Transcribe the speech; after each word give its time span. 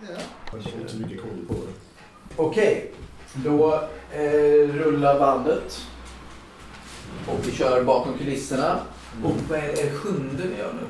Ja. 0.00 0.08
Jag 0.52 0.58
har 0.72 0.80
inte 0.80 0.92
så 0.92 0.98
mycket 0.98 1.20
koll 1.20 1.44
på 1.48 1.54
det. 1.54 1.72
Okej, 2.36 2.92
då 3.34 3.74
eh, 4.12 4.68
rullar 4.74 5.18
bandet. 5.18 5.86
Och 7.26 7.46
vi 7.46 7.52
kör 7.52 7.82
bakom 7.84 8.18
kulisserna. 8.18 8.80
Och 9.24 9.32
vad 9.48 9.58
är 9.58 9.62
det, 9.72 9.90
sjunde 9.90 10.42
vi 10.42 10.58
gör 10.58 10.72
nu? 10.72 10.86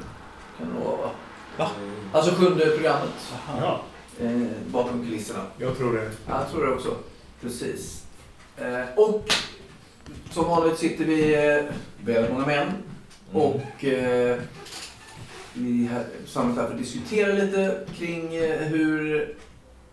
Kan 0.59 0.75
det 0.75 0.85
vara 0.85 0.97
va? 0.97 1.11
Va? 1.59 1.71
Alltså 2.13 2.35
sjunde 2.35 2.67
programmet. 2.67 3.33
Ja, 3.61 3.81
Eh, 4.21 4.31
bakom 4.67 5.05
kulisserna. 5.05 5.43
jag 5.59 5.77
tror 5.77 5.93
det. 5.93 6.11
Ja, 6.27 6.41
jag 6.41 6.51
tror 6.51 6.67
det 6.67 6.73
också. 6.73 6.97
Precis. 7.41 8.05
Eh, 8.57 8.85
och 8.97 9.25
som 10.31 10.45
vanligt 10.49 10.79
sitter 10.79 11.05
vi 11.05 11.35
eh, 11.35 11.65
väldigt 12.05 12.33
många 12.33 12.47
män. 12.47 12.67
Och 13.33 13.85
eh, 13.85 14.39
vi 15.59 15.89
har 15.93 16.05
samlat 16.27 16.57
här 16.57 16.65
för 16.67 16.73
att 16.73 16.79
diskutera 16.79 17.33
lite 17.33 17.81
kring 17.99 18.37
eh, 18.37 18.59
hur 18.59 19.29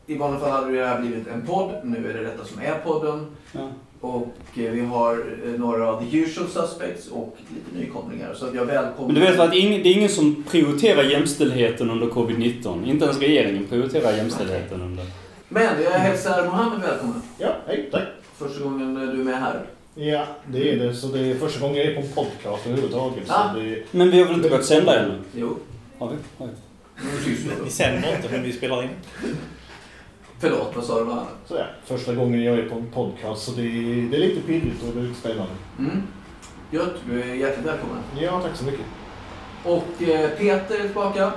i 0.07 0.18
vanliga 0.18 0.39
fall 0.39 0.52
hade 0.52 0.77
det 0.77 0.85
här 0.85 1.02
blivit 1.02 1.27
en 1.27 1.41
podd. 1.41 1.71
Nu 1.84 2.09
är 2.09 2.13
det 2.13 2.23
detta 2.23 2.45
som 2.45 2.62
är 2.62 2.80
podden. 2.84 3.27
Ja. 3.52 3.70
Och 4.02 4.35
eh, 4.55 4.71
vi 4.71 4.81
har 4.81 5.26
eh, 5.45 5.59
några 5.59 5.90
av 5.90 5.99
the 5.99 6.17
usual 6.17 6.48
suspects 6.48 7.07
och 7.07 7.38
lite 7.49 7.85
nykomlingar. 7.85 8.34
Så 8.34 8.45
jag 8.54 8.66
välkomnar... 8.66 9.13
Men 9.13 9.16
du 9.16 9.31
vet 9.31 9.40
att 9.40 9.52
det 9.52 9.57
är 9.57 9.98
ingen 9.98 10.09
som 10.09 10.43
prioriterar 10.49 11.04
jämställdheten 11.04 11.90
under 11.90 12.07
covid-19. 12.07 12.85
Inte 12.85 13.05
ens 13.05 13.20
regeringen 13.20 13.68
prioriterar 13.68 14.12
jämställdheten 14.12 14.82
under... 14.82 15.05
Men 15.49 15.84
jag 15.84 15.91
hälsar 15.91 16.45
Mohammed 16.45 16.82
välkommen. 16.82 17.21
Ja, 17.38 17.55
hej, 17.68 17.90
tack. 17.91 18.04
Första 18.38 18.63
gången 18.63 18.95
du 18.95 19.21
är 19.21 19.23
med 19.23 19.40
här. 19.40 19.66
Ja, 19.95 20.26
det 20.48 20.72
är 20.72 20.77
det. 20.77 20.94
Så 20.94 21.08
det 21.08 21.20
är 21.20 21.35
första 21.35 21.59
gången 21.59 21.77
jag 21.77 21.85
är 21.85 21.95
på 21.95 22.02
en 22.02 22.13
podcast 22.13 22.67
överhuvudtaget. 22.67 23.27
Så 23.27 23.34
det, 23.55 23.84
Men 23.91 24.12
vi 24.12 24.20
har 24.20 24.26
väl 24.26 24.35
inte 24.35 24.49
börjat 24.49 24.66
sända 24.66 24.99
ännu? 24.99 25.20
Jo, 25.35 25.58
Har 25.98 26.09
vi? 26.09 26.16
Har 26.38 26.48
vi? 26.48 26.54
Vi 27.63 27.70
sänder 27.70 28.16
inte, 28.16 28.30
men 28.31 28.44
vi 28.44 28.54
spelar 28.54 28.84
in. 28.84 28.90
Förlåt, 30.40 30.71
vad 30.76 30.85
sa 30.85 30.99
du 30.99 31.05
så 31.45 31.55
ja, 31.55 31.66
första 31.85 32.13
gången 32.13 32.44
jag 32.44 32.60
är 32.60 32.70
på 32.70 32.76
en 32.76 32.91
podcast. 32.91 33.43
Så 33.46 33.51
det 33.51 33.62
är, 33.62 34.10
det 34.10 34.18
är 34.18 34.20
lite 34.20 34.41
pirrigt 34.41 34.84
och 34.84 34.93
det 34.93 34.99
är 34.99 35.04
lite 35.04 35.20
spännande. 35.20 35.54
Mm. 35.79 36.04
Gött, 36.71 36.96
du 37.10 37.21
är 37.21 37.35
hjärtligt 37.35 37.66
välkommen. 37.66 37.98
Ja, 38.20 38.41
tack 38.41 38.55
så 38.55 38.66
mycket. 38.66 38.85
Och 39.63 40.04
eh, 40.10 40.29
Peter 40.29 40.76
är 40.76 40.82
tillbaka. 40.82 41.32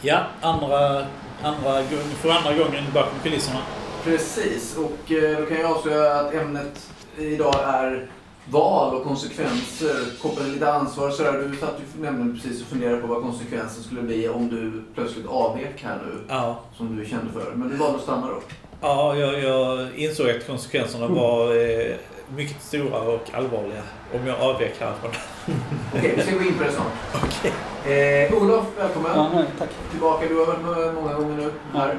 Ja, 0.00 0.26
andra, 0.40 1.06
andra, 1.42 1.82
för 2.22 2.30
andra 2.30 2.54
gången 2.54 2.84
bakom 2.94 3.18
kulisserna. 3.22 3.60
Precis, 4.04 4.76
och 4.76 5.12
eh, 5.12 5.38
då 5.38 5.46
kan 5.46 5.60
jag 5.60 5.70
avslöja 5.70 6.14
att 6.14 6.34
ämnet 6.34 6.91
idag 7.18 7.54
är 7.64 8.06
val 8.50 8.94
och 8.94 9.04
konsekvenser, 9.04 9.96
kopplat 10.22 10.44
till 10.44 10.52
lite 10.54 10.72
ansvar 10.72 11.08
och 11.08 11.14
sådär. 11.14 11.48
Du 11.50 11.56
satt 11.56 11.74
ju 11.96 12.02
nämligen 12.02 12.34
precis 12.34 12.62
och 12.62 12.68
funderade 12.68 13.00
på 13.00 13.06
vad 13.06 13.22
konsekvensen 13.22 13.82
skulle 13.82 14.02
bli 14.02 14.28
om 14.28 14.48
du 14.48 14.82
plötsligt 14.94 15.26
avvek 15.26 15.82
här 15.84 15.98
nu, 16.06 16.18
Ja, 16.28 16.60
som 16.76 16.96
du 16.96 17.04
kände 17.06 17.32
för. 17.32 17.52
Men 17.54 17.68
du 17.68 17.76
valde 17.76 17.96
att 17.96 18.02
stanna 18.02 18.26
då. 18.26 18.40
ja 18.80 19.16
jag, 19.16 19.42
jag 19.42 19.88
insåg 19.96 20.30
att 20.30 20.46
konsekvenserna 20.46 21.06
var 21.06 21.56
eh, 21.56 21.94
mycket 22.36 22.62
stora 22.62 23.00
och 23.00 23.30
allvarliga 23.32 23.82
om 24.14 24.26
jag 24.26 24.40
avvek 24.40 24.74
härifrån. 24.80 25.10
Okej, 25.96 26.12
vi 26.16 26.22
ska 26.22 26.34
gå 26.36 26.42
in 26.42 26.54
på 26.58 26.64
det 26.64 26.72
snart. 26.72 27.52
Eh, 27.86 28.42
Olof, 28.42 28.64
välkommen. 28.78 29.10
Ja, 29.14 29.30
nej, 29.34 29.44
tack. 29.58 29.68
Tillbaka, 29.90 30.28
du 30.28 30.38
har 30.38 30.46
varit 30.46 30.60
med 30.84 30.94
många 30.94 31.14
gånger 31.14 31.36
nu 31.36 31.50
här. 31.78 31.96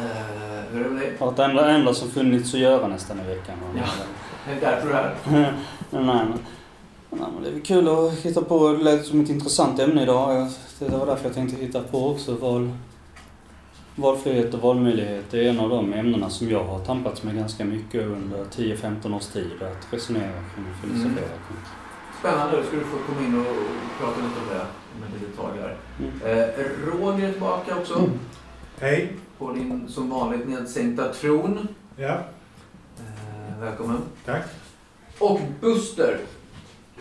Eh, 0.00 0.47
hur 0.72 0.80
är 0.80 0.84
det 0.84 0.90
med 0.90 1.02
dig? 1.02 1.12
Har 1.18 1.44
enda, 1.44 1.70
enda 1.70 1.94
som 1.94 2.10
funnits 2.10 2.54
att 2.54 2.60
göra 2.60 2.88
nästan 2.88 3.20
i 3.20 3.34
veckan. 3.34 3.56
Ja. 3.76 3.82
Det 4.46 4.66
är 4.66 4.70
därför 4.70 4.88
du 4.88 4.94
är 4.94 5.02
här. 5.02 5.14
nej, 5.90 6.04
men, 6.04 6.32
nej, 7.10 7.28
men 7.34 7.42
det 7.42 7.48
är 7.48 7.64
kul 7.64 7.88
att 7.88 8.12
hitta 8.12 8.42
på. 8.42 8.68
Det 8.68 8.84
lät 8.84 9.06
som 9.06 9.20
ett 9.20 9.30
intressant 9.30 9.80
ämne 9.80 10.02
idag. 10.02 10.48
Det 10.78 10.88
var 10.88 11.06
därför 11.06 11.24
jag 11.24 11.34
tänkte 11.34 11.56
hitta 11.56 11.82
på 11.82 12.10
också. 12.10 12.34
Val, 12.34 12.70
valfrihet 13.96 14.54
och 14.54 14.60
valmöjlighet 14.60 15.24
det 15.30 15.46
är 15.46 15.50
en 15.50 15.60
av 15.60 15.68
de 15.68 15.92
ämnena 15.92 16.30
som 16.30 16.50
jag 16.50 16.64
har 16.64 16.78
tampats 16.78 17.22
med 17.22 17.36
ganska 17.36 17.64
mycket 17.64 18.02
under 18.02 18.44
10-15 18.44 19.16
års 19.16 19.26
tid. 19.26 19.62
Att 19.62 19.92
resonera 19.92 20.32
kring 20.54 20.64
och 20.70 20.82
filosofera 20.82 21.28
kring. 21.28 21.58
Spännande, 22.20 22.56
då 22.56 22.62
ska 22.62 22.76
du 22.76 22.84
få 22.84 22.96
komma 23.06 23.26
in 23.26 23.40
och 23.40 23.46
prata 24.00 24.16
lite 24.16 24.40
om 24.40 24.48
det 24.50 24.66
om 24.96 25.02
ett 25.02 25.20
litet 25.20 25.36
tag 25.36 25.50
här. 25.60 25.76
Mm. 25.98 26.20
Eh, 26.22 26.48
Roger 26.86 27.28
är 27.28 27.32
tillbaka 27.32 27.76
också. 27.76 28.10
Hej. 28.80 29.12
På 29.38 29.52
din 29.52 29.88
som 29.88 30.10
vanligt 30.10 30.48
nedsänkta 30.48 31.12
tron. 31.12 31.68
Ja, 31.96 32.18
Eh, 33.00 33.60
välkommen. 33.60 34.02
tack. 34.24 34.42
Och 35.18 35.40
Buster 35.60 36.18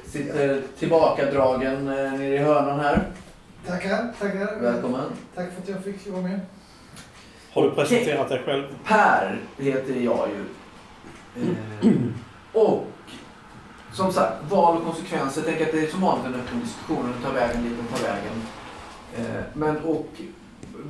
sitter 0.06 0.62
tillbakadragen 0.80 1.88
eh, 1.88 1.94
nere 2.14 2.26
i 2.36 2.38
hörnan 2.38 2.80
här. 2.80 3.08
Tackar, 3.68 4.14
tackar. 4.20 4.60
Välkommen. 4.62 5.06
Tack 5.36 5.54
för 5.54 5.62
att 5.62 5.70
jag 5.70 5.84
fick 5.84 6.08
vara 6.08 6.22
med. 6.22 6.40
Har 7.54 7.64
du 7.64 7.72
presenterat 7.72 8.30
dig 8.30 8.42
själv? 8.46 8.64
Per 8.86 9.40
heter 9.58 9.94
jag 9.96 10.28
ju. 10.30 10.46
Eh, 11.44 11.98
och 12.54 12.86
som 13.94 14.14
sagt, 14.14 14.36
val 14.52 14.78
och 14.78 14.84
konsekvenser. 14.84 15.42
Tänker 15.42 15.66
att 15.66 15.72
det 15.72 15.80
är 15.84 15.88
som 15.88 16.02
vanligt 16.02 16.26
en 16.26 16.36
öppen 16.36 16.60
diskussion. 16.60 17.14
Den 17.14 17.24
tar 17.24 17.40
vägen 17.40 17.64
dit 17.64 17.74
den 17.78 17.88
tar 18.00 18.08
vägen. 18.08 18.34
Eh, 19.18 19.44
men 19.54 19.78
och 19.78 20.08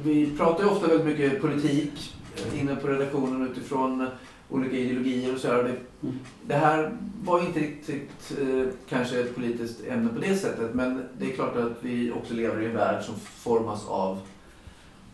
vi 0.03 0.37
pratar 0.37 0.63
ju 0.63 0.69
ofta 0.69 0.87
väldigt 0.87 1.05
mycket 1.05 1.41
politik 1.41 2.15
eh, 2.35 2.59
inne 2.59 2.75
på 2.75 2.87
redaktionen 2.87 3.51
utifrån 3.51 4.07
olika 4.49 4.77
ideologier 4.77 5.33
och 5.33 5.39
så 5.39 5.47
här. 5.47 5.63
Det, 5.63 5.75
Mm. 6.03 6.19
det 6.47 6.53
här 6.53 6.97
var 7.23 7.39
inte 7.39 7.59
riktigt 7.59 8.37
eh, 8.41 8.65
kanske 8.89 9.19
ett 9.19 9.35
politiskt 9.35 9.83
ämne 9.87 10.09
på 10.13 10.19
det 10.19 10.35
sättet. 10.35 10.73
Men 10.73 11.03
det 11.19 11.31
är 11.31 11.35
klart 11.35 11.55
att 11.55 11.71
vi 11.81 12.11
också 12.11 12.33
lever 12.33 12.61
i 12.61 12.65
en 12.65 12.75
värld 12.75 13.03
som 13.03 13.15
formas 13.19 13.87
av 13.87 14.19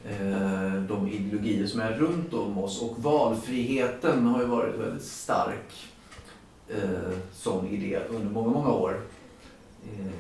eh, 0.10 0.74
de 0.88 1.08
ideologier 1.08 1.68
som 1.68 1.80
är 1.80 1.92
runt 1.92 2.34
om 2.34 2.58
oss. 2.58 2.82
Och 2.82 3.04
valfriheten 3.04 4.26
har 4.28 4.42
ju 4.42 4.48
varit 4.48 4.76
väldigt 4.80 5.04
stark 5.04 5.90
eh, 6.68 7.18
som 7.34 7.68
idé 7.68 8.00
under 8.10 8.30
många, 8.30 8.50
många 8.50 8.72
år 8.72 8.92
eh, 8.92 8.98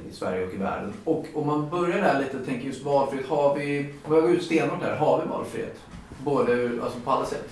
i 0.09 0.13
Sverige 0.13 0.47
och 0.47 0.53
i 0.53 0.57
världen. 0.57 0.94
Och 1.03 1.25
om 1.34 1.47
man 1.47 1.69
börjar 1.69 1.97
där 2.01 2.19
lite 2.19 2.38
och 2.38 2.46
tänker 2.46 2.68
just 2.68 2.84
valfrihet. 2.84 3.28
Har 3.28 3.56
vi, 3.56 3.90
om 4.06 4.13
jag 4.13 4.24
går 4.24 4.31
ut 4.31 4.44
stenhårt 4.44 4.81
här, 4.84 4.96
har 4.96 5.22
vi 5.22 5.28
valfrihet? 5.29 5.79
Både, 6.24 6.69
alltså 6.84 7.00
på 7.00 7.12
alla 7.12 7.25
sätt. 7.25 7.50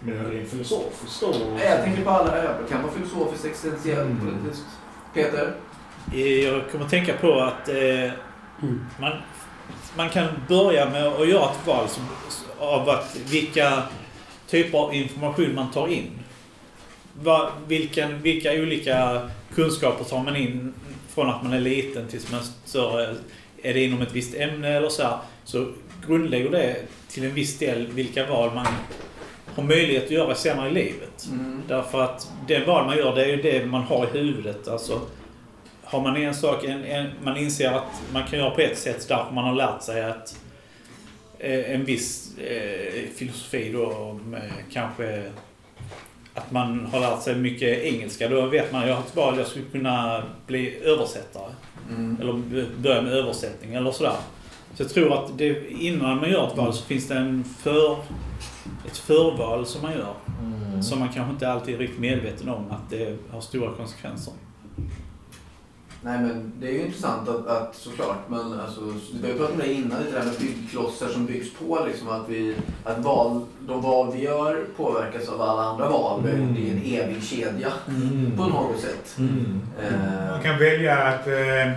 Men 0.00 0.30
rent 0.30 0.48
filosofiskt 0.48 1.20
då? 1.20 1.34
Nej, 1.54 1.66
Jag 1.70 1.84
tänker 1.84 2.04
på 2.04 2.10
alla, 2.10 2.30
det 2.32 2.54
kan 2.68 2.82
vara 2.82 2.92
filosofiskt, 2.92 3.44
existentiellt, 3.44 4.00
Mm. 4.10 4.20
politiskt. 4.20 4.64
Peter? 5.14 5.54
Eh, 6.12 6.20
Jag 6.20 6.70
kommer 6.70 6.84
att 6.84 6.90
tänka 6.90 7.12
på 7.16 7.40
att 7.40 7.68
eh, 7.68 8.10
Mm. 8.62 8.80
man, 9.00 9.12
man 9.96 10.08
kan 10.10 10.26
börja 10.48 10.90
med 10.90 11.06
att 11.06 11.28
göra 11.28 11.50
ett 11.50 11.66
val 11.66 11.88
som, 11.88 12.02
av 12.58 12.88
att 12.88 13.16
vilka 13.30 13.82
typer 14.48 14.78
av 14.78 14.94
information 14.94 15.54
man 15.54 15.70
tar 15.70 15.88
in. 15.88 16.10
Va, 17.22 17.50
vilken, 17.66 18.22
vilka 18.22 18.52
olika 18.52 19.28
kunskaper 19.54 20.04
tar 20.04 20.22
man 20.22 20.36
in 20.36 20.74
från 21.14 21.30
att 21.30 21.42
man 21.42 21.52
är 21.52 21.60
liten 21.60 22.08
tills 22.08 22.30
man 22.30 22.40
är 22.40 22.46
större? 22.64 23.16
Är 23.62 23.74
det 23.74 23.84
inom 23.84 24.02
ett 24.02 24.12
visst 24.12 24.34
ämne 24.34 24.68
eller 24.68 24.88
så 24.88 25.02
här, 25.02 25.18
Så 25.44 25.72
grundlägger 26.06 26.50
det 26.50 26.76
till 27.08 27.24
en 27.24 27.34
viss 27.34 27.58
del 27.58 27.86
vilka 27.86 28.26
val 28.26 28.54
man 28.54 28.66
har 29.54 29.62
möjlighet 29.62 30.04
att 30.04 30.10
göra 30.10 30.34
senare 30.34 30.68
i 30.68 30.72
livet. 30.72 31.28
Mm. 31.30 31.62
Därför 31.68 32.02
att 32.02 32.32
det 32.46 32.66
val 32.66 32.86
man 32.86 32.96
gör, 32.96 33.14
det 33.14 33.24
är 33.24 33.28
ju 33.28 33.42
det 33.42 33.66
man 33.66 33.82
har 33.82 34.06
i 34.06 34.18
huvudet. 34.18 34.68
Alltså, 34.68 35.00
har 35.82 36.00
man 36.00 36.16
en 36.16 36.34
sak, 36.34 36.64
en, 36.64 36.84
en, 36.84 37.10
man 37.22 37.36
inser 37.36 37.72
att 37.72 38.02
man 38.12 38.26
kan 38.26 38.38
göra 38.38 38.50
på 38.50 38.60
ett 38.60 38.78
sätt 38.78 39.08
därför 39.08 39.32
man 39.32 39.44
har 39.44 39.54
lärt 39.54 39.82
sig 39.82 40.04
att 40.04 40.36
eh, 41.38 41.74
en 41.74 41.84
viss 41.84 42.38
eh, 42.38 43.08
filosofi 43.16 43.72
då, 43.72 44.18
med 44.24 44.50
kanske 44.72 45.22
att 46.34 46.50
man 46.50 46.86
har 46.92 47.00
lärt 47.00 47.22
sig 47.22 47.36
mycket 47.36 47.78
engelska. 47.82 48.28
Då 48.28 48.46
vet 48.46 48.72
man, 48.72 48.88
jag 48.88 48.94
har 48.94 49.02
ett 49.02 49.16
val, 49.16 49.38
jag 49.38 49.46
skulle 49.46 49.64
kunna 49.64 50.22
bli 50.46 50.78
översättare. 50.82 51.52
Mm. 51.90 52.16
Eller 52.20 52.66
börja 52.78 53.02
med 53.02 53.12
översättning 53.12 53.74
eller 53.74 53.92
sådär. 53.92 54.16
Så 54.74 54.82
jag 54.82 54.90
tror 54.90 55.12
att 55.12 55.38
det, 55.38 55.70
innan 55.70 56.16
man 56.16 56.30
gör 56.30 56.46
ett 56.46 56.56
val 56.56 56.72
så 56.72 56.84
finns 56.84 57.08
det 57.08 57.14
en 57.14 57.44
för, 57.44 57.96
ett 58.86 58.96
förval 58.96 59.66
som 59.66 59.82
man 59.82 59.92
gör. 59.92 60.14
Mm. 60.40 60.82
Som 60.82 60.98
man 60.98 61.08
kanske 61.08 61.32
inte 61.32 61.52
alltid 61.52 61.74
är 61.74 61.78
riktigt 61.78 62.00
medveten 62.00 62.48
om 62.48 62.70
att 62.70 62.90
det 62.90 63.16
har 63.30 63.40
stora 63.40 63.72
konsekvenser. 63.76 64.32
Nej 66.04 66.18
men 66.20 66.52
det 66.60 66.68
är 66.68 66.72
ju 66.72 66.80
intressant 66.86 67.28
att, 67.28 67.46
att 67.46 67.74
såklart, 67.76 68.16
men 68.28 68.60
alltså, 68.60 68.80
vi 69.14 69.22
har 69.26 69.32
ju 69.32 69.38
pratat 69.38 69.54
om 69.54 69.60
det 69.60 69.72
innan, 69.72 69.98
lite 69.98 70.12
det 70.12 70.18
här 70.18 70.26
med 70.26 70.34
byggklossar 70.40 71.08
som 71.08 71.26
byggs 71.26 71.52
på 71.54 71.78
liksom, 71.86 72.08
att, 72.08 72.28
vi, 72.28 72.56
att 72.84 72.98
val, 72.98 73.40
de 73.60 73.82
val 73.82 74.12
vi 74.12 74.22
gör 74.24 74.64
påverkas 74.76 75.28
av 75.28 75.42
alla 75.42 75.62
andra 75.62 75.88
val. 75.88 76.20
Mm. 76.20 76.54
Det 76.54 76.60
är 76.60 76.72
en 76.72 77.08
evig 77.08 77.22
kedja 77.22 77.72
Mm. 77.88 78.32
på 78.36 78.42
något 78.46 78.80
sätt. 78.80 79.14
Mm. 79.18 79.60
Eh, 79.82 80.30
Man 80.30 80.42
kan 80.42 80.58
välja 80.58 80.96
att, 80.96 81.26
eh, 81.26 81.72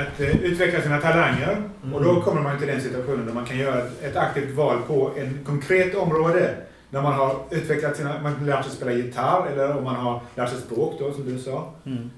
att 0.00 0.20
eh, 0.20 0.36
utveckla 0.42 0.82
sina 0.82 0.98
talanger. 1.00 1.62
Och 1.94 2.04
då 2.04 2.20
kommer 2.20 2.40
man 2.40 2.58
till 2.58 2.66
den 2.66 2.80
situationen 2.80 3.26
där 3.26 3.32
man 3.34 3.44
kan 3.44 3.58
göra 3.58 3.78
ett, 3.78 4.02
ett 4.02 4.16
aktivt 4.16 4.56
val 4.56 4.78
på 4.86 5.10
en 5.16 5.38
konkret 5.46 5.94
område. 5.94 6.54
När 6.92 7.02
man 7.02 7.12
har 7.12 7.36
utvecklat 7.50 7.96
sina, 7.96 8.22
man 8.22 8.46
lärt 8.46 8.64
sig 8.64 8.74
spela 8.74 8.92
gitarr 8.92 9.46
eller 9.52 9.76
om 9.78 9.84
man 9.84 9.96
har 9.96 10.20
lärt 10.34 10.48
sig 10.50 10.58
språk 10.58 10.94
då 10.98 11.12
som 11.12 11.24
du 11.26 11.38
sa. 11.38 11.68
Mm. 11.86 12.10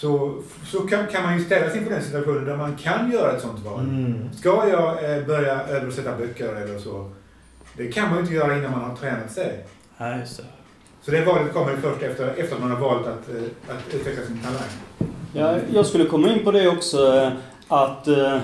Så, 0.00 0.34
så 0.66 0.80
kan, 0.80 1.06
kan 1.06 1.22
man 1.22 1.38
ju 1.38 1.44
ställas 1.44 1.76
inför 1.76 1.90
den 1.90 2.02
situationen 2.02 2.44
där 2.44 2.56
man 2.56 2.76
kan 2.76 3.10
göra 3.12 3.32
ett 3.32 3.42
sånt 3.42 3.64
val. 3.64 3.80
Mm. 3.80 4.28
Ska 4.32 4.68
jag 4.68 5.16
eh, 5.18 5.26
börja 5.26 5.62
översätta 5.62 6.16
böcker 6.16 6.54
eller 6.54 6.78
så? 6.78 7.10
Det 7.76 7.92
kan 7.92 8.04
man 8.08 8.14
ju 8.14 8.20
inte 8.20 8.34
göra 8.34 8.56
innan 8.58 8.70
man 8.72 8.90
har 8.90 8.96
tränat 8.96 9.32
sig. 9.32 9.64
Ja, 9.96 10.16
just 10.16 10.36
det. 10.36 10.44
Så 11.02 11.10
det 11.10 11.24
valet 11.24 11.52
kommer 11.52 11.76
först 11.76 12.02
efter, 12.02 12.28
efter 12.36 12.54
att 12.56 12.62
man 12.62 12.70
har 12.70 12.78
valt 12.80 13.06
att, 13.06 13.28
eh, 13.28 13.42
att 13.76 13.94
utveckla 13.94 14.26
sin 14.26 14.38
talang. 14.42 15.12
Ja, 15.32 15.56
jag 15.74 15.86
skulle 15.86 16.04
komma 16.04 16.28
in 16.28 16.44
på 16.44 16.50
det 16.52 16.68
också. 16.68 17.14
eh, 17.16 17.28
Att 17.68 18.08
eh, 18.08 18.38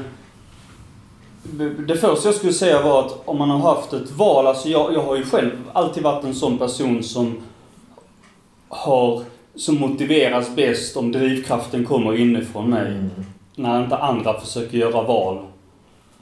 det 1.87 1.97
första 1.97 2.29
jag 2.29 2.35
skulle 2.35 2.53
säga 2.53 2.83
var 2.83 3.07
att 3.07 3.23
om 3.25 3.39
man 3.39 3.51
har 3.51 3.75
haft 3.75 3.93
ett 3.93 4.11
val, 4.11 4.47
alltså 4.47 4.69
jag, 4.69 4.93
jag 4.95 5.03
har 5.03 5.17
ju 5.17 5.25
själv 5.25 5.51
alltid 5.73 6.03
varit 6.03 6.25
en 6.25 6.35
sån 6.35 6.59
person 6.59 7.03
som 7.03 7.37
har, 8.69 9.23
som 9.57 9.81
motiveras 9.81 10.57
bäst 10.57 10.97
om 10.97 11.13
drivkraften 11.13 11.85
kommer 11.85 12.17
inifrån 12.17 12.71
mig. 12.71 12.87
Mm. 12.87 13.11
När 13.57 13.85
inte 13.85 13.97
andra 13.97 14.41
försöker 14.41 14.79
göra 14.79 15.03
val 15.03 15.39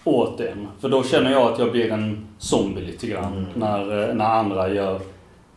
åt 0.05 0.40
en. 0.40 0.69
För 0.81 0.88
då 0.88 1.02
känner 1.02 1.32
jag 1.32 1.52
att 1.52 1.58
jag 1.58 1.73
blir 1.73 1.93
en 1.93 2.26
zombie 2.38 2.81
lite 2.81 3.06
grann. 3.06 3.32
Mm. 3.32 3.46
När, 3.55 4.08
eh, 4.08 4.14
när 4.14 4.25
andra 4.25 4.75
gör, 4.75 5.00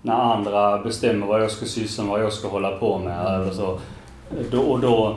när 0.02 0.14
andra 0.14 0.78
bestämmer 0.78 1.28
vad 1.28 1.42
jag 1.42 1.52
ska 1.52 1.66
syssla 1.66 2.04
med, 2.04 2.12
vad 2.12 2.24
jag 2.24 2.34
ska 2.34 2.48
hålla 2.48 2.72
på 2.72 3.00
med 3.00 3.26
eller 3.26 3.52
så. 3.52 3.80
Då, 4.52 4.62
och 4.62 4.80
då, 4.80 5.16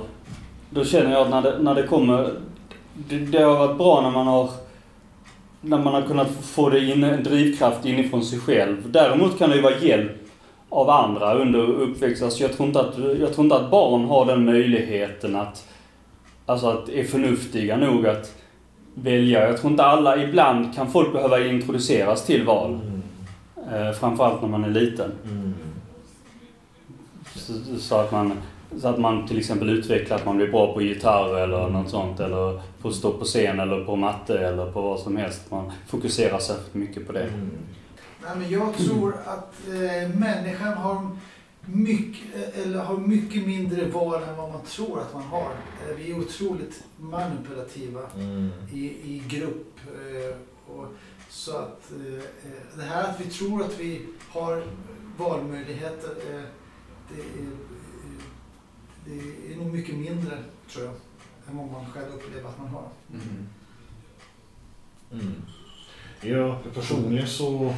då 0.71 0.85
känner 0.85 1.13
jag 1.13 1.23
att 1.23 1.31
när 1.31 1.43
det, 1.43 1.59
när 1.59 1.75
det 1.75 1.83
kommer, 1.83 2.31
det, 2.95 3.19
det 3.19 3.43
har 3.43 3.59
varit 3.59 3.79
bra 3.79 4.01
när 4.01 4.11
man 4.11 4.27
har 4.27 4.51
när 5.61 5.79
man 5.79 5.95
har 5.95 6.03
kunnat 6.03 6.31
få 6.31 6.71
det 6.71 6.85
in, 6.85 7.05
en 7.05 7.23
drivkraft 7.23 7.85
inifrån 7.85 8.25
sig 8.25 8.39
själv. 8.39 8.77
Däremot 8.87 9.39
kan 9.39 9.51
det 9.51 9.57
ju 9.57 9.63
vara 9.63 9.79
hjälp 9.79 10.28
av 10.69 10.91
andra 10.91 11.35
under 11.35 11.59
uppväxten. 11.59 12.27
Alltså 12.27 12.43
jag, 12.43 12.53
tror 12.53 12.69
inte 12.69 12.81
att, 12.81 12.99
jag 13.21 13.33
tror 13.33 13.45
inte 13.45 13.57
att 13.57 13.71
barn 13.71 14.05
har 14.05 14.27
den 14.27 14.45
möjligheten 14.45 15.37
att, 15.37 15.69
alltså 16.47 16.67
att 16.67 16.89
är 16.89 17.05
förnuftiga 17.05 17.77
nog 17.77 18.07
att 18.07 18.35
välja. 18.95 19.49
Jag 19.49 19.61
tror 19.61 19.71
inte 19.71 19.85
alla, 19.85 20.23
ibland 20.23 20.75
kan 20.75 20.93
folk 20.93 21.13
behöva 21.13 21.47
introduceras 21.47 22.27
till 22.27 22.45
val. 22.45 22.71
Mm. 22.71 23.03
Eh, 23.73 23.93
framförallt 23.93 24.43
när 24.43 24.49
man 24.49 24.65
är 24.65 24.71
liten. 24.71 25.13
Mm. 25.25 25.55
Så, 27.35 27.53
så, 27.79 27.95
att 27.95 28.13
man, 28.13 28.33
så 28.81 28.89
att 28.89 28.99
man 28.99 29.27
till 29.27 29.39
exempel 29.39 29.71
utvecklar 29.71 30.17
att 30.17 30.27
man 30.27 30.37
blir 30.37 30.51
bra 30.51 30.75
på 30.75 30.83
gitarr 30.83 31.39
eller 31.39 31.69
något 31.69 31.91
sånt. 31.91 32.21
Eller 32.21 32.61
på 32.83 32.89
att 32.89 32.95
stå 32.95 33.13
på 33.13 33.25
scen 33.25 33.61
eller 33.61 33.85
på 33.85 33.97
matte 33.97 34.39
eller 34.39 34.73
på 34.73 34.81
vad 34.81 35.01
som 35.01 35.17
helst. 35.17 35.51
Man 35.51 35.73
fokuserar 35.87 36.39
särskilt 36.39 36.75
mycket 36.75 37.07
på 37.07 37.13
det. 37.13 37.23
Mm. 37.23 37.51
Nej, 38.23 38.37
men 38.37 38.51
jag 38.51 38.75
tror 38.77 39.15
att 39.25 39.69
eh, 39.69 40.09
människan 40.19 40.75
har 40.75 41.17
mycket, 41.65 42.57
eller 42.57 42.79
har 42.85 42.97
mycket 42.97 43.47
mindre 43.47 43.87
val 43.89 44.23
än 44.23 44.37
vad 44.37 44.53
man 44.53 44.61
tror 44.63 45.01
att 45.01 45.15
man 45.15 45.23
har. 45.23 45.51
Eh, 45.89 45.97
vi 45.97 46.11
är 46.11 46.19
otroligt 46.19 46.85
manipulativa 46.97 48.01
Mm. 48.15 48.51
i, 48.73 48.85
i 48.87 49.23
grupp. 49.29 49.81
Eh, 49.87 50.37
och, 50.75 50.87
så 51.29 51.57
att 51.57 51.93
eh, 51.93 52.23
det 52.77 52.83
här 52.83 53.05
att 53.05 53.21
vi 53.21 53.25
tror 53.25 53.63
att 53.65 53.81
vi 53.81 54.07
har 54.29 54.63
valmöjligheter, 55.19 56.15
det, 57.09 57.21
är, 57.21 57.51
det 59.05 59.53
är 59.53 59.57
nog 59.57 59.73
mycket 59.73 59.95
mindre, 59.95 60.39
tror 60.73 60.85
jag, 60.85 60.95
än 61.49 61.57
vad 61.57 61.71
man 61.71 61.93
själv 61.93 62.15
upplever 62.15 62.49
att 62.49 62.59
man 62.59 62.69
har. 62.69 62.89
Mm. 63.13 63.49
Mm. 65.13 65.43
Ja, 66.21 66.59
personligen 66.75 67.27
så, 67.27 67.75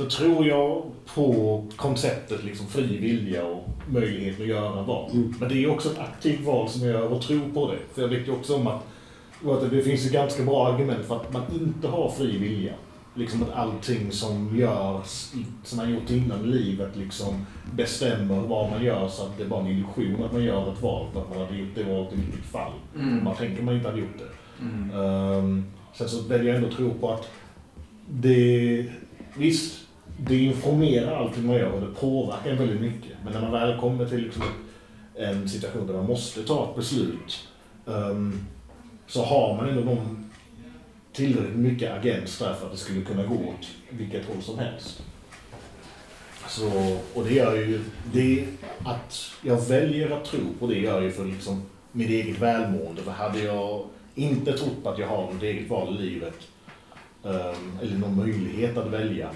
så 0.00 0.06
tror 0.06 0.46
jag 0.46 0.82
på 1.14 1.64
konceptet 1.76 2.44
liksom 2.44 2.66
fri 2.66 2.98
vilja 2.98 3.44
och 3.44 3.68
möjlighet 3.88 4.40
att 4.40 4.46
göra 4.46 4.82
val. 4.82 5.10
Mm. 5.12 5.34
Men 5.40 5.48
det 5.48 5.64
är 5.64 5.70
också 5.70 5.92
ett 5.92 5.98
aktivt 5.98 6.40
val 6.40 6.68
som 6.68 6.82
jag 6.82 6.90
gör 6.90 7.12
och 7.12 7.22
tror 7.22 7.50
på 7.54 7.72
det. 7.72 7.78
För 7.94 8.02
jag 8.02 8.08
vet 8.08 8.28
ju 8.28 8.32
också 8.32 8.56
om 8.56 8.66
att, 8.66 8.82
att 9.46 9.70
det 9.70 9.82
finns 9.82 10.06
ju 10.06 10.10
ganska 10.10 10.42
bra 10.42 10.68
argument 10.68 11.06
för 11.06 11.16
att 11.16 11.32
man 11.32 11.42
inte 11.52 11.88
har 11.88 12.10
fri 12.10 12.38
vilja. 12.38 12.72
Liksom 13.14 13.42
att 13.42 13.50
allting 13.50 14.12
som 14.12 14.56
görs, 14.56 15.32
som 15.64 15.76
man 15.76 15.90
gjort 15.90 16.10
innan 16.10 16.44
i 16.44 16.46
livet, 16.46 16.96
liksom 16.96 17.46
bestämmer 17.74 18.40
vad 18.40 18.70
man 18.70 18.84
gör 18.84 19.08
så 19.08 19.22
att 19.22 19.38
det 19.38 19.44
är 19.44 19.48
bara 19.48 19.60
en 19.60 19.66
illusion 19.66 20.24
att 20.24 20.32
man 20.32 20.44
gör 20.44 20.72
ett 20.72 20.82
val 20.82 21.06
för 21.12 21.20
att 21.20 21.30
man 21.30 21.38
hade 21.38 21.58
gjort 21.58 21.74
det 21.74 21.82
valet 21.82 22.12
i 22.12 22.16
vilket 22.16 22.50
fall. 22.52 22.72
Mm. 22.94 23.24
Man 23.24 23.36
tänker 23.36 23.62
man 23.62 23.74
inte 23.74 23.88
hade 23.88 24.00
gjort 24.00 24.18
det. 24.18 24.64
Mm. 24.64 25.00
Um, 25.00 25.64
sen 25.94 26.08
så 26.08 26.22
väljer 26.22 26.54
jag 26.54 26.62
ändå 26.62 26.76
tro 26.76 26.94
på 26.94 27.12
att 27.12 27.28
det, 28.10 28.86
visst, 29.36 29.79
det 30.26 30.38
informerar 30.38 31.16
allting 31.16 31.46
man 31.46 31.56
gör 31.56 31.72
och 31.72 31.80
det 31.80 31.94
påverkar 31.94 32.50
en 32.50 32.58
väldigt 32.58 32.80
mycket. 32.80 33.12
Men 33.24 33.32
när 33.32 33.40
man 33.40 33.52
väl 33.52 33.80
kommer 33.80 34.06
till 34.06 34.18
liksom 34.18 34.42
en 35.14 35.48
situation 35.48 35.86
där 35.86 35.94
man 35.94 36.06
måste 36.06 36.42
ta 36.42 36.70
ett 36.70 36.76
beslut 36.76 37.48
um, 37.84 38.46
så 39.06 39.24
har 39.24 39.56
man 39.56 39.68
ändå 39.68 39.80
någon 39.80 40.30
tillräckligt 41.12 41.56
mycket 41.56 41.92
agens 41.92 42.38
där 42.38 42.54
för 42.54 42.66
att 42.66 42.72
det 42.72 42.78
skulle 42.78 43.04
kunna 43.04 43.26
gå 43.26 43.34
åt 43.34 43.68
vilket 43.90 44.26
håll 44.26 44.42
som 44.42 44.58
helst. 44.58 45.02
Så, 46.48 46.96
och 47.14 47.24
det 47.24 47.34
gör 47.34 47.56
ju, 47.56 47.80
det 48.12 48.46
att 48.84 49.32
jag 49.42 49.68
väljer 49.68 50.10
att 50.10 50.24
tro 50.24 50.40
på 50.58 50.66
det 50.66 50.78
gör 50.78 51.02
ju 51.02 51.10
för 51.10 51.24
liksom 51.24 51.62
mitt 51.92 52.10
eget 52.10 52.38
välmående. 52.38 53.02
För 53.02 53.10
hade 53.10 53.38
jag 53.38 53.84
inte 54.14 54.52
trott 54.52 54.82
på 54.82 54.88
att 54.88 54.98
jag 54.98 55.08
har 55.08 55.32
något 55.32 55.42
eget 55.42 55.70
val 55.70 55.96
i 56.00 56.02
livet, 56.02 56.34
um, 57.22 57.78
eller 57.82 57.96
någon 57.96 58.16
möjlighet 58.16 58.76
att 58.76 58.86
välja, 58.86 59.30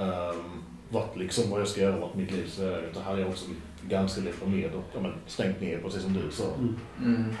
um, 0.00 0.62
vart 0.88 1.16
liksom 1.16 1.50
vad 1.50 1.60
jag 1.60 1.68
ska 1.68 1.80
göra, 1.80 1.96
vart 1.96 2.14
mitt 2.14 2.32
liv 2.32 2.50
ska 2.50 2.62
göra, 2.62 2.80
så 2.94 3.00
hade 3.00 3.20
jag 3.20 3.28
också 3.28 3.46
ganska 3.82 4.20
deprimerad 4.20 4.74
och 4.74 4.84
ja, 4.94 5.00
men, 5.00 5.12
stängt 5.26 5.60
ner 5.60 5.78
precis 5.78 6.02
som 6.02 6.12
du 6.12 6.30
sa. 6.30 6.44
Mm. 6.44 6.76
Mm. 7.04 7.34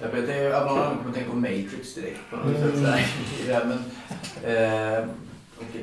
Jag 0.00 0.08
vet, 0.08 0.26
det 0.26 0.34
är, 0.34 0.52
av 0.52 0.66
någon 0.66 0.78
anledning 0.78 0.98
kommer 0.98 1.08
jag 1.08 1.14
tänka 1.14 1.30
på 1.30 1.36
Matrix 1.36 1.94
direkt 1.94 2.20
på 2.30 2.36
något 2.36 2.56
Mm. 2.56 2.84
sätt. 2.84 3.04
Det 3.46 3.64
men, 3.64 3.78
eh, 4.54 5.04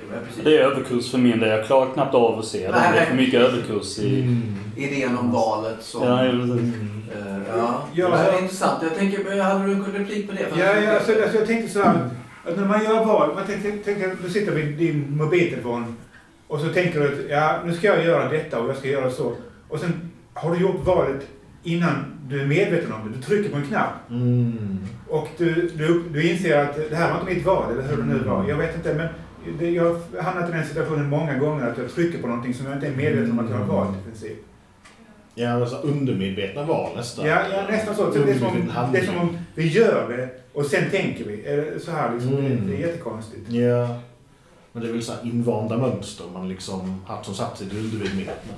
men 0.10 0.26
precis. 0.28 0.44
Det 0.44 0.58
är 0.58 0.60
överkurs 0.60 1.12
för 1.12 1.18
min 1.18 1.40
del. 1.40 1.50
Jag 1.50 1.66
klarar 1.66 1.94
knappt 1.94 2.16
av 2.16 2.40
att 2.40 2.46
se 2.46 2.68
det. 2.68 2.74
Det 2.74 3.00
är 3.00 3.06
för 3.06 3.16
mycket 3.16 3.42
överkurs 3.42 4.00
i... 4.00 4.22
Mm. 4.22 4.56
Idén 4.76 5.18
om 5.18 5.32
valet 5.32 5.84
som... 5.84 6.04
Ja, 6.04 6.26
jag 6.26 6.34
vet 6.34 6.42
inte. 6.42 6.78
Mm. 6.78 7.02
eh, 7.16 7.58
ja. 7.58 7.86
Ja, 7.94 8.10
det 8.10 8.38
är 8.38 8.42
intressant. 8.42 8.84
Jag 8.84 8.96
tänker, 8.96 9.42
hade 9.42 9.66
du 9.66 9.72
en 9.72 9.84
replik 9.86 10.30
på 10.30 10.34
det? 10.34 10.48
Ja, 10.58 10.80
ja 10.80 10.94
alltså, 10.96 11.12
alltså, 11.24 11.38
jag 11.38 11.48
tänkte 11.48 11.74
så 11.74 11.84
här. 11.84 12.10
Att 12.46 12.58
när 12.58 12.68
man 12.68 12.84
gör 12.84 13.06
val, 13.06 13.36
man 13.36 13.46
tänker, 13.46 13.72
tänker, 13.84 14.16
du 14.24 14.30
sitter 14.30 14.52
vid 14.52 14.78
din 14.78 15.18
mobiltelefon 15.18 15.96
och 16.48 16.60
så 16.60 16.70
tänker 16.70 17.00
du 17.00 17.08
att 17.08 17.30
ja, 17.30 17.60
nu 17.66 17.74
ska 17.74 17.88
jag 17.88 18.06
göra 18.06 18.30
detta 18.30 18.60
och 18.62 18.70
jag 18.70 18.78
ska 18.78 18.88
göra 18.88 19.10
så. 19.12 19.34
Och 19.68 19.80
sen 19.80 20.12
har 20.34 20.56
du 20.56 20.62
gjort 20.62 20.86
valet 20.86 21.28
innan 21.64 21.96
du 22.28 22.42
är 22.42 22.46
medveten 22.46 22.92
om 22.94 23.12
det. 23.12 23.18
Du 23.18 23.24
trycker 23.24 23.50
på 23.50 23.58
en 23.58 23.66
knapp 23.68 23.94
Mm. 24.10 24.80
och 25.10 25.28
du, 25.38 25.54
du, 25.76 26.04
du 26.10 26.30
inser 26.32 26.58
att 26.58 26.76
det 26.90 26.96
här 26.96 27.14
var 27.14 27.20
inte 27.20 27.34
mitt 27.34 27.46
val, 27.46 27.72
eller 27.72 27.84
hur 27.84 27.98
det 27.98 28.04
nu 28.04 28.20
var. 28.20 28.46
Jag 28.50 28.58
vet 28.58 28.76
inte, 28.76 28.94
men 28.94 29.08
det, 29.60 29.70
jag 29.70 29.84
har 29.84 30.22
hamnat 30.22 30.50
i 30.50 30.52
den 30.52 30.66
situationen 30.66 31.10
många 31.10 31.38
gånger 31.38 31.68
att 31.70 31.78
jag 31.78 31.92
trycker 31.92 32.22
på 32.22 32.28
någonting 32.28 32.54
som 32.54 32.66
jag 32.66 32.76
inte 32.76 32.88
är 32.88 32.96
medveten 32.96 33.32
om 33.32 33.40
att 33.40 33.50
jag 33.50 33.58
har 33.58 33.66
valt 33.66 33.98
i 33.98 34.04
princip. 34.10 34.46
Ja, 35.36 35.50
alltså 35.50 35.76
undermedvetna 35.76 36.64
val 36.64 36.96
nästan. 36.96 37.26
Ja, 37.26 37.42
ja 37.52 37.68
nästan 37.70 37.96
så. 37.96 38.14
så 38.14 38.20
det, 38.20 38.32
är 38.32 38.40
som, 38.40 38.72
det 38.94 39.00
är 39.00 39.06
som 39.06 39.18
om 39.18 39.38
vi 39.56 39.68
gör 39.68 40.10
det 40.18 40.30
och 40.54 40.66
sen 40.66 40.90
tänker 40.92 41.26
vi. 41.26 41.80
Så 41.80 41.92
här 41.92 42.14
liksom. 42.14 42.38
Mm. 42.38 42.68
Det, 42.68 42.76
är 42.76 42.80
jättekonstigt. 42.80 43.50
Ja. 43.50 44.00
Men 44.72 44.84
det 44.84 44.90
är 44.90 44.94
väl 44.94 45.04
så 45.04 45.12
här 45.12 45.22
invanda 45.24 45.78
mönster 45.78 46.26
man 46.34 46.50
liksom 46.50 47.02
haft 47.08 47.26
som 47.26 47.36
satt 47.36 47.58
sig 47.58 47.68
i 47.68 47.70
det 47.70 47.80
undermedvetna. 47.80 48.54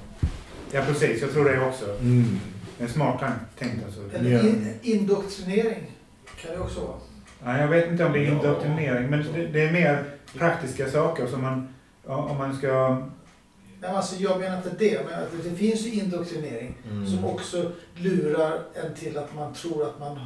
Ja, 0.72 0.82
precis. 0.88 1.22
Jag 1.22 1.32
tror 1.32 1.46
det 1.46 1.68
också. 1.68 1.86
Mm. 2.02 2.40
En 2.80 2.90
smart 2.90 3.24
tänkt 3.60 3.86
alltså. 3.86 4.18
Eller 4.18 4.30
Ja. 4.30 4.40
in, 4.40 4.74
indoktrinering 4.82 5.92
kan 6.42 6.52
det 6.52 6.60
också 6.60 6.80
vara. 6.80 6.98
Ja, 7.44 7.62
jag 7.62 7.68
vet 7.68 7.92
inte 7.92 8.06
om 8.06 8.14
det 8.14 8.20
är 8.20 8.32
indoktrinering, 8.32 9.10
men 9.10 9.26
det, 9.34 9.48
det 9.48 9.62
är 9.62 9.72
mer 9.72 10.04
praktiska 10.38 10.90
saker 10.90 11.28
som 11.28 11.42
man, 11.42 11.74
om 12.06 12.38
man 12.38 12.58
ska... 12.58 13.02
Nej, 13.88 13.96
alltså, 13.96 14.16
jag 14.16 14.40
menar 14.40 14.58
inte 14.58 14.76
det, 14.80 15.06
men 15.10 15.14
att 15.24 15.44
det 15.44 15.50
finns 15.56 15.82
ju 15.82 15.92
indoktrinering 15.94 16.78
Mm. 16.92 17.08
som 17.08 17.26
också 17.26 17.72
lurar 17.96 18.64
en 18.74 18.96
till 18.96 19.18
att 19.18 19.36
man 19.36 19.54
tror 19.54 19.84
att 19.90 20.00
man 20.00 20.20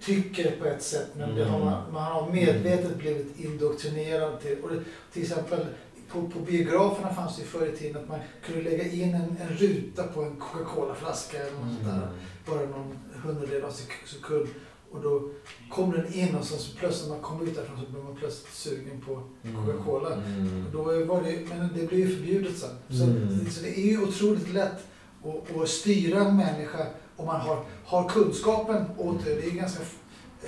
tycker 0.00 0.50
på 0.60 0.64
ett 0.66 0.82
sätt 0.82 1.08
men 1.16 1.34
det 1.34 1.44
har 1.44 1.58
man, 1.64 1.92
man 1.92 2.02
har 2.12 2.30
medvetet 2.32 2.96
blivit 2.96 3.40
indoktrinerad 3.40 4.40
till. 4.40 4.56
Och 4.62 4.70
det, 4.70 4.80
till 5.12 5.22
exempel 5.22 5.66
på, 6.12 6.28
på 6.28 6.38
biograferna 6.38 7.14
fanns 7.14 7.36
det 7.36 7.42
ju 7.42 7.48
förr 7.48 7.66
i 7.66 7.76
tiden 7.76 8.02
att 8.02 8.08
man 8.08 8.18
kunde 8.46 8.62
lägga 8.70 8.84
in 8.92 9.14
en, 9.14 9.36
en 9.48 9.56
ruta 9.56 10.02
på 10.02 10.22
en 10.22 10.36
Coca-Cola-flaska 10.36 11.38
eller 11.38 11.50
något 11.52 11.74
sånt 11.74 11.84
där. 11.84 12.08
Bara 12.46 12.60
någon 12.66 12.98
hundradel 13.24 13.64
av 13.64 13.70
sek- 13.70 14.06
sekund. 14.06 14.48
Och 14.94 15.00
då 15.02 15.28
kom 15.70 15.90
den 15.92 16.12
in 16.14 16.34
och 16.34 16.44
sen 16.44 16.58
så 16.58 16.76
plötsligt 16.76 17.08
när 17.08 17.14
man 17.16 17.24
kom 17.24 17.46
ut 17.48 17.54
därifrån 17.56 17.78
så 17.86 17.92
blev 17.92 18.04
man 18.04 18.16
plötsligt 18.16 18.52
sugen 18.54 19.00
på 19.06 19.22
Coca-Cola. 19.56 20.14
Mm. 20.14 20.64
Då 20.72 20.82
var 20.82 21.22
det, 21.22 21.38
men 21.48 21.68
det 21.74 21.86
blev 21.88 22.00
ju 22.00 22.16
förbjudet 22.16 22.56
sen. 22.58 22.70
Så, 22.98 23.04
Mm. 23.04 23.50
så 23.50 23.62
det 23.62 23.78
är 23.78 23.86
ju 23.86 24.02
otroligt 24.02 24.52
lätt 24.52 24.78
att, 25.24 25.56
att 25.62 25.68
styra 25.68 26.18
en 26.20 26.36
människa 26.36 26.86
om 27.16 27.26
man 27.26 27.40
har, 27.40 27.58
har 27.84 28.08
kunskapen 28.08 28.84
åt 28.98 29.24
det. 29.24 29.34
Det 29.34 29.40
är 29.46 29.50
ju 29.50 29.58
ganska 29.58 29.80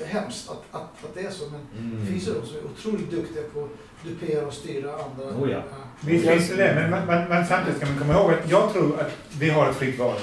hemskt 0.07 0.51
att, 0.51 0.63
att, 0.71 0.83
att 1.05 1.15
det 1.15 1.21
är 1.21 1.31
så. 1.31 1.45
Men 1.51 1.61
Mm. 1.87 2.01
det 2.01 2.07
finns 2.13 2.29
ju 2.29 2.33
de 2.33 2.47
som 2.47 2.57
är 2.57 2.65
otroligt 2.65 3.11
duktiga 3.11 3.43
på 3.55 3.61
att 3.63 3.71
dupera 4.09 4.47
och 4.47 4.53
styra 4.53 4.91
andra. 4.93 5.43
Oh 5.45 5.51
ja. 5.51 5.63
Visst 6.01 6.29
finns 6.29 6.49
det 6.49 6.57
det, 6.57 6.75
men, 6.75 6.91
man, 6.91 7.07
man, 7.07 7.29
man, 7.29 7.47
samtidigt 7.47 7.77
ska 7.81 7.87
man 7.91 7.99
komma 7.99 8.13
ihåg 8.15 8.33
att 8.33 8.51
jag 8.51 8.73
tror 8.73 9.01
att 9.01 9.11
vi 9.39 9.51
har 9.51 9.71
ett 9.71 9.77
fritt 9.77 9.99
val. 9.99 10.17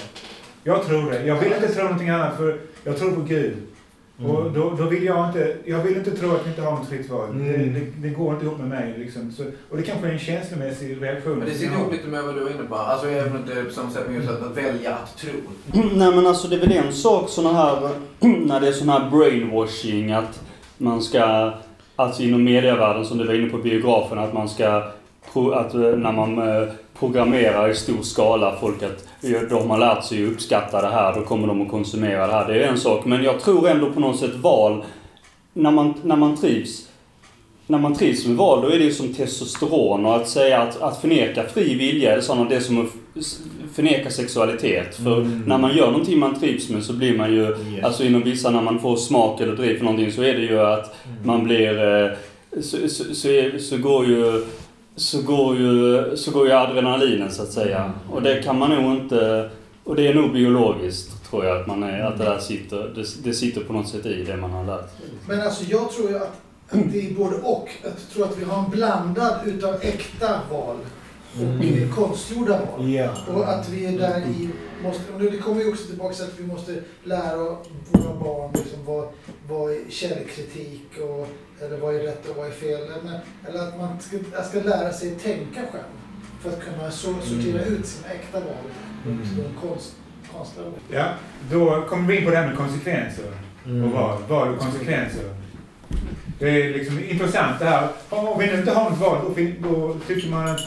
Jag 0.64 0.86
tror 0.86 1.12
det. 1.12 1.26
Jag 1.26 1.40
vill 1.40 1.54
inte 1.54 1.74
tro 1.74 1.84
någonting 1.84 2.10
annat 2.10 2.38
för 2.38 2.60
jag 2.84 2.98
tror 2.98 3.12
på 3.16 3.22
Gud. 3.22 3.58
Och 4.18 4.52
då, 4.52 4.76
då 4.78 4.84
vill 4.84 5.04
jag 5.04 5.28
inte, 5.28 5.56
jag 5.66 5.84
vill 5.84 5.98
inte 5.98 6.12
tro 6.12 6.32
att 6.32 6.46
vi 6.46 6.50
inte 6.50 6.62
har 6.62 6.72
något 6.72 6.90
fritt 6.90 7.10
val. 7.10 7.30
Mm. 7.30 7.48
Det, 7.48 7.80
det, 7.80 7.86
det 7.96 8.10
går 8.10 8.34
inte 8.34 8.46
ihop 8.46 8.58
med 8.58 8.68
mig. 8.68 8.94
Liksom. 8.98 9.32
Så, 9.32 9.44
och 9.70 9.78
det 9.78 9.84
kanske 9.84 10.08
är 10.08 10.12
en 10.12 10.20
känslomässig 10.20 11.02
reaktion. 11.02 11.38
Men 11.38 11.48
det 11.48 11.54
sitter 11.54 11.76
ihop 11.76 11.92
lite 11.92 12.08
med 12.08 12.24
vad 12.24 12.36
du 12.36 12.44
var 12.44 12.50
inne 12.50 12.64
på. 12.64 12.76
Alltså 12.76 13.08
även 13.08 13.36
om 13.36 13.46
det 13.46 13.52
inte 13.52 13.64
på 13.64 13.74
samma 13.74 13.92
sätt, 13.92 14.04
men 14.08 14.16
just 14.16 14.30
att, 14.30 14.44
att 14.44 14.58
välja 14.58 14.96
att 14.96 15.18
tro. 15.18 15.32
Nej 15.74 16.16
men 16.16 16.28
alltså 16.28 16.48
det 16.48 16.56
är 16.56 16.60
väl 16.60 16.72
en 16.72 16.94
sak 16.94 17.30
såna 17.30 17.54
här, 17.54 17.90
när 18.20 18.62
det 18.62 18.68
är 18.68 18.72
sån 18.72 18.90
här 18.90 19.10
brainwashing 19.10 20.12
att 20.12 20.42
man 20.78 21.02
ska, 21.02 21.54
alltså 21.96 22.24
inom 22.24 22.44
medievärlden 22.44 23.06
som 23.06 23.18
du 23.18 23.28
var 23.28 23.34
inne 23.34 23.50
på 23.50 23.58
biografen, 23.58 24.20
att 24.20 24.34
man 24.34 24.50
ska, 24.50 24.68
att 25.54 25.74
eh, 25.74 25.82
när 25.82 26.12
man 26.12 26.40
programmerar 27.00 27.70
i 27.70 27.76
stor 27.76 28.02
skala 28.02 28.56
folk 28.62 28.84
att 28.84 29.06
de 29.50 29.70
har 29.70 29.78
lärt 29.78 30.04
sig 30.06 30.26
att 30.26 30.32
uppskatta 30.32 30.82
det 30.82 30.88
här, 30.88 31.14
då 31.16 31.22
kommer 31.22 31.48
de 31.48 31.62
att 31.62 31.70
konsumera 31.70 32.28
det 32.28 32.34
här. 32.34 32.48
Det 32.48 32.64
är 32.64 32.68
en 32.68 32.78
sak. 32.78 33.06
Men 33.06 33.24
jag 33.24 33.40
tror 33.40 33.68
ändå 33.70 33.92
på 33.92 34.00
något 34.00 34.20
sätt 34.20 34.36
val, 34.36 34.84
när 35.54 35.72
man, 35.72 35.94
när 36.04 36.16
man 36.16 36.38
trivs, 36.38 36.88
när 37.68 37.78
man 37.80 37.94
trivs 37.96 38.28
med 38.28 38.38
val, 38.38 38.62
då 38.62 38.68
är 38.68 38.78
det 38.80 38.84
ju 38.86 38.92
som 38.94 39.14
testosteron 39.14 40.06
och 40.06 40.16
att 40.16 40.30
säga 40.30 40.62
att, 40.62 40.82
att 40.82 41.02
förneka 41.02 41.44
fri 41.54 41.76
vilja 41.76 42.16
är 42.16 42.22
sådana 42.22 42.50
det 42.50 42.56
är 42.56 42.60
som 42.60 42.82
att 42.82 42.88
förneka 43.74 44.10
sexualitet. 44.10 44.96
För 44.96 45.18
Mm. 45.22 45.44
när 45.48 45.58
man 45.58 45.76
gör 45.78 45.92
någonting 45.92 46.20
man 46.20 46.40
trivs 46.40 46.70
med 46.70 46.84
så 46.84 46.94
blir 46.94 47.18
man 47.18 47.34
ju, 47.34 47.42
Yes. 47.48 47.84
alltså 47.84 48.04
inom 48.04 48.22
vissa 48.24 48.50
när 48.50 48.62
man 48.62 48.80
får 48.80 48.96
smak 48.96 49.42
eller 49.42 49.56
driv 49.56 49.78
för 49.78 49.86
någonting 49.86 50.12
så 50.12 50.22
är 50.22 50.34
det 50.34 50.42
ju 50.42 50.60
att 50.60 50.96
man 51.26 51.44
blir, 51.44 52.04
eh, 52.04 52.12
så, 52.62 52.78
så, 52.90 53.04
så, 53.16 53.30
så 53.60 53.78
går 53.78 54.06
ju 54.06 54.44
så 54.96 55.22
går 55.22 55.56
ju, 55.58 56.18
så 56.18 56.32
går 56.32 56.48
ju 56.48 56.54
adrenalinen 56.54 57.32
så 57.32 57.42
att 57.44 57.52
säga. 57.52 57.94
Och 58.12 58.22
det 58.22 58.44
kan 58.44 58.60
man 58.60 58.70
nog 58.70 58.96
inte, 58.98 59.50
och 59.84 59.96
det 59.96 60.08
är 60.08 60.14
nog 60.14 60.34
biologiskt 60.34 61.30
tror 61.30 61.46
jag 61.46 61.62
att 61.62 61.68
man 61.68 61.84
är, 61.84 62.02
att 62.04 62.18
det 62.18 62.24
där 62.24 62.40
sitter, 62.40 62.92
det, 62.96 63.24
det 63.24 63.34
sitter 63.34 63.62
på 63.62 63.74
något 63.74 63.88
sätt 63.88 64.06
i 64.06 64.24
det 64.24 64.38
man 64.38 64.52
har 64.52 64.66
lärt 64.66 64.98
sig. 64.98 65.06
Men 65.28 65.42
alltså 65.42 65.64
jag 65.64 65.92
tror 65.92 66.10
ju 66.10 66.16
att, 66.18 66.42
att 66.70 66.92
det 66.92 67.10
är 67.10 67.14
både 67.14 67.36
och. 67.36 67.70
Jag 67.84 67.92
tror 68.14 68.26
att 68.26 68.38
vi 68.38 68.44
har 68.44 68.64
en 68.66 68.72
blandad 68.72 69.36
utav 69.46 69.76
äkta 69.82 70.40
val 70.52 70.76
och 71.36 71.42
Mm. 71.42 71.92
konstgjorda 71.92 72.52
val. 72.52 72.90
Ja. 72.90 73.10
Och 73.36 73.50
att 73.50 73.70
vi 73.70 73.86
är 73.86 74.00
där 74.00 74.20
i, 74.20 74.50
måste, 74.84 75.14
och 75.14 75.20
det 75.20 75.38
kommer 75.38 75.62
ju 75.62 75.70
också 75.70 75.88
tillbaka 75.88 76.16
till 76.16 76.24
att 76.24 76.40
vi 76.40 76.46
måste 76.48 76.76
lära 77.04 77.38
våra 77.38 78.14
barn 78.24 78.52
liksom 78.54 78.86
vad, 78.86 79.08
vad 79.50 79.72
är 79.72 79.78
källkritik 79.90 80.86
och 81.02 81.28
eller 81.62 81.78
vad 81.78 81.96
är 81.96 82.00
rätt 82.00 82.30
och 82.30 82.36
vad 82.36 82.48
är 82.48 82.52
fel. 82.52 82.80
Men, 83.04 83.16
eller 83.48 83.68
att 83.68 83.78
man 83.78 84.00
ska, 84.00 84.18
jag 84.34 84.46
ska 84.46 84.60
lära 84.60 84.94
sig 84.94 85.12
tänka 85.12 85.60
själv 85.72 85.84
för 86.42 86.50
att 86.50 86.62
kunna 86.64 86.92
så, 86.92 87.14
sortera 87.22 87.62
Mm. 87.62 87.74
ut 87.74 87.86
sina 87.86 88.08
äkta 88.14 88.40
val 88.40 88.56
Mm. 89.06 89.20
de 89.38 89.68
konst. 89.68 89.96
Ja, 90.90 91.06
då 91.52 91.82
kommer 91.90 92.08
vi 92.08 92.18
in 92.18 92.26
på 92.26 92.32
det 92.32 92.38
här 92.38 92.48
med 92.48 92.58
konsekvenser. 92.58 93.26
Mm. 93.66 93.84
Och 93.84 93.92
val, 93.92 94.18
val 94.30 94.54
och 94.54 94.60
konsekvenser. 94.60 95.24
Det 96.40 96.50
är 96.50 96.70
liksom 96.74 97.04
intressant 97.04 97.60
det 97.60 97.66
här. 97.66 97.88
Om 98.10 98.40
vi 98.40 98.46
nu 98.48 98.58
inte 98.58 98.72
har 98.72 98.90
något 98.90 99.00
val, 99.00 99.18
då, 99.62 99.70
då 99.70 99.96
tycker 100.08 100.30
man 100.30 100.48
att 100.48 100.60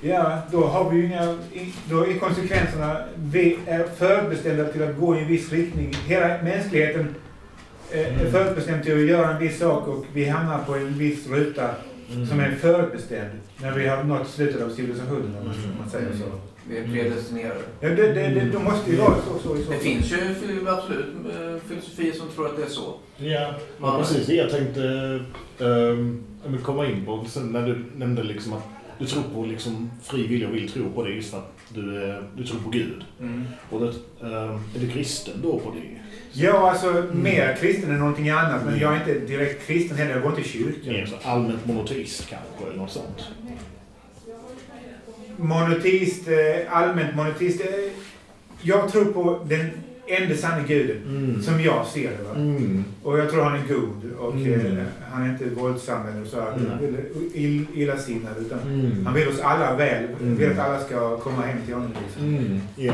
Ja, 0.00 0.38
då 0.52 0.64
har 0.66 0.90
vi 0.90 0.96
ju 0.96 1.06
inga... 1.06 1.32
i- 1.52 1.74
Då 1.90 2.06
är 2.06 2.18
konsekvenserna... 2.18 3.04
Vi 3.16 3.58
är 3.66 3.84
förbestämda 3.96 4.64
till 4.64 4.82
att 4.82 4.96
gå 4.98 5.16
i 5.16 5.20
en 5.20 5.28
viss 5.28 5.52
riktning. 5.52 5.94
Hela 6.06 6.42
mänskligheten 6.42 7.14
Mm. 7.92 8.32
förbestämd 8.32 8.82
till 8.84 8.94
att 8.94 9.00
göra 9.08 9.30
en 9.34 9.38
viss 9.40 9.58
sak 9.58 9.88
och 9.88 10.04
vi 10.14 10.24
hamnar 10.24 10.58
på 10.64 10.74
en 10.74 10.98
viss 10.98 11.28
ruta 11.28 11.70
Mm. 12.14 12.26
som 12.26 12.40
är 12.40 12.50
förbestämd 12.54 13.30
när 13.62 13.72
vi 13.72 13.86
har 13.88 14.04
nått 14.04 14.28
slutet 14.28 14.62
av 14.62 14.68
civilisationen, 14.70 15.24
om 15.26 15.32
man- 15.46 15.54
Mm. 15.64 15.76
man 15.80 15.90
säger 15.90 16.08
så. 16.12 16.24
Vi 16.68 16.78
är 16.78 16.84
predestinerade. 16.84 17.60
Ja, 17.80 17.88
det, 17.88 18.12
det, 18.12 18.28
det, 18.28 18.48
då 18.52 18.58
måste 18.58 18.90
ju 18.90 18.96
vara 18.96 19.14
så, 19.14 19.38
så 19.48 19.56
så 19.64 19.70
Det 19.72 19.78
finns 19.78 20.12
ju 20.12 20.16
absolut 20.68 21.06
eh, 21.30 21.68
filosofier 21.68 22.12
som 22.12 22.28
tror 22.28 22.46
att 22.46 22.56
det 22.56 22.62
är 22.62 22.66
så. 22.68 22.94
Ja, 23.16 23.54
Man- 23.78 23.92
ja 23.92 23.98
precis 23.98 24.28
jag 24.28 24.50
tänkte 24.50 24.80
um, 25.58 26.24
komma 26.62 26.86
in 26.86 27.04
på. 27.06 27.24
Sen 27.28 27.46
när 27.52 27.66
du 27.66 27.84
nämnde 27.96 28.22
liksom 28.22 28.52
att 28.52 28.62
du 28.98 29.06
tror 29.06 29.22
på 29.34 29.44
liksom 29.46 29.90
fri 30.02 30.26
vilja 30.26 30.48
och 30.48 30.54
vill 30.54 30.70
tro 30.72 30.90
på 30.94 31.04
det 31.04 31.10
just 31.10 31.30
för 31.30 31.38
att 31.38 31.52
du, 31.68 32.10
eh, 32.10 32.16
du 32.36 32.46
tror 32.46 32.60
på 32.60 32.70
Gud. 32.70 33.04
Mm. 33.20 33.44
Och 33.70 33.80
det, 33.80 33.86
ehm, 34.26 34.54
är 34.76 34.80
du 34.80 34.90
kristen 34.90 35.34
då 35.42 35.58
på 35.58 35.70
det? 35.70 36.00
Ja, 36.32 36.70
alltså 36.70 37.04
mer 37.12 37.56
kristen 37.60 37.90
än 37.90 37.98
någonting 37.98 38.30
annat. 38.30 38.64
Men 38.64 38.78
jag 38.78 38.92
är 38.96 38.98
inte 38.98 39.26
direkt 39.26 39.66
kristen 39.66 39.96
heller. 39.96 40.10
Jag 40.12 40.22
går 40.22 40.30
inte 40.30 40.42
i 40.42 40.44
kyrkan. 40.52 40.92
Mer 40.92 41.06
så 41.06 41.28
allmänt 41.28 41.66
monoteist 41.66 42.28
kanske 42.28 42.64
eller 42.66 42.76
något 42.76 42.90
sånt? 42.90 43.24
Monoteist, 45.36 46.28
eh, 46.28 46.76
allmänt 46.76 47.16
monoteist. 47.16 47.60
eh, 47.60 47.66
Jag 48.62 48.92
tror 48.92 49.04
på 49.04 49.40
den 49.48 49.70
enda 50.06 50.36
sanna 50.36 50.62
guden. 50.68 50.96
Mm. 51.08 51.42
Som 51.42 51.60
jag 51.60 51.86
ser 51.86 52.10
det. 52.10 52.40
Mm. 52.40 52.84
Och 53.02 53.18
jag 53.18 53.30
tror 53.30 53.42
han 53.42 53.54
är 53.60 53.68
god. 53.68 54.12
Och 54.18 54.32
Mm. 54.34 54.76
eh, 54.78 54.84
han 55.12 55.22
är 55.22 55.30
inte 55.32 55.44
våldsam 55.44 56.06
eller 56.08 56.24
så. 56.26 56.40
här, 56.40 56.52
Mm. 56.52 56.96
ill, 57.34 57.66
illasinnad. 57.74 58.32
Utan 58.40 58.58
Mm. 58.58 59.06
han 59.06 59.14
vill 59.14 59.28
oss 59.28 59.40
alla 59.40 59.76
väl. 59.76 60.04
Mm. 60.20 60.36
Vill 60.36 60.50
att 60.50 60.58
alla 60.58 60.80
ska 60.84 61.16
komma 61.16 61.42
hem 61.42 61.58
till 61.64 61.74
honom. 61.74 61.92
Liksom. 62.06 62.24
Mm, 62.36 62.60
ja. 62.76 62.92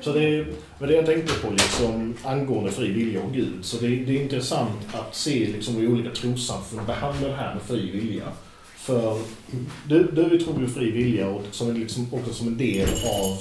Så 0.00 0.12
det, 0.12 0.46
men 0.78 0.88
det 0.88 0.94
jag 0.94 1.06
tänkte 1.06 1.32
på 1.46 1.50
liksom, 1.52 2.14
angående 2.24 2.70
fri 2.72 2.92
vilja 2.92 3.20
och 3.22 3.32
Gud, 3.32 3.52
så 3.62 3.76
det, 3.80 3.86
det 3.88 4.16
är 4.18 4.22
intressant 4.22 4.78
att 4.92 5.14
se 5.14 5.48
liksom, 5.52 5.74
hur 5.76 5.88
olika 5.88 6.10
trossamfund 6.10 6.86
behandlar 6.86 7.28
det 7.28 7.34
här 7.36 7.54
med 7.54 7.62
fri 7.62 7.90
vilja. 7.90 8.24
För 8.76 9.18
du, 9.88 10.02
du 10.12 10.38
tror 10.38 10.60
ju 10.60 10.66
fri 10.66 10.90
vilja 10.90 11.28
och 11.28 11.42
som 11.50 11.74
liksom, 11.74 12.06
också 12.14 12.32
som 12.32 12.46
en 12.48 12.56
del 12.58 12.88
av, 13.20 13.38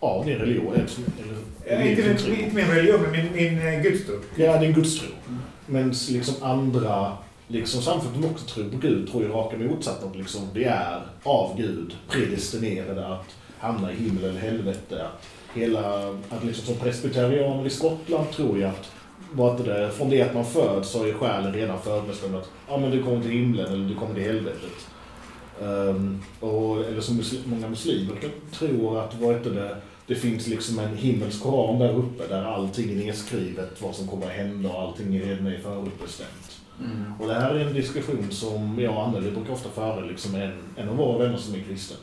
av 0.00 0.26
din 0.26 0.38
religion. 0.38 0.74
Eller, 0.74 0.86
eller, 1.18 1.38
Eh, 1.68 1.90
inte, 1.90 2.02
min, 2.02 2.40
inte 2.40 2.56
min 2.56 2.66
religion, 2.66 3.02
men 3.02 3.12
min, 3.12 3.32
min 3.32 3.66
eh, 3.66 3.82
gudstro. 3.82 4.14
Ja, 4.36 4.58
din 4.58 4.72
gudstro. 4.72 5.08
Men 5.66 5.88
liksom 6.08 6.34
andra 6.40 7.16
liksom 7.48 7.82
samfund 7.82 8.14
som 8.14 8.24
också 8.24 8.46
tror 8.46 8.70
på 8.70 8.76
Gud 8.76 9.10
tror 9.10 9.22
ju 9.22 9.28
raka 9.28 9.56
motsatsen. 9.56 10.08
Att 10.08 10.16
liksom 10.16 10.40
vi 10.54 10.64
är 10.64 11.00
av 11.22 11.56
Gud 11.56 11.96
predestinerade 12.08 13.06
att 13.06 13.36
hamna 13.58 13.92
i 13.92 13.94
himmel 13.94 14.24
eller 14.24 14.40
helvete. 14.40 15.06
Hela, 15.54 16.08
att 16.08 16.44
liksom 16.44 16.66
som 16.66 16.74
presbyterianer 16.74 17.66
i 17.66 17.70
Skottland 17.70 18.30
tror 18.30 18.60
jag 18.60 18.70
att 18.70 18.90
vad 19.32 19.52
heter 19.52 19.74
det, 19.74 19.90
från 19.90 20.10
det 20.10 20.22
att 20.22 20.34
man 20.34 20.44
föds 20.44 20.90
så 20.90 21.04
är 21.04 21.12
själen 21.12 21.52
redan 21.52 21.82
förbestämd 21.82 22.36
att 22.36 22.50
ja, 22.68 22.76
men 22.76 22.90
du 22.90 23.02
kommer 23.02 23.22
till 23.22 23.30
himlen 23.30 23.72
eller 23.72 23.88
du 23.88 23.94
kommer 23.94 24.14
till 24.14 24.24
helvetet. 24.24 24.88
Ehm, 25.62 26.22
och, 26.40 26.84
eller 26.84 27.00
som 27.00 27.16
muslim, 27.16 27.42
många 27.46 27.68
muslimer 27.68 28.16
tror 28.52 29.00
att 29.00 29.14
vad 29.20 29.34
heter 29.34 29.50
det, 29.50 29.76
det 30.08 30.14
finns 30.14 30.46
liksom 30.46 30.78
en 30.78 30.96
himmelsk 30.96 31.42
koran 31.42 31.78
där 31.78 31.94
uppe 31.96 32.26
där 32.26 32.44
allting 32.44 32.90
är 32.90 32.94
nedskrivet, 32.94 33.82
vad 33.82 33.94
som 33.94 34.08
kommer 34.08 34.26
att 34.26 34.32
hända 34.32 34.68
och 34.68 34.82
allting 34.82 35.16
är 35.16 35.24
redan 35.24 35.62
förutbestämt. 35.62 36.60
Mm. 36.80 37.12
Och 37.20 37.28
det 37.28 37.34
här 37.34 37.54
är 37.54 37.66
en 37.66 37.74
diskussion 37.74 38.26
som 38.30 38.78
jag 38.80 38.94
och 38.94 39.06
Anneli 39.06 39.30
brukar 39.30 39.52
ofta 39.52 39.68
föra 39.68 40.00
liksom 40.00 40.34
en, 40.34 40.52
en 40.76 40.88
av 40.88 40.96
våra 40.96 41.18
vänner 41.18 41.36
som 41.36 41.54
är 41.54 41.62
kristen. 41.62 41.96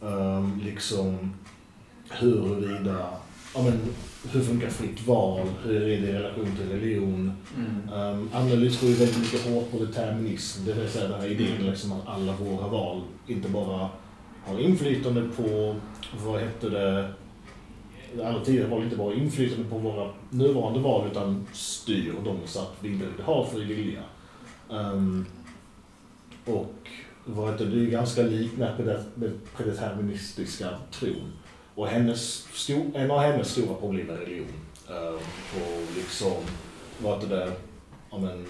Um, 0.00 0.60
liksom 0.64 1.34
huruvida, 2.10 3.08
ja 3.54 3.62
men 3.62 3.80
hur 4.32 4.40
funkar 4.40 4.68
fritt 4.68 5.06
val, 5.06 5.46
hur 5.64 5.76
är 5.76 5.80
det 5.80 6.08
i 6.08 6.12
relation 6.12 6.56
till 6.56 6.68
religion? 6.68 7.32
Mm. 7.56 8.00
Um, 8.00 8.30
Anneli 8.32 8.70
tror 8.70 8.90
ju 8.90 8.96
väldigt 8.96 9.18
mycket 9.18 9.52
hårt 9.52 9.70
på 9.70 9.78
determinism, 9.78 10.64
det 10.66 10.72
vill 10.72 10.88
säga 10.88 11.08
den 11.08 11.20
här 11.20 11.28
idén 11.28 11.66
liksom 11.66 11.92
att 11.92 12.08
alla 12.08 12.32
våra 12.32 12.68
val 12.68 13.00
inte 13.26 13.48
bara 13.48 13.88
har 14.46 14.58
inflytande 14.58 15.28
på, 15.36 15.74
vad 16.24 16.40
heter 16.40 16.70
det, 16.70 17.08
alla 18.20 18.44
tidigare 18.44 18.68
val 18.68 18.82
inte 18.82 18.96
bara 18.96 19.14
inflytande 19.14 19.70
på 19.70 19.78
våra 19.78 20.10
nuvarande 20.30 20.80
val 20.80 21.08
utan 21.10 21.46
styr 21.52 22.12
dem 22.24 22.38
så 22.44 22.60
att 22.60 22.76
vi 22.80 22.88
inte 22.92 23.22
har 23.22 23.44
fri 23.44 23.64
vilja. 23.64 24.02
Um, 24.68 25.26
och 26.44 26.74
vad 27.24 27.52
heter 27.52 27.64
det, 27.64 27.70
det 27.70 27.76
är 27.76 27.84
ju 27.84 27.90
ganska 27.90 28.22
likt 28.22 28.58
den 28.58 28.66
här 28.66 29.04
predeterministiska 29.56 30.68
tron. 30.90 31.32
Och 31.74 31.86
hennes 31.86 32.46
en 32.94 33.10
av 33.10 33.20
hennes 33.20 33.50
stora 33.50 33.74
problem 33.74 34.10
är 34.10 34.14
religion 34.14 34.46
um, 34.88 35.14
och 35.62 35.96
liksom, 35.96 36.32
vad 37.02 37.14
heter 37.14 37.36
det, 37.36 37.52
ja 38.10 38.18
men, 38.18 38.46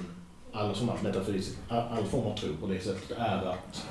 alla 0.52 0.74
sådana 0.74 1.02
metafysik, 1.02 1.58
all, 1.68 1.98
all 1.98 2.04
form 2.04 2.26
av 2.26 2.36
tro 2.36 2.48
på 2.60 2.66
det 2.66 2.80
sättet 2.80 3.18
är 3.18 3.46
att 3.46 3.86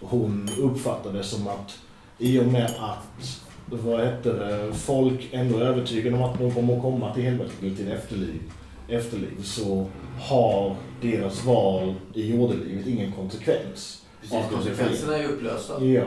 hon 0.00 0.48
uppfattar 0.58 1.12
det 1.12 1.24
som 1.24 1.48
att 1.48 1.78
i 2.18 2.40
och 2.40 2.46
med 2.46 2.70
att 2.78 3.45
vad 3.70 4.04
heter 4.04 4.32
det, 4.34 4.74
folk 4.74 5.28
ändå 5.32 5.58
är 5.58 5.62
övertygade 5.62 6.16
om 6.16 6.22
att 6.22 6.38
de 6.38 6.54
kommer 6.54 6.76
att 6.76 6.82
komma 6.82 7.14
till 7.14 7.22
helvetet 7.22 7.62
eller 7.62 7.76
till 7.76 7.92
efterliv, 7.92 8.40
efterliv 8.88 9.42
så 9.42 9.86
har 10.20 10.76
deras 11.02 11.44
val 11.44 11.94
i 12.14 12.30
jordelivet 12.30 12.86
ingen 12.86 13.12
konsekvens. 13.12 14.02
Precis, 14.20 14.50
konsekvenserna 14.50 15.16
är 15.16 15.22
ju 15.22 15.28
upplösta. 15.28 15.84
Ja. 15.84 16.04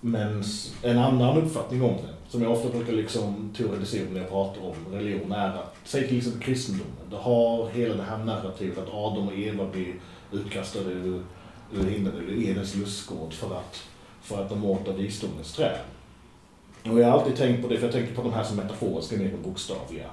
Men 0.00 0.42
en 0.82 0.98
annan 0.98 1.38
uppfattning 1.38 1.82
om 1.82 1.92
det, 1.94 2.30
som 2.30 2.42
jag 2.42 2.52
ofta 2.52 2.68
brukar 2.68 2.92
liksom 2.92 3.50
teoretisera 3.56 4.10
när 4.10 4.20
jag 4.20 4.30
pratar 4.30 4.62
om 4.62 4.92
religion, 4.92 5.32
är 5.32 5.48
att, 5.48 5.76
säg 5.84 6.08
till 6.08 6.18
exempel 6.18 6.42
kristendomen, 6.42 6.92
det 7.10 7.16
har 7.16 7.68
hela 7.68 7.94
det 7.94 8.02
här 8.02 8.18
narrativet 8.18 8.78
att 8.78 8.94
Adam 8.94 9.28
och 9.28 9.38
Eva 9.38 9.66
blir 9.66 9.94
utkastade 10.32 10.90
ur, 10.90 11.22
ur 11.72 11.84
himlen, 11.90 12.14
ur 12.28 12.48
Edens 12.48 12.76
lustgård 12.76 13.32
för 13.32 13.56
att, 13.56 13.82
för 14.22 14.42
att 14.42 14.48
de 14.48 14.64
åt 14.64 14.88
av 14.88 14.96
visdomens 14.96 15.52
träd. 15.52 15.78
Och 16.84 17.00
jag 17.00 17.10
har 17.10 17.18
alltid 17.18 17.36
tänkt 17.36 17.62
på 17.62 17.68
det, 17.68 17.76
för 17.76 17.86
jag 17.86 17.92
tänker 17.92 18.14
på 18.14 18.22
de 18.22 18.32
här 18.32 18.44
som 18.44 18.56
metaforiska 18.56 19.16
mer 19.16 19.34
än 19.34 19.42
bokstavliga. 19.42 20.06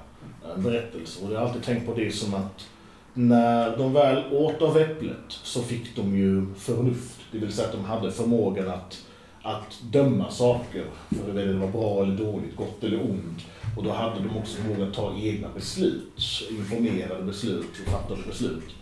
Eh, 0.46 0.62
berättelser. 0.62 1.26
Och 1.26 1.34
jag 1.34 1.40
har 1.40 1.48
alltid 1.48 1.64
tänkt 1.64 1.86
på 1.86 1.94
det 1.94 2.12
som 2.12 2.34
att 2.34 2.68
när 3.14 3.78
de 3.78 3.94
väl 3.94 4.34
åt 4.34 4.62
av 4.62 4.78
äpplet 4.78 5.26
så 5.30 5.62
fick 5.62 5.96
de 5.96 6.18
ju 6.18 6.54
förnuft. 6.58 7.20
Det 7.32 7.38
vill 7.38 7.54
säga 7.54 7.68
att 7.68 7.74
de 7.74 7.86
hade 7.86 8.12
förmågan 8.12 8.70
att, 8.70 9.06
att 9.42 9.82
döma 9.92 10.32
saker. 10.32 10.86
För 11.10 11.34
det 11.34 11.54
var 11.54 11.68
bra 11.68 12.04
eller 12.04 12.18
dåligt, 12.18 12.56
gott 12.56 12.84
eller 12.84 13.02
ont. 13.02 13.46
Och 13.78 13.84
då 13.84 13.92
hade 13.92 14.20
de 14.20 14.38
också 14.38 14.58
förmågan 14.58 14.88
att 14.88 14.94
ta 14.94 15.16
egna 15.18 15.48
beslut. 15.56 16.48
Informerade 16.50 17.24
beslut 17.24 17.72
och 17.86 17.92
fattade 17.92 18.22
beslut. 18.28 18.76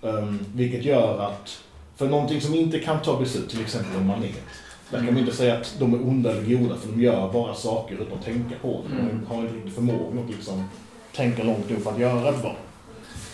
Um, 0.00 0.38
vilket 0.54 0.84
gör 0.84 1.18
att 1.18 1.62
för 1.96 2.08
någonting 2.08 2.40
som 2.40 2.54
inte 2.54 2.78
kan 2.78 3.02
ta 3.02 3.18
beslut, 3.20 3.50
till 3.50 3.60
exempel 3.60 4.00
en 4.00 4.06
manet. 4.06 4.42
Där 4.90 4.98
kan 4.98 5.06
man 5.06 5.18
inte 5.18 5.36
säga 5.36 5.54
att 5.54 5.74
de 5.78 5.94
är 5.94 6.08
onda 6.08 6.30
eller 6.30 6.58
goda 6.58 6.76
för 6.76 6.88
de 6.88 7.02
gör 7.02 7.32
bara 7.32 7.54
saker 7.54 7.94
utan 7.94 8.18
att 8.18 8.24
tänka 8.24 8.54
på 8.62 8.80
det. 8.88 8.96
De 8.96 9.26
har 9.26 9.42
inte 9.42 9.56
riktigt 9.56 9.74
förmågan 9.74 10.24
att 10.24 10.30
liksom 10.30 10.68
tänka 11.16 11.42
långt 11.42 11.70
nog 11.70 11.82
för 11.82 11.90
att 11.90 11.98
göra 11.98 12.28
ett 12.28 12.44
val. 12.44 12.56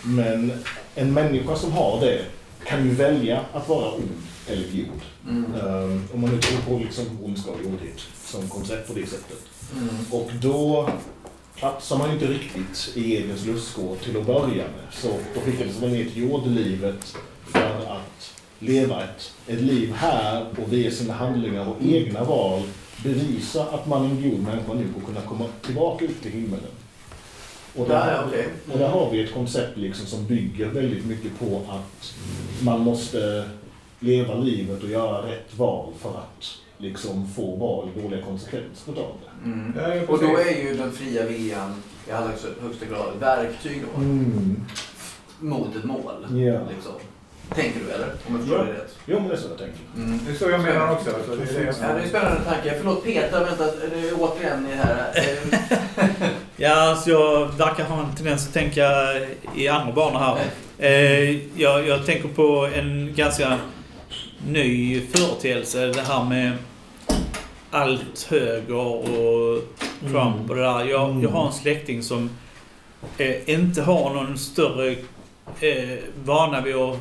Men 0.03 0.51
en 0.95 1.13
människa 1.13 1.55
som 1.55 1.71
har 1.71 1.99
det 1.99 2.21
kan 2.65 2.83
ju 2.83 2.89
välja 2.89 3.39
att 3.53 3.69
vara 3.69 3.91
ond 3.91 4.11
eller 4.47 4.63
god. 4.63 5.01
Mm. 5.29 5.55
Um, 5.55 6.07
om 6.13 6.21
man 6.21 6.29
nu 6.29 6.37
tror 6.41 6.77
på 6.77 6.83
liksom 6.83 7.05
ondska 7.23 7.51
och 7.51 7.57
godhet 7.63 7.99
som 8.25 8.49
koncept 8.49 8.87
på 8.87 8.93
det 8.93 9.05
sättet. 9.05 9.43
Mm. 9.75 9.89
Och 10.11 10.31
då 10.41 10.89
platsar 11.55 11.97
man 11.97 12.07
ju 12.07 12.13
inte 12.13 12.27
riktigt 12.27 12.91
i 12.95 13.15
Edens 13.15 13.45
lustgård 13.45 13.99
till 13.99 14.17
att 14.17 14.25
börja 14.25 14.63
med. 14.63 14.87
Så 14.91 15.07
då 15.35 15.41
skickades 15.41 15.81
man 15.81 15.91
ner 15.91 16.05
till 16.05 16.35
att 16.85 17.17
leva 18.59 19.03
ett, 19.03 19.33
ett 19.47 19.61
liv 19.61 19.93
här 19.93 20.45
och 20.63 20.73
via 20.73 20.91
sina 20.91 21.13
handlingar 21.13 21.67
och 21.69 21.77
egna 21.81 22.23
val 22.23 22.61
bevisa 23.03 23.63
att 23.65 23.87
man 23.87 24.01
är 24.05 24.09
en 24.09 24.29
god 24.29 24.39
människa 24.43 24.73
nu 24.73 24.85
och 24.97 25.05
kunna 25.05 25.21
komma 25.21 25.45
tillbaka 25.61 26.05
ut 26.05 26.21
till 26.21 26.31
himmelen. 26.31 26.71
Och 27.75 27.87
där, 27.87 27.95
Ja, 28.07 28.11
ja, 28.11 28.23
okej. 28.27 28.47
och 28.73 28.79
där 28.79 28.87
har 28.89 29.11
vi 29.11 29.23
ett 29.23 29.33
koncept 29.33 29.77
liksom 29.77 30.05
som 30.05 30.25
bygger 30.25 30.65
väldigt 30.69 31.05
mycket 31.05 31.39
på 31.39 31.61
att 31.69 32.13
man 32.63 32.79
måste 32.79 33.49
leva 33.99 34.33
livet 34.35 34.83
och 34.83 34.89
göra 34.89 35.27
rätt 35.31 35.57
val 35.57 35.93
för 35.99 36.09
att 36.09 36.45
liksom 36.77 37.27
få 37.27 37.55
val 37.55 37.89
dåliga 38.03 38.21
konsekvenser 38.21 38.91
av 38.91 38.95
det. 38.95 39.45
Mm. 39.49 39.73
Ja, 39.77 40.07
Och 40.13 40.19
då 40.19 40.37
är 40.37 40.63
ju 40.63 40.77
den 40.77 40.91
fria 40.91 41.25
viljan 41.25 41.73
i 42.07 42.11
allra 42.11 42.27
högsta- 42.27 42.61
högsta 42.61 42.85
grad 42.85 43.15
ett 43.15 43.21
verktyg 43.21 43.81
då, 43.95 44.01
Mm. 44.01 44.65
mot 45.39 45.75
ett 45.75 45.83
mål. 45.83 46.13
Ja. 46.29 46.59
Liksom. 46.75 46.91
Tänker 47.55 47.79
du 47.79 47.91
eller? 47.91 48.07
Om 48.27 48.33
jag 48.35 48.39
förstår 48.39 48.57
Ja. 48.59 48.63
dig 48.63 48.73
rätt? 48.73 48.95
Jo, 49.05 49.19
men 49.19 49.27
det 49.27 49.33
är 49.35 49.37
så 49.39 49.47
jag 49.49 49.57
tänker. 49.57 49.79
Mm. 49.97 50.19
Det 50.25 50.31
är 50.31 50.35
så 50.35 50.49
jag 50.49 50.59
menar 50.61 50.91
också. 50.91 51.09
Alltså, 51.15 51.35
det 51.35 51.43
är 51.43 51.59
det 51.59 51.65
jag 51.65 51.75
Ja, 51.89 51.95
det 51.95 52.01
är 52.03 52.07
spännande 52.07 52.41
tanke. 52.43 52.73
Förlåt 52.77 53.03
Peter, 53.03 53.45
vänta, 53.45 53.65
det 53.65 54.09
är 54.09 54.13
återigen 54.19 54.63
ni 54.63 54.75
här. 54.75 55.11
Ja, 56.57 56.89
alltså 56.89 57.09
jag 57.09 57.45
verkar 57.57 57.83
ha 57.83 58.03
en 58.03 58.15
tendens 58.15 58.47
att 58.47 58.53
tänka 58.53 58.89
i 59.55 59.67
andra 59.67 59.93
banor 59.93 60.19
här. 60.19 60.37
Eh, 60.77 61.37
jag, 61.61 61.87
jag 61.87 62.05
tänker 62.05 62.27
på 62.29 62.69
en 62.75 63.13
ganska 63.15 63.57
ny 64.47 65.01
företeelse. 65.07 65.85
Det 65.87 66.01
här 66.01 66.23
med 66.25 66.51
allt 67.71 68.27
höger 68.29 68.75
och 68.75 69.59
Trump 69.99 70.49
och 70.49 70.55
det 70.55 70.61
där. 70.61 70.83
Jag, 70.85 71.23
jag 71.23 71.29
har 71.29 71.47
en 71.47 71.53
släkting 71.53 72.03
som 72.03 72.29
eh, 73.17 73.49
inte 73.49 73.81
har 73.81 74.13
någon 74.13 74.37
större 74.37 74.91
eh, 75.59 75.97
vana 76.23 76.61
vid 76.61 76.75
att 76.75 76.97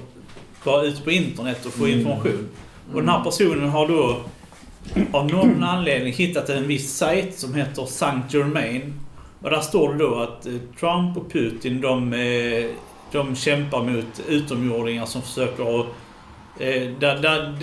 vara 0.66 0.82
ute 0.82 1.02
på 1.02 1.10
internet 1.10 1.66
och 1.66 1.72
få 1.72 1.84
Mm. 1.84 1.98
information. 1.98 2.48
Och 2.92 3.00
den 3.00 3.08
här 3.08 3.24
personen 3.24 3.68
har 3.68 3.88
då 3.88 4.20
av 5.12 5.30
någon 5.30 5.62
anledning 5.62 6.12
hittat 6.12 6.48
en 6.48 6.68
viss 6.68 6.96
sajt 6.96 7.38
som 7.38 7.54
heter 7.54 7.86
Saint 7.86 8.34
Germain. 8.34 9.00
Och 9.42 9.50
där 9.50 9.60
står 9.60 9.92
det 9.92 9.98
då 9.98 10.14
att 10.14 10.46
eh, 10.46 10.52
Trump 10.80 11.16
och 11.16 11.32
Putin 11.32 11.80
de, 11.80 12.12
eh, 12.12 12.70
de 13.12 13.36
kämpar 13.36 13.82
mot 13.82 14.20
utomjordingar 14.28 15.06
som 15.06 15.22
försöker 15.22 15.80
att... 15.80 15.86
Eh, 16.58 16.82
där, 17.00 17.18
där, 17.22 17.58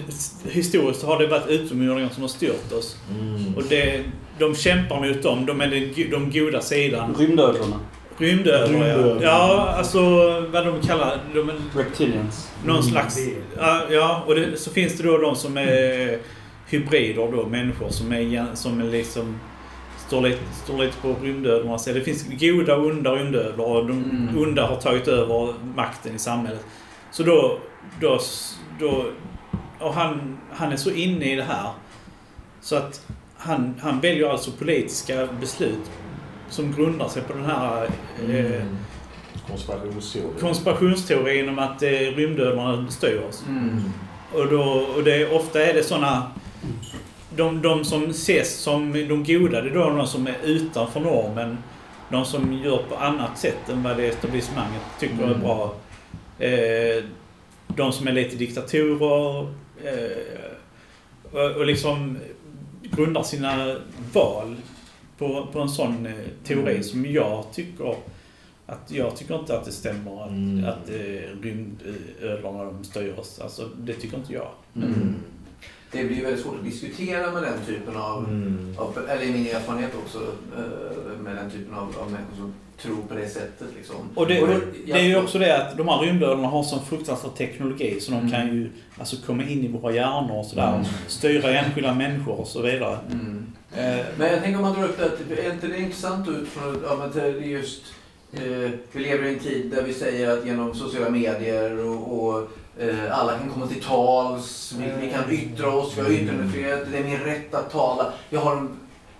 historiskt 0.51 1.03
har 1.03 1.19
det 1.19 1.27
varit 1.27 1.47
utomjordingar 1.47 2.09
som 2.09 2.21
har 2.21 2.27
styrt 2.27 2.71
oss. 2.71 2.97
Mm. 3.19 3.55
Och 3.55 3.63
det, 3.69 4.03
de 4.39 4.55
kämpar 4.55 5.07
mot 5.07 5.23
dem. 5.23 5.45
De 5.45 5.61
är 5.61 5.67
den, 5.67 6.11
de 6.11 6.39
goda 6.39 6.61
sidan. 6.61 7.15
Rymdödlorna. 7.19 7.79
Rymdödlor, 8.21 8.85
ja. 8.85 9.17
Ja, 9.21 9.73
alltså 9.77 9.99
vad 10.51 10.65
de 10.65 10.81
kallar... 10.81 11.17
De 11.33 11.51
Reptilians. 11.75 12.51
någon 12.65 12.75
Mm. 12.75 12.83
slags... 12.91 13.17
Ja, 13.57 13.81
Ja, 13.91 14.23
och 14.27 14.35
det, 14.35 14.57
så 14.59 14.71
finns 14.71 14.97
det 14.97 15.03
då 15.03 15.17
de 15.17 15.35
som 15.35 15.57
är 15.57 16.17
hybrider 16.69 17.31
då, 17.31 17.45
människor 17.47 17.89
som 17.89 18.11
är, 18.13 18.47
som 18.55 18.81
är 18.81 18.85
liksom... 18.85 19.39
Står 20.07 20.21
lite, 20.21 20.39
står 20.63 20.77
lite 20.77 20.97
på 21.01 21.15
rymdödlorna. 21.23 21.77
Så 21.77 21.91
det 21.93 22.01
finns 22.01 22.25
goda 22.39 22.75
och 22.75 22.85
onda 22.85 23.11
rymdödlor 23.15 23.67
och 23.77 23.87
de 23.87 24.03
Mm. 24.03 24.37
onda 24.37 24.65
har 24.67 24.75
tagit 24.75 25.07
över 25.07 25.53
makten 25.75 26.15
i 26.15 26.19
samhället. 26.19 26.65
Så 27.11 27.23
då... 27.23 27.57
då, 28.01 28.19
då 28.79 29.05
och 29.79 29.93
han, 29.93 30.37
han 30.53 30.71
är 30.71 30.75
så 30.77 30.91
inne 30.91 31.31
i 31.31 31.35
det 31.35 31.43
här. 31.43 31.69
Så 32.61 32.75
att 32.75 33.01
han, 33.37 33.75
han 33.81 33.99
väljer 33.99 34.29
alltså 34.29 34.51
politiska 34.51 35.27
beslut 35.39 35.91
som 36.51 36.71
grundar 36.71 37.07
sig 37.07 37.21
på 37.21 37.33
den 37.33 37.45
här 37.45 37.83
eh, 38.29 38.61
Mm. 38.61 38.77
Konspirationsteori. 39.47 40.39
konspirationsteorin 40.39 41.49
om 41.49 41.59
att 41.59 41.83
eh, 41.83 41.89
rymdödlorna 41.89 42.91
styr 42.91 43.21
oss. 43.29 43.43
Mm. 43.47 43.81
Och, 44.33 44.47
då, 44.47 44.61
och 44.95 45.03
det, 45.03 45.29
ofta 45.31 45.63
är 45.65 45.73
det 45.73 45.83
såna... 45.83 46.31
De, 47.35 47.61
de 47.61 47.85
som 47.85 48.09
ses 48.09 48.55
som 48.57 48.93
de 48.93 49.23
goda, 49.23 49.61
det 49.61 49.69
är 49.69 49.73
då 49.73 49.89
de 49.89 50.07
som 50.07 50.27
är 50.27 50.35
utanför 50.43 50.99
normen. 50.99 51.57
De 52.09 52.25
som 52.25 52.53
gör 52.53 52.77
på 52.89 52.95
annat 52.95 53.37
sätt 53.39 53.69
än 53.69 53.83
vad 53.83 53.97
det 53.97 54.05
etablissemanget 54.07 54.81
tycker 54.99 55.23
är 55.23 55.27
Mm. 55.27 55.39
bra. 55.41 55.75
Eh, 56.39 57.03
de 57.67 57.91
som 57.91 58.07
är 58.07 58.11
lite 58.11 58.35
diktatorer. 58.35 59.41
Eh, 59.83 60.51
och, 61.31 61.51
och 61.57 61.65
liksom 61.65 62.17
grundar 62.83 63.23
sina 63.23 63.75
val 64.13 64.55
på, 65.21 65.47
på 65.53 65.59
en 65.59 65.69
sån 65.69 66.05
eh, 66.05 66.13
teori 66.43 66.71
Mm. 66.71 66.83
som 66.83 67.05
jag 67.05 67.45
tycker 67.53 67.95
att 68.65 68.91
jag 68.91 69.15
tycker 69.17 69.39
inte 69.39 69.57
att 69.57 69.65
det 69.65 69.71
stämmer 69.71 70.23
att, 70.23 70.29
Mm. 70.29 70.65
att 70.65 70.89
eh, 70.89 71.41
rymdödlorna 71.41 72.63
de 72.63 72.83
styr 72.83 73.13
oss. 73.19 73.39
Alltså, 73.39 73.69
det 73.77 73.93
tycker 73.93 74.17
inte 74.17 74.33
jag. 74.33 74.47
Mm. 74.75 75.15
Det 75.91 76.03
blir 76.03 76.23
väldigt 76.23 76.41
svårt 76.43 76.55
att 76.59 76.65
diskutera 76.65 77.31
med 77.31 77.43
den 77.43 77.59
typen 77.67 77.95
av, 77.97 78.23
Mm. 78.23 78.75
av 78.77 78.97
eller 79.09 79.23
i 79.23 79.31
min 79.31 79.47
erfarenhet 79.47 79.91
också, 80.05 80.17
eh, 80.57 81.19
med 81.23 81.35
den 81.35 81.51
typen 81.51 81.73
av, 81.73 81.95
av 81.99 82.11
människor 82.11 82.35
som 82.35 82.53
tror 82.81 83.01
på 83.09 83.13
det 83.13 83.27
sättet. 83.29 83.67
Liksom. 83.77 83.95
Och 84.15 84.27
det, 84.27 84.41
Och 84.41 84.47
det- 84.47 84.61
det 84.85 84.91
är 84.91 85.03
ju 85.03 85.17
också 85.17 85.39
det 85.39 85.57
att 85.67 85.77
de 85.77 85.87
här 85.87 85.99
rymdödlorna 85.99 86.47
har 86.47 86.63
sån 86.63 86.85
fruktansvärd 86.85 87.35
teknologi 87.35 87.99
så 88.01 88.11
de 88.11 88.17
Mm. 88.17 88.31
kan 88.31 88.47
ju 88.55 88.69
alltså 88.97 89.15
komma 89.25 89.43
in 89.43 89.63
i 89.63 89.67
våra 89.67 89.93
hjärnor 89.93 90.37
och 90.39 90.45
sådär. 90.45 90.73
Mm. 90.73 90.85
Styra 91.07 91.49
enskilda 91.59 91.93
människor 91.93 92.39
och 92.39 92.47
så 92.47 92.61
vidare. 92.61 92.97
Mm. 93.73 93.99
Eh, 93.99 94.05
Men 94.17 94.31
jag 94.31 94.41
tänker 94.41 94.55
om 94.55 94.61
man 94.61 94.73
drar 94.73 94.83
upp 94.83 94.97
det, 94.97 95.05
att 95.05 95.39
är 95.39 95.53
inte 95.53 95.67
det 95.67 95.79
intressant 95.79 96.27
utifrån 96.27 96.83
ja, 96.87 96.95
men 96.95 97.11
det 97.11 97.21
är 97.21 97.33
just 97.33 97.81
eh, 98.33 98.71
vi 98.91 98.99
lever 98.99 99.25
i 99.25 99.33
en 99.33 99.39
tid 99.39 99.71
där 99.71 99.83
vi 99.83 99.93
säger 99.93 100.37
att 100.37 100.45
genom 100.45 100.75
sociala 100.75 101.09
medier 101.09 101.85
och, 101.85 102.23
och 102.23 102.49
eh, 102.79 103.19
alla 103.19 103.37
kan 103.37 103.49
komma 103.49 103.67
till 103.67 103.83
tals, 103.83 104.75
vi, 104.79 105.07
vi 105.07 105.13
kan 105.13 105.31
yttra 105.31 105.69
oss, 105.69 105.93
vi 105.97 106.01
har 106.01 106.09
yttrandefrihet, 106.09 106.87
det 106.91 106.97
är 106.97 107.03
min 107.03 107.19
rätt 107.19 107.53
att 107.53 107.71
tala. 107.71 108.13
Jag 108.29 108.39
har 108.39 108.55
en, 108.55 108.69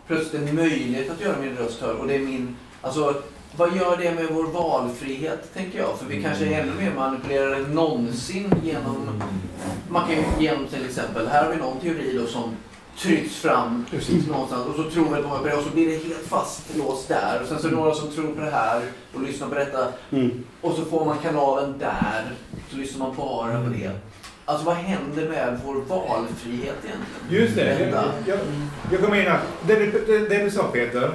plötsligt 0.08 0.50
en 0.50 0.56
möjlighet 0.56 1.12
att 1.12 1.22
göra 1.22 1.36
min 1.42 1.56
röst 1.56 1.82
hörd 1.82 1.96
och 1.96 2.08
det 2.08 2.16
är 2.16 2.20
min, 2.20 2.56
alltså 2.82 3.22
vad 3.58 3.76
gör 3.76 3.98
det 3.98 4.16
med 4.16 4.28
vår 4.32 4.44
valfrihet, 4.44 5.54
tänker 5.54 5.80
jag? 5.80 5.98
För 6.00 6.06
vi 6.06 6.24
kanske 6.24 6.46
är 6.46 6.62
ännu 6.62 6.72
mer 6.74 6.94
manipulerade 6.96 7.56
än 7.56 7.64
någonsin 7.64 8.54
genom 8.64 9.22
man 9.90 10.08
kan 10.08 10.16
ju 10.16 10.24
genom 10.40 10.68
till 10.68 10.86
exempel, 10.86 11.28
här 11.28 11.46
har 11.46 11.52
vi 11.52 11.58
någon 11.58 11.80
teori 11.80 12.18
då 12.18 12.26
som 12.26 12.56
trycks 12.98 13.36
fram 13.36 13.86
Precis. 13.92 14.28
någonstans 14.28 14.68
och 14.68 14.76
så 14.76 14.90
tror 14.92 15.04
många 15.06 15.18
på 15.40 15.46
det 15.46 15.54
och 15.54 15.64
så 15.64 15.70
blir 15.70 15.88
det 15.88 15.92
helt 16.08 16.28
fastlåst 16.28 17.08
där. 17.08 17.40
Och 17.42 17.48
sen 17.48 17.60
så 17.60 17.68
är 17.68 17.72
det 17.72 17.78
några 17.78 17.94
som 17.94 18.12
tror 18.12 18.28
på 18.36 18.42
det 18.42 18.52
här 18.52 18.82
och 19.14 19.22
lyssnar 19.22 19.48
på 19.50 19.56
detta 19.56 19.88
Mm. 20.12 20.44
och 20.62 20.74
så 20.74 20.86
får 20.86 21.06
man 21.06 21.18
kanalen 21.18 21.76
där 21.80 22.24
så 22.72 22.78
lyssnar 22.78 23.08
man 23.08 23.16
bara 23.18 23.64
på 23.64 23.70
det. 23.70 23.92
Alltså 24.46 24.66
vad 24.66 24.76
händer 24.76 25.30
med 25.30 25.60
vår 25.66 25.74
valfrihet 25.76 26.76
egentligen? 26.84 26.98
Just 27.30 27.56
det. 27.56 27.90
Jag, 27.90 28.04
jag, 28.26 28.40
jag 28.92 29.02
kommer 29.02 29.22
in 29.22 29.28
här. 29.28 29.40
Det, 29.68 29.76
du- 29.76 30.04
det, 30.08 30.30
det 30.30 30.44
du 30.44 30.52
sa 30.52 30.64
Peter. 30.64 31.12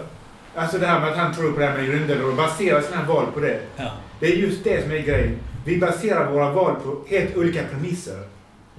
Alltså 0.55 0.79
det 0.79 0.87
här 0.87 1.01
med 1.01 1.09
att 1.11 1.17
han 1.17 1.35
tror 1.35 1.53
på 1.53 1.61
det 1.61 1.67
här 1.67 1.79
med 1.79 1.89
rymdödlor 1.89 2.31
och 2.31 2.37
baserar 2.37 2.81
sina 2.83 3.05
val 3.05 3.27
på 3.35 3.41
det. 3.41 3.61
ja. 3.77 3.91
Det 4.21 4.27
är 4.27 4.37
just 4.37 4.65
det 4.65 4.83
som 4.83 4.93
är 4.93 4.99
grejen. 4.99 5.39
Vi 5.65 5.79
baserar 5.79 6.33
våra 6.33 6.51
val 6.53 6.75
på 6.85 6.99
helt 7.09 7.37
olika 7.37 7.63
premisser. 7.65 8.23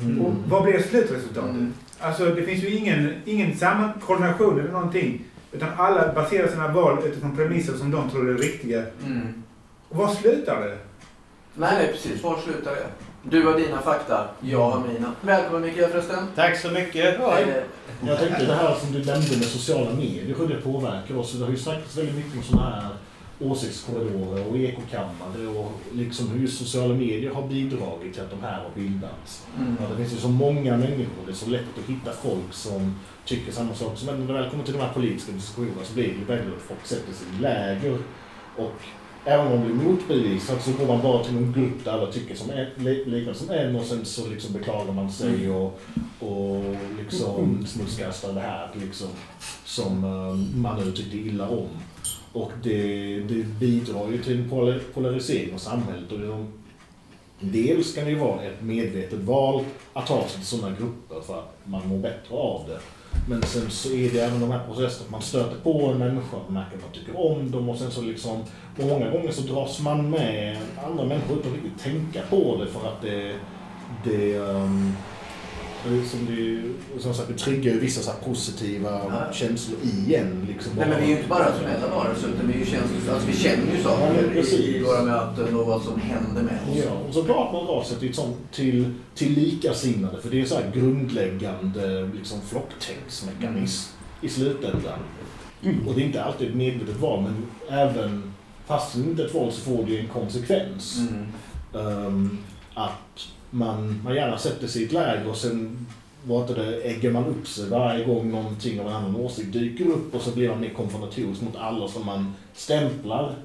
Mm. 0.02 0.22
Och 0.26 0.34
vad 0.48 0.64
blir 0.64 0.82
slutresultatet? 0.82 1.50
Mm. 1.52 1.74
Alltså 2.00 2.26
det 2.26 2.44
finns 2.44 2.64
ju 2.64 2.70
ingen, 2.70 3.14
ingen 3.26 3.58
samman 3.58 3.90
koordination 4.06 4.60
eller 4.60 4.72
någonting. 4.72 5.22
Utan 5.52 5.70
alla 5.78 6.14
baserar 6.14 6.48
sina 6.48 6.68
val 6.68 6.98
utifrån 7.06 7.36
premisser 7.36 7.74
som 7.74 7.92
de 7.92 8.10
tror 8.10 8.30
är 8.30 8.34
riktiga. 8.38 8.84
Mm. 9.06 9.44
Och 9.90 9.98
var 9.98 10.08
slutar 10.08 10.62
det? 10.62 10.78
Nej, 11.54 11.74
nej 11.76 11.88
precis. 11.92 12.24
Var 12.24 12.38
slutar 12.38 12.72
det? 12.72 12.88
Du 13.24 13.46
har 13.46 13.58
dina 13.58 13.82
fakta, 13.82 14.28
jag 14.42 14.70
har 14.72 14.80
mina. 14.94 15.12
Välkommen 15.22 15.62
Mikael 15.62 15.92
förresten. 15.92 16.28
Tack 16.36 16.58
så 16.60 16.72
mycket. 16.72 17.20
Eh, 17.20 17.48
Jag 18.06 18.20
tänkte 18.20 18.46
det 18.46 18.54
här 18.54 18.76
som 18.76 18.92
du 18.92 18.98
nämnde 18.98 19.38
med 19.38 19.46
sociala 19.46 19.94
medier, 19.94 20.36
hur 20.40 20.48
det 20.48 20.62
påverkar 20.62 21.18
oss. 21.18 21.34
Det 21.34 21.44
har 21.44 21.52
ju 21.52 21.58
snackats 21.58 21.98
väldigt 21.98 22.16
mycket 22.16 22.38
om 22.38 22.44
sådana 22.44 22.70
här 22.70 22.90
åsiktskorridorer 23.40 24.48
och 24.50 24.58
ekokammare 24.58 25.48
och 25.48 25.72
liksom 25.94 26.30
hur 26.30 26.48
sociala 26.48 26.94
medier 26.94 27.34
har 27.34 27.48
bidragit 27.48 28.14
till 28.14 28.22
att 28.22 28.32
de 28.32 28.42
här 28.42 28.64
har 28.64 28.72
bildats. 28.76 29.46
Mm. 29.58 29.78
Ja, 29.82 29.88
det 29.90 29.98
finns 29.98 30.14
ju 30.14 30.18
så 30.18 30.30
många 30.30 30.78
människor, 30.78 31.26
det 31.26 31.32
är 31.32 31.36
så 31.36 31.50
lätt 31.50 31.78
att 31.84 31.90
hitta 31.90 32.12
folk 32.12 32.54
som 32.54 32.96
tycker 33.26 33.52
samma 33.52 33.76
sak. 33.76 33.98
Så 33.98 34.06
när 34.06 34.28
det 34.28 34.34
väl 34.34 34.50
kommer 34.50 34.64
till 34.64 34.74
de 34.74 34.80
här 34.80 34.94
politiska 34.94 35.32
diskussionerna 35.32 35.84
så 35.84 35.94
blir 35.94 36.08
det 36.08 36.14
ju 36.14 36.26
väldigt 36.26 36.56
att 36.56 36.62
folk 36.62 36.86
sätter 36.86 37.14
sig 37.14 37.28
i 37.38 37.42
läger. 37.42 37.98
Och 38.58 38.82
även 39.26 39.48
om 39.48 39.60
man 39.60 39.66
blir 39.66 39.90
motbevisad 39.90 40.62
så 40.62 40.72
går 40.72 40.88
man 40.88 41.02
bara 41.02 41.24
till 41.24 41.38
en 41.38 41.54
grupp 41.54 41.84
där 41.84 41.92
alla 41.92 42.12
tycker 42.12 42.36
som 42.36 42.50
en, 42.50 43.36
som 43.36 43.50
en 43.50 43.76
och 43.76 43.86
sen 43.86 44.06
så 44.06 44.28
liksom 44.28 44.54
beklagar 44.54 44.94
man 44.94 45.12
sig 45.12 45.50
och, 45.50 45.80
och 46.20 46.64
liksom 47.00 47.66
smutskastar 47.68 48.34
det 48.34 48.40
här 48.40 48.70
liksom, 48.74 49.08
som 49.66 50.04
eh, 50.04 50.60
man 50.62 50.86
nu 50.86 50.92
tyckte 50.92 51.18
illa 51.18 51.50
om. 51.50 51.68
Och 52.34 52.52
det, 52.64 53.20
det 53.20 53.44
bidrar 53.60 54.12
ju 54.12 54.24
till 54.24 54.40
en 54.40 54.50
polarisering 54.94 55.54
av 55.54 55.58
samhället. 55.58 56.12
Och 56.12 56.20
det, 56.20 56.46
dels 57.40 57.96
kan 57.96 58.06
det 58.06 58.10
ju 58.10 58.20
vara 58.20 58.44
ett 58.44 58.62
medvetet 58.62 59.20
val 59.20 59.64
att 59.94 60.08
ta 60.08 60.28
sig 60.28 60.38
till 60.38 60.48
sådana 60.48 60.76
grupper 60.80 61.22
för 61.22 61.40
att 61.40 61.58
man 61.64 61.88
mår 61.88 61.98
bättre 61.98 62.36
av 62.36 62.64
det. 62.68 62.80
Men 63.30 63.42
sen 63.42 63.70
så 63.70 63.90
är 63.90 64.12
det 64.12 64.20
även 64.20 64.40
de 64.40 64.52
här 64.52 64.66
processerna 64.66 65.06
att 65.06 65.12
man 65.12 65.22
stöter 65.22 65.56
på 65.64 65.86
en 65.86 65.98
människa, 65.98 66.38
man 66.46 66.54
märker 66.54 66.78
att 66.78 66.84
man 66.84 66.92
tycker 66.92 67.20
om 67.20 67.52
dem 67.52 67.70
och 67.70 67.78
sen 67.78 67.92
så 67.92 68.02
liksom, 68.02 68.44
och 68.78 68.86
många 68.86 69.10
gånger 69.12 69.32
så 69.32 69.42
dras 69.42 69.80
man 69.80 70.10
med 70.10 70.58
andra 70.86 71.06
människor 71.06 71.40
utan 71.40 71.52
att 71.52 71.64
riktigt 71.64 71.84
tänka 71.84 72.22
på 72.30 72.58
det 72.60 72.68
för 72.68 72.88
att 72.88 73.02
det, 73.02 73.36
det, 74.04 74.38
um, 74.38 74.94
som 76.10 76.26
det, 76.26 76.62
som 77.02 77.14
sagt, 77.14 77.28
det 77.28 77.34
triggar 77.34 77.74
ju 77.74 77.80
vissa 77.80 78.02
så 78.02 78.12
här 78.12 78.20
positiva 78.20 78.90
Ja. 79.10 79.34
känslor 79.34 79.78
i 79.84 80.16
en. 80.16 80.46
Liksom 80.48 80.72
Nej, 80.78 80.88
men 80.90 80.98
vi 81.00 81.04
är 81.04 81.10
ju 81.10 81.16
inte 81.18 81.28
bara 81.30 81.50
rationella 81.50 81.88
varelser 81.96 82.28
utan 82.28 82.48
vi, 82.48 82.54
är 82.54 82.58
ju 82.58 82.66
känslos- 82.66 83.10
alltså, 83.14 83.28
vi 83.28 83.34
känner 83.38 83.64
ju 83.74 83.78
Ja, 83.78 83.84
saker 83.84 84.30
precis. 84.34 84.60
i, 84.60 84.80
våra 84.84 85.04
möten 85.04 85.56
och 85.56 85.68
vad 85.68 85.82
som 85.82 86.00
händer 86.02 86.42
med 86.42 86.60
oss. 86.72 86.84
Ja, 86.86 86.92
och 87.08 87.14
så 87.14 87.24
bra 87.24 87.46
att 87.48 87.54
man 87.54 87.66
drar 87.66 87.84
sig 87.84 87.98
till, 88.00 88.14
sånt- 88.14 88.52
till, 88.52 88.94
till 89.16 89.34
likasinnade, 89.34 90.22
för 90.22 90.30
det 90.30 90.42
är 90.42 90.46
så 90.46 90.56
här 90.56 90.72
grundläggande 90.76 92.10
liksom, 92.16 92.42
flocktänksmekanism 92.42 93.92
i 94.22 94.30
slutändan. 94.30 95.00
Och 95.88 95.94
det 95.96 96.02
är 96.02 96.06
inte 96.06 96.24
alltid 96.24 96.50
ett 96.50 96.56
medvetet 96.56 97.00
val, 97.00 97.24
men 97.24 97.46
även 97.80 98.34
fast 98.68 98.94
det 98.96 99.00
inte 99.02 99.22
är 99.24 99.26
ett 99.28 99.34
val 99.34 99.52
så 99.52 99.62
får 99.62 99.86
det 99.86 99.92
ju 99.92 100.00
en 100.00 100.08
konsekvens. 100.08 100.98
Mm. 101.00 101.26
Ehm, 102.06 102.38
att 102.74 103.28
man, 103.50 104.02
man 104.04 104.16
gärna 104.16 104.38
sätter 104.38 104.68
sig 104.68 104.82
i 104.82 104.86
ett 104.86 104.92
läger 104.92 105.30
och 105.30 105.38
sen 105.38 105.86
vad 106.24 106.42
heter 106.42 106.64
det, 106.66 106.82
äggar 106.82 107.12
man 107.12 107.26
upp 107.26 107.48
sig 107.48 107.70
varje 107.70 108.06
gång 108.06 108.32
någonting 108.32 108.80
av 108.80 108.88
en 108.88 108.94
annan 108.94 109.16
åsikt 109.16 109.54
dyker 109.54 109.88
upp 109.88 110.16
och 110.16 110.22
så 110.22 110.32
blir 110.32 110.50
man 110.50 110.60
mer 110.62 110.70
konfrontatorisk 110.70 111.42
mot 111.42 111.56
alla 111.56 111.88
som 111.88 112.06
man 112.06 112.34
stämplar 112.54 113.36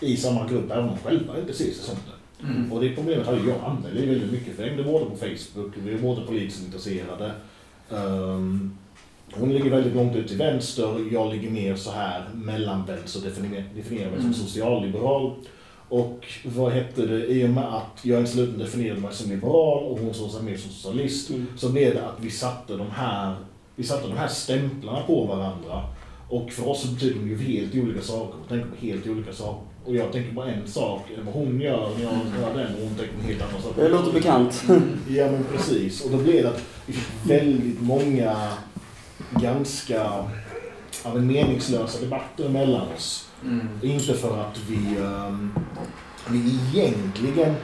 i 0.00 0.16
samma 0.16 0.48
grupp, 0.48 0.70
även 0.70 0.84
om 0.84 0.86
man 0.90 0.98
själva 0.98 1.38
inte 1.38 1.52
ser 1.52 1.64
sig 1.64 1.74
som 1.74 1.94
det. 1.94 2.46
Mm. 2.46 2.72
Och 2.72 2.80
det 2.80 2.94
problemet 2.94 3.26
har 3.26 3.34
ju 3.34 3.48
jag 3.48 3.56
använt 3.66 3.94
väldigt 3.94 4.32
mycket, 4.32 4.56
för 4.56 4.62
jag 4.62 4.68
hängde 4.70 4.84
både 4.84 5.04
på 5.04 5.16
Facebook, 5.16 5.72
vi 5.76 5.94
är 5.94 5.98
båda 5.98 6.22
politiskt 6.22 6.64
intresserade. 6.64 7.32
Um, 7.90 8.78
hon 9.32 9.52
ligger 9.52 9.70
väldigt 9.70 9.94
långt 9.94 10.16
ut 10.16 10.28
till 10.28 10.38
vänster, 10.38 11.12
jag 11.12 11.32
ligger 11.32 11.50
mer 11.50 11.76
så 11.76 11.90
här 11.90 12.28
mellanvänster, 12.34 13.20
definierar, 13.20 13.64
definierar 13.76 14.10
mig 14.10 14.20
som 14.20 14.26
Mm. 14.26 14.34
socialliberal. 14.34 15.34
Och 15.88 16.26
vad 16.44 16.72
hette 16.72 17.06
det, 17.06 17.26
i 17.26 17.44
och 17.44 17.50
med 17.50 17.74
att 17.74 17.98
jag 18.02 18.22
i 18.22 18.26
slutändan 18.26 18.60
definierade 18.66 19.00
mig 19.00 19.14
som 19.14 19.30
liberal 19.30 19.84
och 19.84 19.98
hon 19.98 20.14
såg 20.14 20.30
sig 20.30 20.42
mer 20.42 20.56
som 20.56 20.70
socialist, 20.70 21.30
Mm. 21.30 21.46
så 21.56 21.68
blev 21.68 21.94
det 21.94 22.06
att 22.08 22.16
vi 22.20 22.30
satte 22.30 22.76
de 22.76 22.86
här, 22.90 23.34
vi 23.76 23.84
satte 23.84 24.08
de 24.08 24.16
här 24.16 24.28
stämplarna 24.28 25.00
på 25.06 25.24
varandra. 25.24 25.82
Och 26.28 26.52
för 26.52 26.68
oss 26.68 26.80
så 26.82 26.88
betyder 26.88 27.20
de 27.20 27.28
ju 27.28 27.38
helt 27.38 27.74
olika 27.74 28.00
saker, 28.02 28.34
vi 28.42 28.48
tänker 28.48 28.70
på 28.70 28.86
helt 28.86 29.06
olika 29.06 29.32
saker. 29.32 29.62
Och 29.86 29.94
jag 29.94 30.12
tänker 30.12 30.34
på 30.34 30.42
en 30.42 30.66
sak, 30.68 31.00
än 31.18 31.24
vad 31.26 31.34
hon 31.34 31.60
gör 31.60 31.90
när 31.96 32.04
jag 32.04 32.12
gör 32.40 32.54
den, 32.64 32.74
och 32.74 32.80
hon 32.88 32.94
tänker 32.98 33.14
på 33.14 33.20
en 33.20 33.26
helt 33.26 33.42
annan 33.42 33.62
sak. 33.62 33.72
Det 33.76 33.88
låter 33.88 34.12
bekant. 34.12 34.64
Ja 35.08 35.30
men 35.30 35.44
precis. 35.52 36.04
Och 36.04 36.10
då 36.10 36.16
blev 36.16 36.42
det 36.42 36.48
att 36.48 36.62
vi 36.86 36.92
fick 36.92 37.30
väldigt 37.30 37.80
många 37.80 38.36
ganska 39.40 39.94
ja, 41.04 41.14
men 41.14 41.26
meningslösa 41.26 42.00
debatter 42.00 42.48
mellan 42.48 42.88
oss. 42.96 43.28
Mm. 43.44 43.68
Inte 43.82 44.14
för 44.14 44.40
att 44.40 44.60
vi, 44.68 44.96
ehm, 44.98 45.50
vi 46.30 46.60
egentligen 46.74 47.54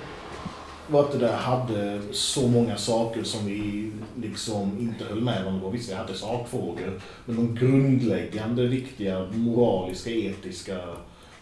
det 1.13 1.19
där, 1.19 1.37
hade 1.37 2.01
så 2.13 2.49
många 2.49 2.77
saker 2.77 3.23
som 3.23 3.47
vi 3.47 3.93
liksom 4.23 4.79
inte 4.79 5.05
höll 5.05 5.21
med 5.21 5.47
om. 5.47 5.73
Visst, 5.73 5.91
vi 5.91 5.95
hade 5.95 6.15
sakfrågor. 6.15 7.01
Men 7.25 7.37
de 7.37 7.55
grundläggande, 7.55 8.67
viktiga, 8.67 9.27
moraliska, 9.35 10.11
etiska 10.11 10.79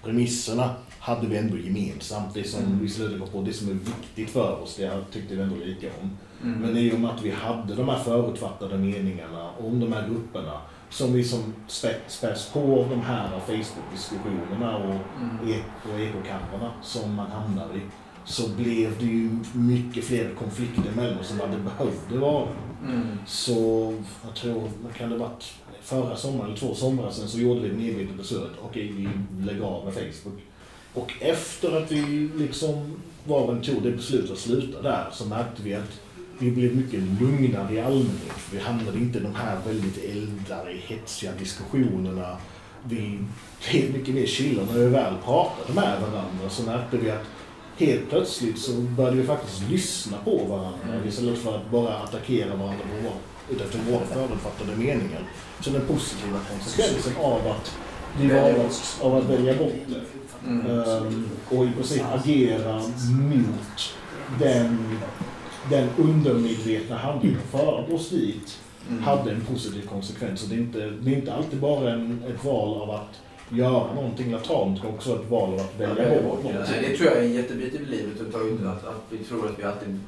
premisserna 0.05 0.75
hade 0.99 1.27
vi 1.27 1.37
ändå 1.37 1.59
gemensamt. 1.59 2.35
Det 2.35 2.49
som 2.49 2.65
Mm. 2.65 2.79
vi 2.83 2.89
slutade 2.89 3.31
på, 3.31 3.43
det 3.43 3.53
som 3.53 3.69
är 3.69 3.73
viktigt 3.73 4.31
för 4.31 4.63
oss, 4.63 4.77
det 4.77 4.91
tyckte 5.13 5.35
vi 5.35 5.43
ändå 5.43 5.57
lika 5.57 5.87
om. 6.03 6.11
Mm. 6.43 6.61
Men 6.61 6.77
i 6.77 6.93
och 6.93 7.01
med 7.01 7.11
att 7.11 7.23
vi 7.23 7.31
hade 7.31 7.75
de 7.75 7.89
här 7.89 7.99
förutfattade 7.99 8.79
meningarna 8.79 9.51
om 9.59 9.81
de 9.81 9.93
här 9.93 10.09
grupperna 10.09 10.61
som 10.91 11.13
vi 11.13 11.25
som 11.25 11.55
spä- 11.69 12.01
späs 12.09 12.51
på 12.53 12.87
de 12.91 13.01
här 13.01 13.31
Facebook-diskussionerna 13.47 14.77
och, 14.77 14.95
Mm. 15.21 15.61
och 15.93 16.01
ekokamrarna 16.01 16.73
som 16.83 17.15
man 17.15 17.31
hamnar 17.31 17.67
i 17.77 17.81
så 18.25 18.49
blev 18.49 18.99
det 18.99 19.05
ju 19.07 19.31
mycket 19.53 20.05
fler 20.05 20.35
konflikter 20.39 20.91
mellan 20.97 21.19
oss 21.19 21.31
än 21.31 21.39
vad 21.39 21.51
det 21.51 21.57
behövde 21.57 22.19
vara. 22.19 22.49
Mm. 22.89 23.19
Så 23.27 23.95
jag 24.25 24.35
tror, 24.35 24.69
kan 24.99 25.11
det 25.11 25.17
varit, 25.17 25.53
förra 25.83 26.17
sommaren 26.17 26.47
eller 26.47 26.57
två 26.59 26.75
somrar 26.75 27.11
sedan 27.11 27.29
så 27.29 27.39
gjorde 27.39 27.61
vi 27.61 27.69
ett 27.69 27.77
medvetet 27.77 28.17
beslut. 28.17 28.51
Okej, 28.63 28.93
vi 28.97 29.09
lägger 29.47 29.63
av 29.65 29.85
med 29.85 29.95
Facebook. 29.95 30.39
Och 30.95 31.13
efter 31.21 31.83
att 31.83 31.93
vi 31.93 32.31
liksom 32.37 33.01
var 33.25 33.41
och 33.41 33.53
en 33.53 33.63
tog 33.63 33.83
det 33.83 33.91
beslutet 33.91 34.31
att 34.31 34.39
sluta 34.39 34.83
där 34.83 35.09
så 35.13 35.25
märkte 35.27 35.63
vi 35.63 35.75
att 35.75 36.01
vi 36.39 36.51
blev 36.51 36.77
mycket 36.77 37.01
lugnare 37.21 37.75
i 37.75 37.81
allmänhet. 37.81 38.39
Vi 38.53 38.59
hamnade 38.59 38.99
inte 38.99 39.19
i 39.19 39.23
de 39.23 39.35
här 39.35 39.59
väldigt 39.67 40.05
eldare, 40.05 40.77
hetsiga 40.87 41.33
diskussionerna. 41.39 42.37
Vi 42.85 43.19
blev 43.71 43.93
mycket 43.93 44.15
mer 44.15 44.27
chilla 44.27 44.63
när 44.73 44.79
vi 44.79 44.87
väl 44.87 45.15
pratade 45.25 45.73
med 45.75 46.01
varandra 46.01 46.49
så 46.51 46.63
märkte 46.63 46.97
vi 46.97 47.11
att 47.11 47.25
helt 47.77 48.11
plötsligt 48.11 48.59
så 48.59 48.73
började 48.73 49.17
vi 49.17 49.27
faktiskt 49.27 49.71
lyssna 49.71 50.17
på 50.25 50.37
varandra 50.37 50.95
Mm. 50.95 51.09
istället 51.09 51.39
för 51.39 51.57
att 51.57 51.71
bara 51.71 51.99
attackera 51.99 52.57
varandra 52.57 52.85
på 53.03 53.13
utefter 53.55 53.79
våra 53.91 54.05
förutfattade 54.07 54.77
meningar. 54.77 55.23
Så 55.61 55.71
den 55.71 55.87
positiva 55.87 56.39
konsekvensen 56.53 57.13
av 57.23 57.49
att 57.49 57.75
vi 58.21 58.29
valde 58.29 58.69
av 59.01 59.17
att 59.17 59.25
välja 59.25 59.55
bort 59.55 59.73
det 59.87 60.19
Mm. 60.47 60.67
Ehm, 60.67 61.29
och 61.49 61.65
i 61.65 61.71
princip 61.73 62.03
agera 62.15 62.83
mot 63.11 63.95
den, 64.39 64.99
den 65.71 65.89
undermedvetna 65.99 66.97
handlingen 66.97 67.41
för 67.51 67.95
oss 67.95 68.11
dit 68.11 68.59
hade 69.01 69.31
en 69.31 69.41
positiv 69.41 69.87
konsekvens. 69.87 70.43
Och 70.43 70.49
det, 70.49 70.55
är 70.55 70.59
inte, 70.59 70.79
det 71.01 71.11
är 71.11 71.17
inte 71.17 71.35
alltid 71.35 71.61
bara 71.61 71.91
en, 71.93 72.23
ett 72.29 72.45
val 72.45 72.83
av 72.83 72.91
att 72.91 73.21
göra 73.51 73.95
någonting 73.95 74.31
det 74.31 74.89
är 74.89 74.89
också 74.89 75.15
ett 75.15 75.31
val 75.31 75.53
av 75.53 75.61
att 75.61 75.81
välja 75.81 76.23
bort 76.23 76.45
någonting. 76.45 76.53
nej, 76.71 76.89
det 76.91 76.97
tror 76.97 77.11
jag 77.11 77.19
är 77.19 77.23
en 77.23 77.33
jättebit 77.33 77.75
i 77.75 77.79
livet. 77.79 78.21
Att, 78.21 78.85
att 78.85 79.05
vi 79.11 79.19
tror 79.19 79.47
att 79.47 79.59
vi 79.59 79.63
alltid... 79.63 80.01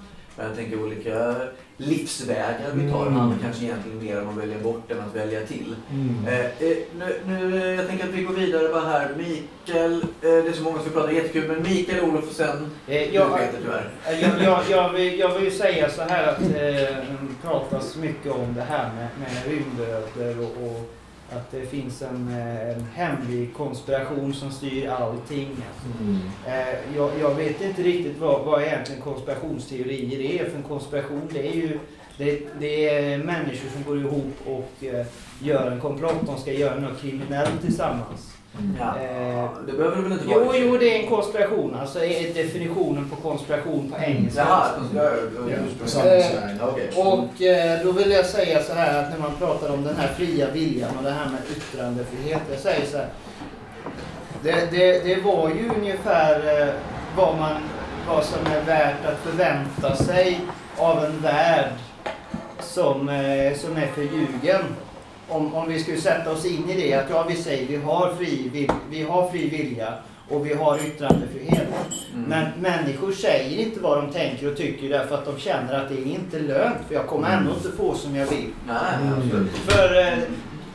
Jag 0.42 0.56
tänker 0.56 0.82
olika 0.82 1.34
livsvägar 1.76 2.70
vi 2.74 2.90
tar 2.90 3.06
Mm. 3.06 3.18
handlar 3.18 3.38
kanske 3.42 3.64
egentligen 3.64 4.04
mer 4.04 4.22
om 4.22 4.28
att 4.28 4.36
välja 4.36 4.58
bort 4.58 4.90
än 4.90 5.00
att 5.00 5.16
välja 5.16 5.40
till. 5.46 5.74
Mm. 5.92 6.26
Eh, 6.28 6.40
eh, 6.40 6.76
nu, 6.98 7.20
nu, 7.26 7.56
eh, 7.62 7.74
jag 7.74 7.88
tänker 7.88 8.04
att 8.04 8.10
vi 8.14 8.22
går 8.22 8.34
vidare 8.34 8.68
bara 8.68 8.84
här. 8.84 9.08
Mikael, 9.16 9.92
eh, 10.02 10.08
det 10.20 10.48
är 10.48 10.52
så 10.52 10.62
många 10.62 10.78
som 10.82 10.92
pratar 10.92 11.10
jättekul, 11.12 11.48
men 11.48 11.62
Mikael, 11.62 12.00
Olof 12.04 12.28
och 12.28 12.34
sen 12.34 12.70
Eh, 12.86 13.08
du 13.08 13.14
jag, 13.14 13.38
Peter 13.38 13.58
tyvärr. 13.62 13.90
jag, 14.22 14.42
jag, 14.42 14.60
jag, 14.70 14.92
vill, 14.92 15.18
jag 15.18 15.34
vill 15.34 15.44
ju 15.44 15.50
säga 15.50 15.90
så 15.90 16.02
här 16.02 16.26
att 16.26 16.52
det 16.52 16.96
pratas 17.42 17.96
mycket 17.96 18.32
om 18.32 18.54
det 18.54 18.62
här 18.62 18.90
med, 18.94 19.08
med 19.20 19.52
rymdödlor 19.52 20.44
och, 20.46 20.66
och 20.66 20.94
att 21.32 21.50
det 21.50 21.66
finns 21.66 22.02
en, 22.02 22.28
eh, 22.28 22.70
en 22.70 22.84
hemlig 22.94 23.54
konspiration 23.54 24.34
som 24.34 24.50
styr 24.50 24.88
allting. 24.88 25.56
Mm. 26.00 26.18
Eh, 26.46 26.96
jag, 26.96 27.10
jag 27.20 27.34
vet 27.34 27.60
inte 27.60 27.82
riktigt 27.82 28.18
vad, 28.18 28.44
vad 28.44 28.62
egentligen 28.62 29.02
konspirationsteorier 29.02 30.20
är. 30.20 30.50
För 30.50 30.56
en 30.56 30.62
konspiration 30.62 31.28
det 31.32 31.48
är 31.48 31.54
ju 31.54 31.78
det, 32.16 32.40
det 32.58 32.88
är 32.88 33.18
människor 33.18 33.68
som 33.68 33.82
går 33.84 33.98
ihop 33.98 34.34
och 34.46 34.84
eh, 34.84 35.06
gör 35.42 35.70
en 35.70 35.80
komplott. 35.80 36.26
De 36.26 36.38
ska 36.38 36.52
göra 36.52 36.80
något 36.80 37.00
kriminellt 37.00 37.60
tillsammans. 37.60 38.39
Ja, 38.78 38.96
Eh, 39.00 39.50
det 39.66 39.72
behöver 39.72 39.96
det 39.96 40.02
väl 40.02 40.12
inte 40.12 40.26
vara? 40.26 40.38
Jo, 40.44 40.52
jo, 40.54 40.76
det 40.76 40.96
är 40.96 41.02
en 41.02 41.08
konspiration. 41.08 41.76
Alltså 41.80 42.04
är 42.04 42.34
definitionen 42.34 43.10
på 43.10 43.16
konspiration 43.16 43.92
på 43.96 44.04
engelska. 44.04 44.40
Jaha, 44.40 44.66
ja, 44.94 45.02
ja, 45.02 45.10
Ja, 45.48 46.06
ja. 46.06 46.24
Ja, 46.60 46.66
okej. 46.72 46.90
Och 46.96 47.42
eh, 47.42 47.84
då 47.84 47.92
vill 47.92 48.10
jag 48.10 48.26
säga 48.26 48.62
så 48.62 48.72
här 48.74 49.02
att 49.02 49.10
när 49.10 49.18
man 49.18 49.36
pratar 49.38 49.72
om 49.72 49.84
den 49.84 49.96
här 49.96 50.08
fria 50.08 50.50
viljan 50.50 50.96
och 50.98 51.04
det 51.04 51.10
här 51.10 51.26
med 51.30 51.40
yttrandefrihet. 51.56 52.42
Jag 52.50 52.58
säger 52.58 52.86
så 52.86 52.96
här. 52.96 53.06
Det, 54.42 54.70
det, 54.70 55.04
det 55.04 55.22
var 55.22 55.48
ju 55.48 55.70
ungefär 55.78 56.60
eh, 56.62 56.68
vad, 57.16 57.38
man, 57.38 57.56
vad 58.08 58.24
som 58.24 58.46
är 58.46 58.60
värt 58.66 59.06
att 59.06 59.18
förvänta 59.18 59.96
sig 59.96 60.40
av 60.76 61.04
en 61.04 61.20
värld 61.22 61.72
som, 62.60 63.08
eh, 63.08 63.54
som 63.58 63.76
är 63.76 63.86
förljugen. 63.94 64.62
Om, 65.30 65.54
om 65.54 65.68
vi 65.68 65.80
skulle 65.80 65.96
sätta 66.00 66.32
oss 66.32 66.44
in 66.46 66.70
i 66.70 66.74
det 66.80 66.94
att 66.94 67.10
ja, 67.10 67.24
vi 67.28 67.36
säger 67.36 67.66
vi 67.66 67.76
har 67.76 68.14
fri, 68.18 68.50
vi 68.90 69.02
har 69.02 69.30
fri 69.30 69.48
vilja 69.48 69.94
och 70.28 70.46
vi 70.46 70.54
har 70.54 70.78
yttrandefrihet. 70.86 71.68
Mm. 72.14 72.24
Men 72.28 72.46
människor 72.60 73.12
säger 73.12 73.58
inte 73.58 73.80
vad 73.80 73.98
de 73.98 74.12
tänker 74.12 74.50
och 74.50 74.56
tycker 74.56 74.88
därför 74.88 75.14
att 75.14 75.24
de 75.24 75.38
känner 75.38 75.74
att 75.74 75.88
det 75.88 75.94
är 75.94 76.06
inte 76.06 76.38
lönt. 76.38 76.76
För 76.88 76.94
jag 76.94 77.06
kommer 77.06 77.36
ändå 77.36 77.50
inte 77.52 77.70
få 77.76 77.94
som 77.94 78.16
jag 78.16 78.26
vill. 78.26 78.48
Nej, 78.66 78.76
absolut. 79.16 79.50
För 79.50 80.00
eh, 80.00 80.18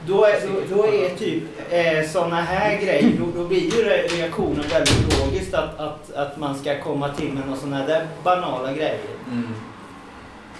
då 0.07 0.25
är, 0.25 0.35
då, 0.47 0.75
då 0.75 0.83
är 0.85 1.15
typ 1.17 1.43
eh, 1.69 2.09
sådana 2.11 2.41
här 2.41 2.81
grejer, 2.81 3.11
då, 3.19 3.41
då 3.41 3.47
blir 3.47 3.61
ju 3.61 3.83
re- 3.83 4.17
reaktionen 4.17 4.65
väldigt 4.71 5.19
logiskt 5.19 5.53
att, 5.53 5.79
att, 5.79 6.13
att 6.13 6.37
man 6.37 6.55
ska 6.55 6.81
komma 6.81 7.09
till 7.09 7.31
med 7.33 7.43
några 7.47 7.59
sådana 7.59 7.85
där 7.87 8.07
banala 8.23 8.71
grejer. 8.73 8.99
Mm. 9.31 9.47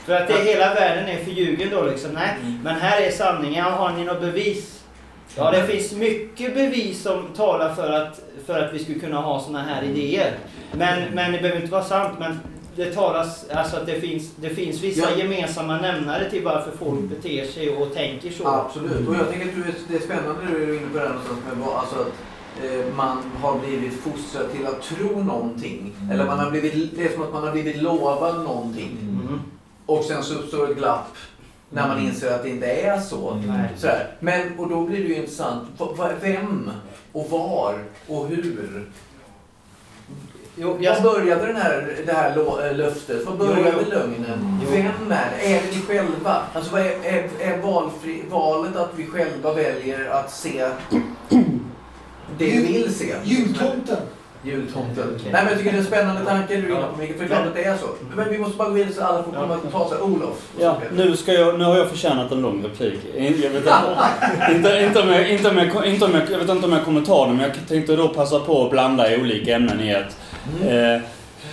För 0.06 0.14
att 0.14 0.28
det, 0.28 0.34
hela 0.34 0.74
världen 0.74 1.08
är 1.10 1.24
förljugen 1.24 1.70
då 1.72 1.84
liksom. 1.86 2.12
Nej, 2.12 2.30
Mm. 2.42 2.60
men 2.64 2.76
här 2.76 3.02
är 3.02 3.12
sanningen. 3.12 3.64
Har 3.66 3.92
ni 3.92 4.04
något 4.04 4.22
bevis? 4.22 4.84
Ja, 5.38 5.52
det 5.52 5.64
finns 5.68 5.92
mycket 5.94 6.54
bevis 6.56 7.02
som 7.04 7.24
talar 7.36 7.74
för 7.76 7.92
att, 7.92 8.20
för 8.46 8.60
att 8.60 8.74
vi 8.74 8.80
skulle 8.80 9.00
kunna 9.00 9.22
ha 9.22 9.40
sådana 9.40 9.64
här 9.64 9.84
idéer. 9.84 10.32
Men, 10.72 11.04
men 11.14 11.32
det 11.32 11.38
behöver 11.38 11.60
inte 11.62 11.72
vara 11.72 11.84
sant. 11.84 12.20
Men 12.20 12.40
det 12.76 12.94
talas, 12.94 13.50
alltså 13.50 13.78
att 13.78 13.86
det 13.86 14.00
finns, 14.00 14.32
det 14.36 14.50
finns 14.50 14.84
vissa 14.84 15.10
Ja. 15.12 15.18
gemensamma 15.18 15.78
nämnare 15.82 16.30
till 16.30 16.44
varför 16.44 16.72
folk 16.80 17.00
beter 17.02 17.46
sig 17.46 17.70
och 17.70 17.94
tänker 17.94 18.32
så. 18.32 18.48
Absolut. 18.48 19.08
Och 19.08 19.16
jag 19.16 19.30
tänker 19.30 19.48
att 19.48 19.76
det 19.88 19.96
är 19.96 20.00
spännande 20.00 20.42
du 20.52 20.64
är 20.64 20.78
inne 20.78 20.88
på 20.88 20.98
det 20.98 21.00
här 21.00 21.10
någonstans 21.10 21.40
med 21.50 21.58
vad, 21.66 21.76
alltså 21.78 21.96
att 21.96 22.14
eh, 22.66 22.96
man 22.96 23.18
har 23.42 23.60
blivit 23.60 23.94
fostrad 24.04 24.52
till 24.52 24.66
att 24.68 24.82
tro 24.82 25.24
någonting. 25.24 25.94
Eller 26.12 26.26
man 26.26 26.40
har 26.40 26.52
blivit, 26.52 26.98
det 26.98 27.04
är 27.04 27.14
som 27.14 27.24
att 27.24 27.34
man 27.34 27.44
har 27.44 27.52
blivit 27.52 27.82
lovad 27.82 28.44
någonting. 28.44 28.98
Mm. 29.02 29.40
Och 29.86 30.04
sen 30.04 30.24
så 30.24 30.34
uppstår 30.34 30.72
ett 30.72 30.78
glapp 30.78 31.16
när 31.70 31.88
man 31.88 32.02
inser 32.02 32.32
att 32.32 32.44
det 32.44 32.50
inte 32.50 32.68
är 32.68 33.00
så. 33.00 33.32
Mm. 33.32 33.62
Men, 34.20 34.60
och 34.60 34.70
då 34.70 34.82
blir 34.82 34.98
det 34.98 35.08
ju 35.08 35.16
intressant. 35.16 35.68
Vem 36.22 36.72
och 37.12 37.30
var 37.30 37.80
och 38.08 38.28
hur? 38.28 38.90
Jo, 40.58 40.78
jag, 40.80 41.02
Var 41.02 41.14
började 41.14 41.46
den 41.46 41.56
här, 41.56 41.96
det 42.06 42.14
här 42.14 42.68
äh, 42.70 42.78
löftet? 42.78 43.26
Var 43.26 43.36
började 43.36 43.74
Jo, 43.74 43.80
jo. 43.84 43.90
lögnen? 43.90 44.60
Jo. 44.64 44.70
Vem 44.72 45.12
är 45.12 45.32
det? 45.38 45.56
Är 45.56 45.62
det 45.62 45.68
vi 45.72 45.82
själva? 45.82 46.42
Alltså 46.54 46.72
vad 46.72 46.82
är, 46.82 47.04
är, 47.04 47.30
är 47.40 47.62
valfri, 47.62 48.24
valet 48.30 48.76
att 48.76 48.92
vi 48.96 49.08
själva 49.08 49.54
väljer 49.54 50.10
att 50.10 50.32
se 50.32 50.70
det 52.38 52.46
vi 52.46 52.74
vill 52.74 52.96
se? 52.96 53.16
Jultomten. 53.24 53.98
Jultomten. 54.46 55.20
Nej 55.24 55.32
men 55.32 55.48
jag 55.48 55.58
tycker 55.58 55.72
det 55.72 55.78
är 55.78 55.80
en 55.80 55.86
spännande 55.86 56.26
tanke 56.26 56.56
du 56.56 56.66
är 56.66 56.78
inne 56.78 56.88
på 56.94 57.02
Mikael, 57.02 57.20
för 57.20 57.28
klart 57.28 57.48
att 57.48 57.56
det 57.56 57.64
är 57.64 57.78
så. 57.78 57.86
Men 58.16 58.30
vi 58.30 58.38
måste 58.38 58.58
bara 58.58 58.68
gå 58.68 58.74
vidare 58.74 58.94
så 58.94 59.04
alla 59.04 59.24
får 59.24 59.32
komma 59.32 59.54
och 59.54 59.72
ta 59.72 59.90
sig. 59.90 60.02
Olof. 60.02 60.50
Ja, 60.60 60.78
nu, 60.94 61.18
ska 61.18 61.34
jag, 61.34 61.60
nu 61.60 61.66
har 61.66 61.78
jag 61.78 61.90
förtjänat 61.90 62.32
en 62.32 62.42
lång 62.42 62.64
replik. 62.64 63.00
Jag 63.16 63.50
vet 63.50 63.56
inte, 63.56 63.72
inte, 64.56 64.84
inte, 64.88 65.02
om 65.02 65.10
jag, 65.10 65.30
inte, 65.30 65.50
om 65.50 65.58
jag, 65.58 65.86
inte 65.86 66.06
om 66.06 66.12
jag, 66.14 66.32
jag 66.32 66.40
vet 66.40 66.50
inte 66.50 66.66
om 66.66 66.74
jag 66.74 66.86
kommer 66.86 67.02
ta 67.02 67.26
den, 67.26 67.36
men 67.36 67.46
jag 67.46 67.68
tänkte 67.68 67.96
då 67.96 68.08
passa 68.08 68.40
på 68.40 68.66
att 68.66 68.72
blanda 68.72 69.12
i 69.12 69.22
olika 69.22 69.56
ämnen 69.56 69.82
i 69.82 69.90
ett. 69.90 70.18
Eh, 70.68 71.02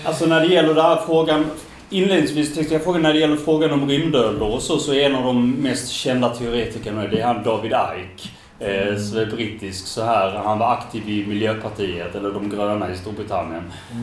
alltså 0.05 0.27
när 0.27 0.41
det 0.41 0.47
gäller 0.47 0.75
den 0.75 0.85
här 0.85 1.01
frågan, 1.07 1.45
inledningsvis 1.91 2.55
tänkte 2.55 2.75
jag 2.75 2.85
fråga 2.85 2.99
när 2.99 3.13
det 3.13 3.19
gäller 3.19 3.37
frågan 3.37 3.73
om 3.73 3.89
rymdödlor 3.89 4.51
och 4.51 4.63
så, 4.63 4.79
så 4.79 4.95
är 4.95 5.07
en 5.07 5.15
av 5.15 5.25
de 5.25 5.51
mest 5.51 5.89
kända 5.89 6.29
teoretikerna, 6.29 7.07
det 7.07 7.21
är 7.21 7.27
han 7.27 7.43
David 7.43 7.73
Icke. 7.73 8.29
Eh, 8.63 8.97
som 8.97 9.19
är 9.19 9.27
brittisk 9.27 9.87
så 9.87 10.05
här. 10.05 10.31
Han 10.45 10.59
var 10.59 10.73
aktiv 10.73 11.09
i 11.09 11.27
Miljöpartiet, 11.27 12.15
eller 12.15 12.31
de 12.31 12.51
gröna 12.51 12.91
i 12.91 12.97
Storbritannien. 12.97 13.63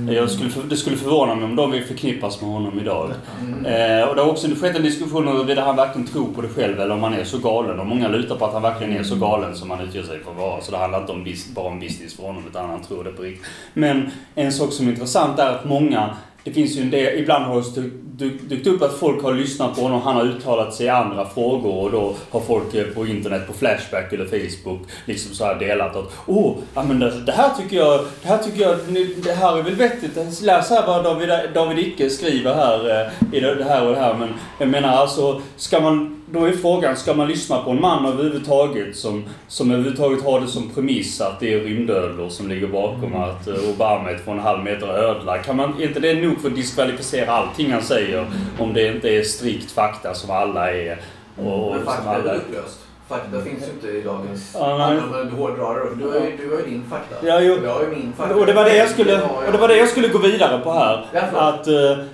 Jag 0.10 0.30
skulle, 0.30 0.50
det 0.69 0.78
skulle 0.78 0.98
förvåna 0.98 1.36
mig 1.36 1.45
om 1.45 1.56
de 1.56 1.72
vill 1.72 1.84
förknippas 1.84 2.41
med 2.41 2.50
honom 2.50 2.80
idag. 2.80 3.12
Mm. 3.41 3.65
Eh, 3.65 4.08
och 4.08 4.15
det 4.15 4.22
har 4.22 4.30
också 4.30 4.48
skett 4.48 4.76
en 4.76 4.84
diskussion 4.84 5.28
om 5.28 5.34
huruvida 5.34 5.65
han 5.65 5.76
verkligen 5.76 6.08
tror 6.08 6.34
på 6.34 6.41
det 6.41 6.48
själv 6.48 6.80
eller 6.80 6.95
om 6.95 7.04
han 7.04 7.13
är 7.13 7.24
så 7.24 7.38
galen. 7.38 7.80
Och 7.80 7.86
många 7.86 8.08
lutar 8.08 8.36
på 8.36 8.45
att 8.45 8.54
han 8.54 8.62
verkligen 8.62 8.98
är 8.98 9.04
så 9.04 9.15
galen 9.15 9.56
som 9.56 9.72
han 9.72 9.82
utger 9.82 10.04
sig 10.04 10.19
för 10.24 10.32
att 10.32 10.38
vara. 10.38 10.62
Så 10.62 10.72
det 10.72 10.78
handlar 10.78 11.00
inte 11.00 11.12
om 11.12 11.26
bara 11.56 11.67
om 11.67 11.80
business 11.80 12.15
för 12.15 12.24
honom 12.24 12.43
utan 12.50 12.69
han 12.69 12.82
tror 12.82 13.04
det 13.04 13.12
på 13.12 13.22
riktigt. 13.22 13.45
Men 13.74 14.12
en 14.36 14.52
sak 14.52 14.74
som 14.74 14.88
är 14.88 14.91
intressant 14.91 15.39
är 15.39 15.50
att 15.50 15.65
många 15.65 16.10
det 16.50 16.54
finns 16.54 16.78
ju 16.78 16.82
en 16.82 16.90
del, 16.90 17.20
ibland 17.20 17.46
har 17.46 17.64
det 17.76 18.30
dykt 18.30 18.68
upp 18.68 18.82
att 18.82 18.94
folk 18.94 19.24
har 19.24 19.34
lyssnat 19.34 19.76
på 19.76 19.82
honom, 19.82 20.02
han 20.02 20.16
har 20.16 20.24
uttalat 20.24 20.74
sig 20.74 20.86
i 20.86 20.90
andra 20.90 21.30
frågor 21.30 21.84
och 21.84 21.92
då 21.92 22.16
har 22.32 22.40
folk 22.40 22.76
eh, 22.76 22.86
på 22.86 23.08
internet, 23.08 23.48
på 23.48 23.54
Flashback 23.54 24.14
eller 24.14 24.26
Facebook 24.26 24.80
liksom 25.06 25.36
så 25.36 25.46
här 25.46 25.56
delat 25.56 25.96
att 25.96 26.12
Åh, 26.26 26.56
ja 26.74 26.84
men 26.84 27.00
det, 27.00 27.22
det 27.26 27.32
här 27.32 27.50
tycker 27.58 27.78
jag, 27.78 28.00
det 28.22 28.28
här 28.28 28.38
tycker 28.38 28.62
jag, 28.62 28.78
det 29.24 29.34
här 29.34 29.58
är 29.58 29.64
väl 29.64 29.76
vettigt. 29.76 30.42
Läs 30.42 30.70
här 30.70 30.88
vad 30.88 31.04
David, 31.04 31.30
David 31.54 31.80
Icke 31.80 32.10
skriver 32.10 32.54
här 32.54 32.90
eh, 32.90 33.38
i 33.38 33.40
det 33.40 33.64
här 33.64 33.88
och 33.88 33.94
det 33.94 34.00
här. 34.00 34.14
Men 34.14 34.30
jag 34.60 34.70
menar 34.70 34.90
alltså, 34.90 35.42
ska 35.56 35.80
man, 35.80 36.18
då 36.32 36.46
är 36.46 36.52
frågan, 36.52 36.96
ska 36.98 37.13
man 37.13 37.28
lyssna 37.28 37.58
på 37.58 37.72
en 37.72 37.82
man 37.82 38.06
överhuvudtaget 38.06 38.98
som, 38.98 39.24
som 39.48 39.72
överhuvudtaget 39.72 40.24
har 40.24 40.42
det 40.42 40.48
som 40.48 40.70
premiss 40.70 41.22
att 41.22 41.39
det 41.39 41.54
är 41.54 41.60
rymdödlor 41.60 42.30
som 42.30 42.50
ligger 42.50 42.68
bakom 42.68 43.15
att 43.15 43.48
eh, 43.48 43.70
Obama 43.76 44.10
är 44.12 44.18
två 44.18 44.32
och 44.32 44.38
en 44.38 44.44
halv 44.44 44.63
meter 44.63 44.88
ödla? 44.88 45.38
Kan 45.38 45.56
man, 45.56 45.74
är 45.82 45.88
inte 45.88 46.00
det 46.00 46.13
nog 46.13 46.42
för 46.42 46.50
att 46.50 46.56
diskvalificera 46.56 47.32
allting 47.32 47.72
han 47.72 47.82
säger 47.82 48.26
om 48.60 48.74
det 48.74 48.88
inte 48.88 49.10
är 49.10 49.24
strikt 49.24 49.72
fakta 49.72 50.13
som 50.13 50.32
alla 50.32 50.72
är? 50.74 50.98
Och, 51.38 51.76
Men 51.76 51.86
fakta 51.86 52.10
alla 52.10 52.32
är. 52.32 52.38
upplöst? 52.38 52.80
Fakta 53.10 53.42
finns 53.42 53.63
ju 53.68 53.72
inte 53.72 53.88
i 53.88 54.02
dagens... 54.02 54.52
Ja, 54.60 54.78
nej. 54.78 54.98
Om 55.22 55.30
du 55.30 55.36
hårdrar 55.36 55.76
det. 55.76 55.96
Du 56.06 56.10
har 56.12 56.15
ju 56.26 56.38
du 56.38 56.56
har 56.56 56.60
ju 56.62 56.65
din 56.65 56.84
fakta. 56.89 57.28
Ja, 57.28 57.42
jo. 57.42 57.58
Jag 57.63 57.74
har 57.74 57.82
ju 57.82 57.89
min 57.89 58.13
fakta. 58.18 58.36
Och 58.36 58.46
det 58.46 58.54
var 58.54 58.63
det 58.63 58.78
jag 58.78 58.89
skulle, 58.89 59.22
och 59.22 59.52
det 59.52 59.58
var 59.58 59.68
det 59.68 59.78
jag 59.78 59.88
skulle 59.89 60.08
gå 60.08 60.18
vidare 60.18 60.60
på 60.60 60.72
här. 60.72 61.06
Förlåt. 61.12 61.42
Att 61.42 61.68
eh, 61.68 62.06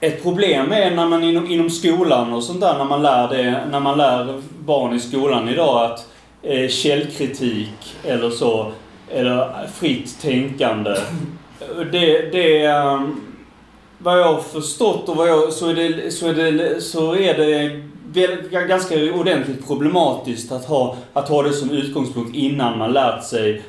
ett 0.00 0.22
problem 0.22 0.72
är 0.72 0.90
när 0.90 1.06
man 1.06 1.24
inom, 1.24 1.50
inom 1.50 1.70
skolan 1.70 2.32
och 2.32 2.42
sånt 2.42 2.60
där, 2.60 2.78
när 2.78 2.84
man 2.84 3.02
lär 3.02 3.28
det, 3.28 3.64
när 3.70 3.80
man 3.80 3.98
lär 3.98 4.42
barn 4.58 4.96
i 4.96 5.00
skolan 5.00 5.48
idag 5.48 5.84
att 5.84 6.06
eh, 6.42 6.68
källkritik 6.68 7.96
eller 8.04 8.30
så, 8.30 8.72
eller 9.10 9.66
fritt 9.74 10.20
tänkande. 10.22 10.94
Det, 11.92 12.32
det 12.32 12.64
ehm, 12.64 13.20
vad 13.98 14.20
jag 14.20 14.34
har 14.34 14.40
förstått 14.40 15.08
och 15.08 15.16
vad 15.16 15.28
jag, 15.28 15.52
så 15.52 15.68
är 15.68 15.74
det, 15.74 16.10
så 16.10 16.28
är 16.28 16.34
det, 16.34 16.80
så 16.80 17.16
är 17.16 17.34
det 17.34 18.66
ganska 18.68 18.94
ordentligt 19.14 19.66
problematiskt 19.66 20.52
att 20.52 20.64
ha, 20.64 20.96
att 21.12 21.28
ha 21.28 21.42
det 21.42 21.52
som 21.52 21.70
utgångspunkt 21.70 22.36
innan 22.36 22.78
man 22.78 22.92
lärt 22.92 23.24
sig 23.24 23.62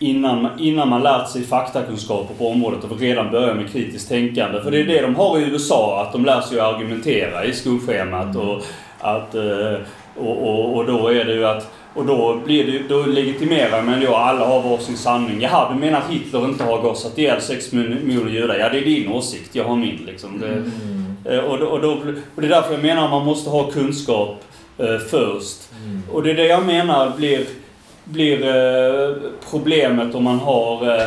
Innan, 0.00 0.42
man- 0.42 0.58
innan 0.58 0.88
man 0.88 1.02
lärt 1.02 1.28
sig 1.28 1.42
faktakunskaper 1.44 2.34
på 2.34 2.48
området 2.48 2.84
och 2.84 3.00
redan 3.00 3.30
börja 3.30 3.54
med 3.54 3.72
kritiskt 3.72 4.08
tänkande. 4.08 4.60
För 4.62 4.70
det 4.70 4.80
är 4.80 4.84
det 4.84 5.02
de 5.02 5.14
har 5.16 5.38
i 5.38 5.42
USA, 5.42 6.02
att 6.02 6.12
de 6.12 6.24
lär 6.24 6.40
sig 6.40 6.60
att 6.60 6.74
argumentera 6.74 7.44
i 7.44 7.52
skolschemat. 7.52 8.36
Och, 8.36 8.62
att, 9.00 9.34
eh, 9.34 9.74
och, 10.16 10.48
och, 10.48 10.76
och 10.76 10.86
då 10.86 11.08
är 11.08 11.24
det 11.24 11.32
ju 11.34 11.44
att 11.46 11.70
och 11.94 12.06
då, 12.06 12.40
blir 12.44 12.64
det, 12.72 12.88
då 12.88 13.02
legitimerar 13.02 13.82
man 13.82 14.00
ju 14.00 14.06
alla 14.08 14.46
har 14.46 14.62
varsin 14.62 14.96
sanning. 14.96 15.40
Jaha, 15.40 15.72
du 15.72 15.78
menar 15.80 15.98
att 15.98 16.10
Hitler 16.10 16.44
inte 16.44 16.64
har 16.64 16.82
gossat 16.82 17.18
ihjäl 17.18 17.40
sex 17.40 17.72
miljoner 17.72 18.30
judar? 18.30 18.58
Ja, 18.58 18.68
det 18.68 18.78
är 18.78 18.84
din 18.84 19.08
åsikt. 19.12 19.54
Jag 19.54 19.64
har 19.64 19.76
min 19.76 19.98
liksom. 20.06 20.40
Det, 20.40 20.62
Eh, 21.24 21.38
Och, 21.38 21.58
då, 21.58 21.66
och, 21.66 21.80
då, 21.80 21.90
och 22.34 22.40
det 22.42 22.46
är 22.46 22.50
därför 22.50 22.72
jag 22.72 22.82
menar 22.82 23.04
att 23.04 23.10
man 23.10 23.24
måste 23.24 23.50
ha 23.50 23.70
kunskap 23.70 24.44
eh, 24.78 24.98
först. 25.10 25.58
Och 26.12 26.22
det 26.22 26.30
är 26.30 26.34
det 26.34 26.46
jag 26.46 26.66
menar 26.66 27.12
blir, 27.16 27.40
blir 28.10 28.46
eh, 28.46 29.16
problemet 29.50 30.14
om 30.14 30.24
man 30.24 30.38
har 30.38 30.96
eh, 30.96 31.06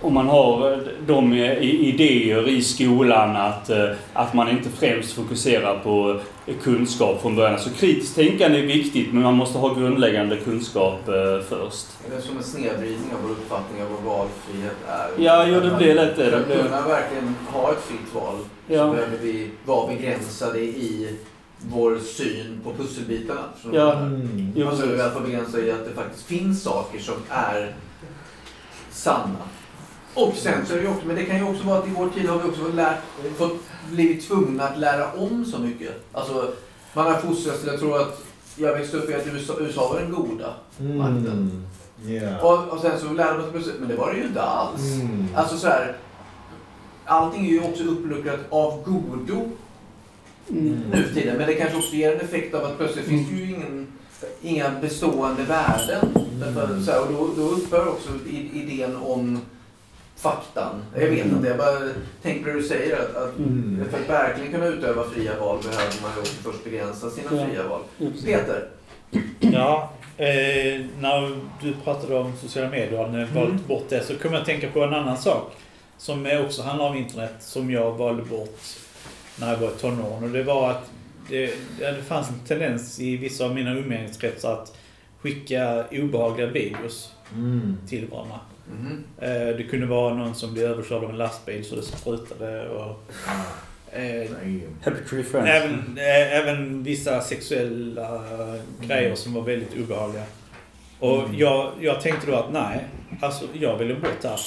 om 0.00 0.14
man 0.14 0.28
har 0.28 0.72
eh, 0.72 0.78
de 1.06 1.34
idéer 1.62 2.48
i 2.48 2.62
skolan 2.62 3.36
att, 3.36 3.70
eh, 3.70 3.88
att 4.12 4.34
man 4.34 4.48
inte 4.50 4.68
främst 4.68 5.12
fokuserar 5.12 5.78
på 5.78 6.20
eh, 6.46 6.54
kunskap 6.62 7.22
från 7.22 7.36
början. 7.36 7.58
Så 7.58 7.70
kritiskt 7.70 8.14
tänkande 8.16 8.58
är 8.58 8.62
viktigt 8.66 9.12
men 9.12 9.22
man 9.22 9.34
måste 9.34 9.58
ha 9.58 9.74
grundläggande 9.74 10.36
kunskap 10.36 11.00
först. 11.48 11.86
Det 12.10 12.16
är 12.16 12.20
som 12.20 12.36
en 12.36 12.42
snedvridning 12.42 13.10
av 13.14 13.22
vår 13.22 13.30
uppfattning 13.30 13.82
av 13.82 13.88
vad 13.90 14.18
valfrihet 14.18 14.76
är. 14.88 15.24
Ja, 15.24 15.46
jo, 15.48 15.60
det 15.60 15.76
blir 15.76 15.94
lätt 15.94 16.16
det. 16.16 16.30
För 16.30 16.38
att 16.40 16.46
kunna 16.62 16.88
verkligen 16.88 17.34
ha 17.52 17.72
ett 17.72 17.82
fritt 17.84 18.14
val 18.14 18.34
så 18.68 18.74
Ja. 18.74 18.86
behöver 18.86 19.18
vi 19.22 19.50
vara 19.64 19.86
begränsade 19.86 20.58
i 20.60 21.16
vår 21.58 21.98
syn 21.98 22.60
på 22.64 22.74
pusselbitarna. 22.74 23.42
Ja. 23.72 23.92
Mm. 23.92 24.52
Behöver 24.54 24.96
i 24.96 25.00
alla 25.00 25.12
fall 25.12 25.22
begränsa 25.22 25.60
i 25.60 25.70
att 25.70 25.84
det 25.84 25.94
faktiskt 25.94 26.24
finns 26.24 26.62
saker 26.62 26.98
som 26.98 27.14
är 27.28 27.74
sanna. 28.90 29.38
Och 30.14 30.34
sen 30.36 30.66
så 30.66 30.72
är 30.72 30.76
det 30.76 30.82
ju 30.82 30.90
också, 30.90 31.06
men 31.06 31.16
det 31.16 31.24
kan 31.24 31.36
ju 31.36 31.44
också 31.44 31.66
vara 31.66 31.78
att 31.78 31.88
i 31.88 31.90
vår 31.96 32.08
tid 32.08 32.28
har 32.28 32.38
vi 32.38 32.48
också 32.48 32.68
lärt, 32.68 32.98
fått, 33.36 33.60
blivit 33.90 34.28
tvungna 34.28 34.64
att 34.64 34.78
lära 34.78 35.12
om 35.12 35.44
så 35.44 35.58
mycket. 35.58 36.04
Alltså, 36.12 36.52
man 36.94 37.06
har 37.06 37.20
fostrats 37.20 37.60
till 37.60 37.70
att 37.70 37.80
tro 37.80 37.94
att 37.94 38.22
jag 38.56 38.72
växte 38.72 38.96
upp 38.96 39.10
i 39.10 39.14
att 39.14 39.26
USA, 39.26 39.54
USA 39.60 39.88
var 39.92 40.00
den 40.00 40.12
goda 40.12 40.54
makten. 40.78 41.66
Ja. 42.06 42.40
Och, 42.40 42.68
och 42.68 42.80
sen 42.80 43.00
så 43.00 43.12
lärde 43.12 43.38
man 43.38 43.62
sig 43.62 43.72
men 43.78 43.88
det 43.88 43.96
var 43.96 44.12
det 44.12 44.18
ju 44.18 44.26
inte 44.26 44.42
alls. 44.42 44.94
Mm. 44.94 45.26
Alltså 45.34 45.56
så 45.56 45.66
här, 45.66 45.96
allting 47.04 47.46
är 47.46 47.50
ju 47.50 47.60
också 47.60 47.84
uppluckrat 47.84 48.40
av 48.50 48.84
godo 48.84 49.50
Mm. 50.50 50.80
nu 50.92 51.02
för 51.02 51.14
tiden. 51.14 51.36
Men 51.36 51.46
det 51.46 51.54
kanske 51.54 51.76
också 51.76 51.94
ger 51.94 52.12
en 52.14 52.20
effekt 52.20 52.54
av 52.54 52.64
att 52.64 52.78
plötsligt 52.78 53.04
finns 53.04 53.28
det 53.30 53.36
ju 53.36 53.44
ingen, 53.54 53.86
inga 54.42 54.70
bestående 54.80 55.42
värden. 55.42 56.08
Därför, 56.40 56.80
så 56.80 56.90
här, 56.90 57.00
och 57.02 57.12
då, 57.12 57.42
då 57.42 57.48
upphör 57.48 57.88
också 57.88 58.08
idén 58.52 58.96
om 58.96 59.40
faktan. 60.16 60.82
Jag 60.94 61.08
vet 61.08 61.26
inte, 61.26 61.48
jag 61.48 61.56
bara 61.58 61.78
tänker 62.22 62.42
på 62.42 62.48
det 62.48 62.54
du 62.54 62.62
säger 62.62 62.96
att, 63.00 63.16
att 63.16 63.38
Mm. 63.38 63.84
för 63.90 63.98
att 63.98 64.08
verkligen 64.10 64.52
kunna 64.52 64.66
utöva 64.66 65.04
fria 65.04 65.32
val 65.40 65.58
behöver 65.62 66.02
man 66.02 66.10
ju 66.14 66.20
också 66.20 66.34
först 66.42 66.64
begränsa 66.64 67.10
sina 67.10 67.28
Ja. 67.30 67.46
fria 67.46 67.68
val. 67.68 67.80
Peter, 68.24 68.68
Ja, 69.40 69.92
Eh, 70.18 70.80
när 71.00 71.40
du 71.62 71.74
pratade 71.84 72.14
om 72.18 72.32
sociala 72.42 72.70
medier 72.70 73.00
och 73.00 73.08
Mm. 73.08 73.34
valt 73.34 73.66
bort 73.68 73.86
det 73.88 74.04
så 74.04 74.14
kom 74.18 74.32
jag 74.32 74.40
att 74.40 74.46
tänka 74.46 74.68
på 74.70 74.82
en 74.84 74.94
annan 74.94 75.18
sak. 75.18 75.52
Som 75.98 76.26
är 76.26 76.44
också 76.44 76.62
handlar 76.62 76.86
om 76.90 76.96
internet 76.96 77.34
som 77.40 77.70
jag 77.70 77.92
valde 77.92 78.22
bort 78.22 78.58
när 79.40 79.50
jag 79.52 79.58
var 79.58 79.68
i 79.68 79.72
tonåren. 79.80 80.24
Och 80.24 80.30
det 80.30 80.42
var 80.42 80.70
att 80.70 80.90
det, 81.30 81.54
det 81.78 82.02
fanns 82.08 82.28
en 82.28 82.40
tendens 82.46 83.00
i 83.00 83.16
vissa 83.16 83.44
av 83.44 83.54
mina 83.54 83.74
umgängeskretsar 83.74 84.52
att 84.52 84.76
skicka 85.20 85.84
obehagliga 85.92 86.46
videos 86.46 87.12
Mm. 87.34 87.76
till 87.88 88.06
varandra. 88.08 88.40
Eh, 89.18 89.56
det 89.56 89.66
kunde 89.70 89.86
vara 89.86 90.14
någon 90.14 90.34
som 90.34 90.52
blev 90.54 90.66
överkörd 90.70 91.04
av 91.04 91.10
en 91.10 91.16
lastbil 91.18 91.64
så 91.64 91.76
det 91.76 91.82
sprutade. 91.82 92.68
Och, 92.68 93.10
eh, 93.92 94.30
Nej. 94.42 94.60
Happy 94.84 95.22
Friends. 95.22 95.48
Även, 95.50 95.98
eh, 95.98 96.36
även 96.38 96.82
vissa 96.82 97.20
sexuella 97.20 98.22
grejer 98.80 99.14
som 99.14 99.34
var 99.34 99.42
väldigt 99.42 99.76
obehagliga. 99.84 100.22
Och 100.98 101.22
Mm. 101.24 101.38
jag, 101.38 101.72
jag 101.80 102.00
tänkte 102.00 102.26
då 102.30 102.36
att 102.36 102.52
nej, 102.52 102.84
alltså 103.20 103.44
jag 103.52 103.76
vill 103.78 103.96
bort 104.00 104.22
det 104.22 104.28
här. 104.28 104.40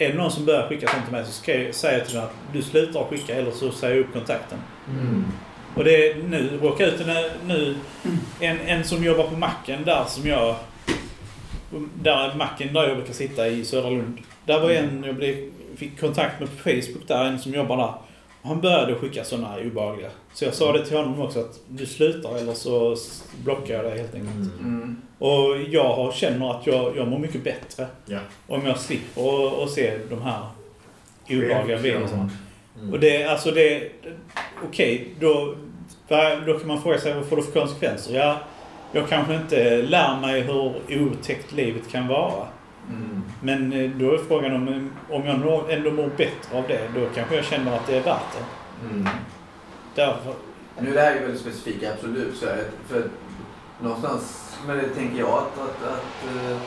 Är 0.00 0.08
det 0.08 0.14
någon 0.14 0.30
som 0.30 0.44
börjar 0.44 0.68
skicka 0.68 0.88
sånt 0.88 1.04
till 1.04 1.12
mig 1.12 1.24
så 1.24 1.32
ska 1.32 1.54
jag 1.54 1.74
säga 1.74 2.04
till 2.04 2.14
den 2.14 2.24
att 2.24 2.34
du 2.52 2.62
slutar 2.62 3.04
skicka 3.04 3.34
eller 3.34 3.50
så 3.50 3.70
säger 3.70 3.96
jag 3.96 4.04
upp 4.04 4.12
kontakten. 4.12 4.58
Mm. 4.88 5.24
Och 5.74 5.84
det 5.84 6.10
är 6.10 6.14
nu, 6.14 6.58
råkar 6.62 6.86
ut 6.86 7.06
nu, 7.06 7.30
nu 7.46 7.76
en, 8.40 8.60
en 8.60 8.84
som 8.84 9.04
jobbar 9.04 9.24
på 9.24 9.36
macken 9.36 9.84
där 9.84 10.04
som 10.04 10.26
jag... 10.26 10.56
Där 11.94 12.34
macken 12.34 12.72
där 12.72 12.88
jag 12.88 12.96
brukar 12.96 13.12
sitta 13.12 13.48
i 13.48 13.64
Södra 13.64 13.90
Lund. 13.90 14.18
Där 14.44 14.60
var 14.60 14.70
en 14.70 15.04
jag 15.06 15.14
blev, 15.14 15.50
fick 15.76 16.00
kontakt 16.00 16.40
med 16.40 16.48
på 16.48 16.56
Facebook 16.56 17.08
där, 17.08 17.24
en 17.24 17.38
som 17.38 17.54
jobbar 17.54 17.76
där. 17.76 17.94
Han 18.42 18.60
började 18.60 18.94
skicka 18.94 19.24
sådana 19.24 19.56
obehagliga. 19.66 20.10
Så 20.34 20.44
jag 20.44 20.54
sa 20.54 20.72
det 20.72 20.86
till 20.86 20.96
honom 20.96 21.20
också 21.20 21.40
att 21.40 21.60
du 21.68 21.86
slutar 21.86 22.36
eller 22.36 22.52
så 22.54 22.96
blockar 23.44 23.74
jag 23.74 23.84
dig 23.84 23.98
helt 23.98 24.14
enkelt. 24.14 24.60
Mm. 24.60 24.96
Och 25.18 25.56
jag 25.70 25.94
har, 25.94 26.12
känner 26.12 26.50
att 26.50 26.66
jag, 26.66 26.96
jag 26.96 27.08
mår 27.08 27.18
mycket 27.18 27.44
bättre 27.44 27.86
Ja. 28.06 28.18
om 28.48 28.66
jag 28.66 28.78
slipper 28.78 29.46
att- 29.46 29.58
att 29.62 29.70
se 29.70 29.98
de 30.10 30.22
här 30.22 30.42
obehagliga 31.30 31.78
videorna. 31.78 32.30
Mm. 32.80 32.92
Och 32.92 33.00
det, 33.00 33.24
alltså 33.24 33.50
det... 33.50 33.90
Okej, 34.68 35.14
då, 35.20 35.54
vad- 36.08 36.46
då 36.46 36.58
kan 36.58 36.68
man 36.68 36.82
fråga 36.82 36.98
sig 36.98 37.14
vad 37.14 37.26
får 37.26 37.36
det 37.36 37.42
för 37.42 37.52
konsekvenser? 37.60 38.14
Ja, 38.14 38.36
jag 38.92 39.08
kanske 39.08 39.34
inte 39.34 39.82
lär 39.82 40.20
mig 40.20 40.40
hur 40.40 40.72
otäckt 40.88 41.52
livet 41.52 41.82
kan 41.92 42.08
vara. 42.08 42.46
Mm. 42.88 43.22
Men 43.42 43.72
eh, 43.72 43.90
då 43.90 44.14
är 44.14 44.18
frågan 44.18 44.54
om, 44.54 44.90
om 45.10 45.26
jag 45.26 45.72
ändå 45.72 45.90
mår 45.90 46.10
bättre 46.16 46.58
av 46.58 46.64
det, 46.68 46.88
då 46.94 47.06
kanske 47.14 47.36
jag 47.36 47.44
känner 47.44 47.76
att 47.76 47.86
det 47.86 47.96
är 47.96 48.02
värt 48.02 48.32
det. 48.32 48.94
Mm. 48.94 49.08
Därför, 49.94 50.34
Nu 50.80 50.90
är 50.90 50.94
det 50.94 51.00
här 51.00 51.14
ju 51.14 51.20
väldigt 51.20 51.40
specifikt, 51.40 51.84
absolut. 51.94 52.36
Så 52.36 52.46
här, 52.46 52.64
för 52.88 53.04
någonstans, 53.80 54.56
men 54.66 54.76
det 54.76 54.88
tänker 54.88 55.18
jag 55.18 55.28
att, 55.28 55.58
att, 55.58 55.82
att, 55.92 56.36
eh, 56.36 56.58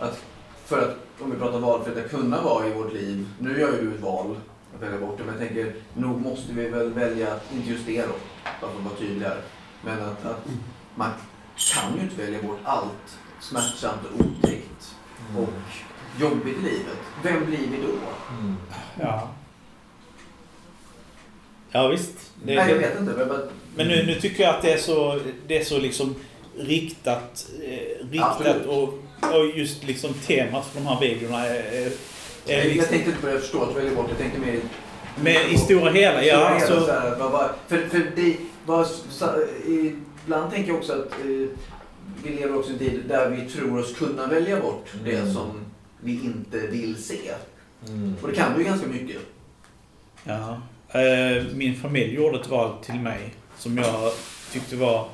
att 0.00 0.22
för 0.64 0.82
att, 0.82 0.96
om 1.20 1.30
vi 1.30 1.36
pratar 1.36 1.58
valfrihet, 1.58 2.04
att 2.04 2.10
kunna 2.10 2.42
vara 2.42 2.66
i 2.66 2.72
vårt 2.72 2.92
liv. 2.92 3.28
Nu 3.38 3.60
gör 3.60 3.72
ju 3.72 3.90
du 3.90 3.94
ett 3.94 4.00
val 4.00 4.36
att 4.74 4.82
välja 4.82 5.06
bort 5.06 5.18
det, 5.18 5.24
men 5.24 5.34
jag 5.38 5.48
tänker 5.48 5.74
nog 5.94 6.20
måste 6.20 6.52
vi 6.52 6.68
väl 6.68 6.92
välja, 6.92 7.28
inte 7.52 7.70
just 7.70 7.86
det 7.86 8.02
då, 8.02 8.12
för 8.60 8.66
att 8.66 8.84
vara 8.84 8.94
tydligare, 8.98 9.38
men 9.84 10.02
att, 10.02 10.26
att 10.26 10.46
man 10.94 11.10
kan 11.74 11.96
ju 11.96 12.02
inte 12.02 12.22
välja 12.22 12.42
bort 12.42 12.58
allt 12.64 13.18
smärtsamt 13.40 14.00
och 14.04 14.26
otäckt 14.26 14.94
och 15.38 15.48
jobbigt 16.20 16.56
i 16.56 16.60
livet. 16.62 16.98
Vem 17.22 17.46
blir 17.46 17.58
vi 17.58 17.76
då? 17.82 17.88
Mm. 18.38 18.56
ja. 19.00 19.28
Ja 21.70 21.88
visst. 21.88 22.32
Det, 22.44 22.54
Nej, 22.56 22.70
jag 22.70 22.78
vet 22.78 23.00
inte. 23.00 23.12
Men, 23.12 23.28
bara- 23.28 23.38
Men 23.76 23.88
nu, 23.88 24.06
nu 24.06 24.14
tycker 24.14 24.42
jag 24.42 24.54
att 24.54 24.62
det 24.62 24.72
är 24.72 24.78
så, 24.78 25.20
det 25.46 25.58
är 25.58 25.64
så 25.64 25.78
liksom 25.78 26.14
riktat, 26.58 27.46
eh, 27.64 28.06
riktat 28.10 28.66
och, 28.66 28.82
och 29.20 29.46
just 29.54 29.84
liksom 29.84 30.14
temat 30.14 30.66
för 30.66 30.80
de 30.80 30.86
här 30.86 31.00
videorna 31.00 31.46
är, 31.46 31.54
är, 31.54 31.90
är 32.46 32.58
jag 32.58 32.66
liksom, 32.66 32.88
tänkte 32.88 33.10
inte 33.10 33.20
på 33.20 33.26
det, 33.26 33.32
jag 33.32 33.42
förstår 33.42 33.70
att 33.70 33.76
väljer 33.76 33.94
bort. 33.94 34.06
Jag 34.08 34.18
tänkte 34.18 34.40
mer 34.40 34.52
i 34.52 34.60
med, 35.22 35.52
i 35.52 35.58
stora 35.58 35.90
hela. 35.90 36.24
Ja, 36.24 36.60
så 36.66 36.92
här, 36.92 37.50
för, 37.68 37.88
för 37.88 38.12
det, 38.16 38.36
vad, 38.66 38.86
så, 38.86 39.26
ibland 39.66 40.50
tänker 40.52 40.68
jag 40.70 40.78
också 40.78 40.92
att 40.92 41.12
eh, 41.12 41.48
vi 42.24 42.30
lever 42.36 42.56
också 42.58 42.70
i 42.70 42.72
en 42.72 42.78
tid 42.78 43.02
där 43.08 43.30
vi 43.30 43.50
tror 43.50 43.78
oss 43.78 43.96
kunna 43.96 44.26
välja 44.26 44.60
bort 44.60 44.86
det 45.04 45.16
Mm. 45.18 45.32
som 45.34 45.50
vi 46.00 46.12
inte 46.24 46.58
vill 46.58 47.02
se. 47.04 47.18
Mm. 47.88 48.16
Och 48.22 48.28
det 48.28 48.34
kan 48.34 48.52
du 48.52 48.58
ju 48.58 48.64
ganska 48.64 48.86
mycket. 48.86 49.16
ja. 50.24 50.60
Eh, 51.00 51.44
min 51.54 51.74
familj 51.74 52.14
gjorde 52.14 52.38
ett 52.40 52.48
val 52.48 52.72
till 52.82 52.94
mig 53.00 53.34
som 53.58 53.78
jag 53.78 54.12
tyckte 54.52 54.76
var 54.76 55.08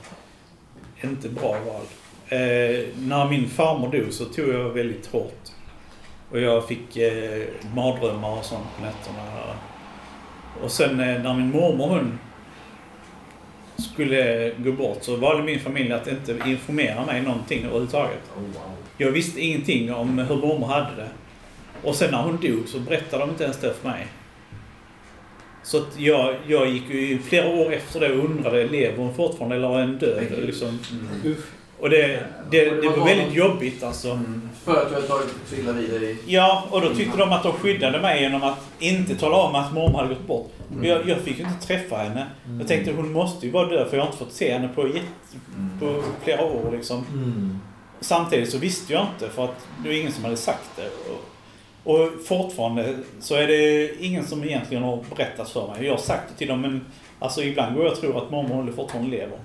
inte 1.03 1.29
bra 1.29 1.51
val. 1.67 1.83
Eh, 2.29 2.87
när 2.99 3.31
min 3.31 3.49
farmor 3.49 3.93
dog 3.93 4.13
så 4.13 4.25
tog 4.25 4.49
jag 4.49 4.71
väldigt 4.71 5.07
hårt. 5.07 5.49
Och 6.31 6.41
jag 6.41 6.69
fick 6.69 6.97
eh, 6.97 7.43
mardrömmar 7.75 8.39
och 8.39 8.45
sånt 8.45 8.65
på 8.77 8.83
nätterna. 8.85 9.23
Och 10.63 10.71
sen 10.71 10.97
när 10.97 11.35
min 11.35 11.51
mormor 11.51 11.89
hon 11.89 12.19
skulle 13.77 14.53
gå 14.59 14.73
bort 14.73 14.99
så 15.01 15.17
valde 15.17 15.43
min 15.43 15.61
familj 15.61 15.93
att 15.93 16.09
inte 16.09 16.39
informera 16.47 17.07
mig 17.07 17.23
någonting 17.23 17.65
överhuvudtaget. 17.65 18.23
Oh, 18.37 18.43
wow. 18.43 18.77
Jag 18.99 19.11
visste 19.11 19.41
ingenting 19.41 19.95
om 19.95 20.19
hur 20.19 20.37
mormor 20.37 20.67
hade 20.67 20.97
det. 20.97 21.09
Och 21.83 21.95
sen 21.95 22.11
när 22.11 22.23
hon 22.23 22.37
dog 22.37 22.69
så 22.69 22.79
berättade 22.79 23.23
de 23.23 23.31
inte 23.31 23.45
ens 23.45 23.61
det 23.61 23.75
för 23.75 23.89
mig. 23.89 24.07
Så 25.63 25.79
att 25.79 25.99
jag, 25.99 26.35
jag 26.47 26.69
gick 26.69 26.91
ju 26.91 27.11
i 27.11 27.19
flera 27.19 27.49
år 27.49 27.73
efter 27.73 28.01
det 28.01 28.13
och 28.13 28.25
undrade, 28.25 28.67
lever 28.67 28.99
hon 28.99 29.15
fortfarande 29.15 29.57
eller 29.57 29.79
är 29.79 29.87
hon 29.87 29.99
död? 29.99 30.25
Liksom. 30.47 30.79
Och 31.85 31.91
det, 31.91 32.27
det, 32.51 32.65
det 32.65 32.89
var 32.89 33.05
väldigt 33.05 33.35
jobbigt 33.35 33.83
alltså. 33.83 34.11
Mm. 34.11 34.51
För 34.65 34.83
att 34.83 34.89
du 34.89 34.95
har 34.95 35.03
tagit 35.03 35.29
så 35.47 35.55
illa 35.55 35.73
vid 35.73 35.91
dig. 35.91 36.17
Ja, 36.27 36.65
och 36.71 36.81
då 36.81 36.95
tyckte 36.95 37.19
de 37.19 37.33
att 37.33 37.43
de 37.43 37.53
skyddade 37.53 38.01
mig 38.01 38.23
genom 38.23 38.43
att 38.43 38.59
inte 38.79 39.17
tala 39.17 39.37
om 39.37 39.55
att 39.55 39.73
mormor 39.73 39.99
hade 39.99 40.09
gått 40.09 40.27
bort. 40.27 40.53
Mm. 40.69 40.81
Men 40.81 40.91
jag, 40.91 41.09
jag 41.09 41.19
fick 41.19 41.39
ju 41.39 41.45
inte 41.45 41.67
träffa 41.67 41.97
henne. 41.97 42.27
Jag 42.59 42.69
tänkte 42.69 42.93
hon 42.93 43.13
måste 43.13 43.47
ju 43.47 43.53
vara 43.53 43.69
död 43.69 43.89
för 43.89 43.97
jag 43.97 44.05
har 44.05 44.07
inte 44.07 44.25
fått 44.25 44.33
se 44.33 44.53
henne 44.53 44.69
på, 44.69 44.89
på 45.81 46.03
flera 46.23 46.45
år 46.45 46.73
liksom. 46.73 47.05
Mm. 47.13 47.59
Samtidigt 48.01 48.51
så 48.51 48.59
visste 48.59 48.93
jag 48.93 49.07
inte 49.15 49.35
för 49.35 49.45
att 49.45 49.67
det 49.83 49.89
var 49.89 49.97
ingen 49.97 50.13
som 50.13 50.25
hade 50.25 50.37
sagt 50.37 50.71
det. 50.77 50.91
Och, 51.11 51.95
och 51.95 52.11
fortfarande 52.27 52.97
så 53.21 53.35
är 53.35 53.47
det 53.47 53.91
ingen 54.05 54.27
som 54.27 54.45
egentligen 54.45 54.83
har 54.83 55.05
berättat 55.17 55.51
för 55.51 55.69
mig. 55.69 55.85
Jag 55.85 55.93
har 55.93 55.99
sagt 55.99 56.23
det 56.29 56.39
till 56.39 56.49
dem 56.49 56.61
men 56.61 56.87
alltså 57.19 57.43
ibland 57.43 57.75
går 57.75 57.85
jag 57.85 57.93
och 57.93 58.01
tror 58.01 58.25
att 58.25 58.31
mormor 58.31 58.73
fortfarande 58.77 59.11
lever. 59.11 59.39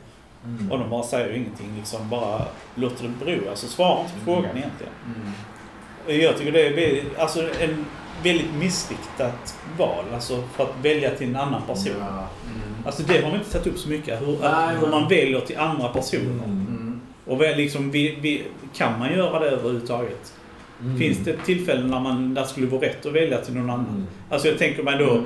Mm. 0.45 0.71
Och 0.71 0.79
de 0.79 0.89
bara 0.89 1.03
säger 1.03 1.33
ingenting 1.33 1.75
liksom. 1.77 2.09
Bara 2.09 2.45
låter 2.75 3.03
det 3.03 3.25
bero. 3.25 3.49
Alltså 3.49 3.67
svarar 3.67 4.01
inte 4.01 4.13
på 4.13 4.25
frågan 4.25 4.57
egentligen. 4.57 4.93
Mm. 5.05 6.21
Jag 6.21 6.37
tycker 6.37 6.51
det 6.51 6.67
är 6.67 7.03
alltså 7.17 7.39
en 7.41 7.85
väldigt 8.23 8.53
missriktat 8.59 9.55
val. 9.77 10.05
Alltså 10.13 10.43
för 10.55 10.63
att 10.63 10.73
välja 10.81 11.11
till 11.15 11.27
en 11.27 11.35
annan 11.35 11.61
person. 11.61 11.95
Mm. 11.95 12.85
Alltså 12.85 13.03
det 13.03 13.21
har 13.21 13.31
vi 13.31 13.37
inte 13.37 13.51
tagit 13.51 13.67
upp 13.67 13.77
så 13.77 13.89
mycket. 13.89 14.21
Hur, 14.21 14.37
Nej, 14.41 14.75
hur 14.79 14.87
man 14.87 15.07
väljer 15.09 15.39
till 15.39 15.57
andra 15.57 15.89
personer. 15.89 16.43
Mm. 16.45 16.67
Mm. 16.67 17.01
Och 17.25 17.57
liksom, 17.57 17.91
vi, 17.91 18.17
vi, 18.21 18.43
kan 18.73 18.99
man 18.99 19.13
göra 19.13 19.39
det 19.39 19.49
överhuvudtaget? 19.49 20.33
Mm. 20.81 20.99
Finns 20.99 21.17
det 21.17 21.37
tillfällen 21.45 21.87
när 21.87 21.99
man 21.99 22.33
där 22.33 22.43
skulle 22.43 22.67
vara 22.67 22.81
rätt 22.81 23.05
att 23.05 23.13
välja 23.13 23.41
till 23.41 23.53
någon 23.53 23.69
annan? 23.69 23.89
Mm. 23.89 24.07
Alltså 24.29 24.47
jag 24.47 24.57
tänker 24.57 24.83
mig 24.83 24.97
då 24.97 25.11
Mm. 25.11 25.25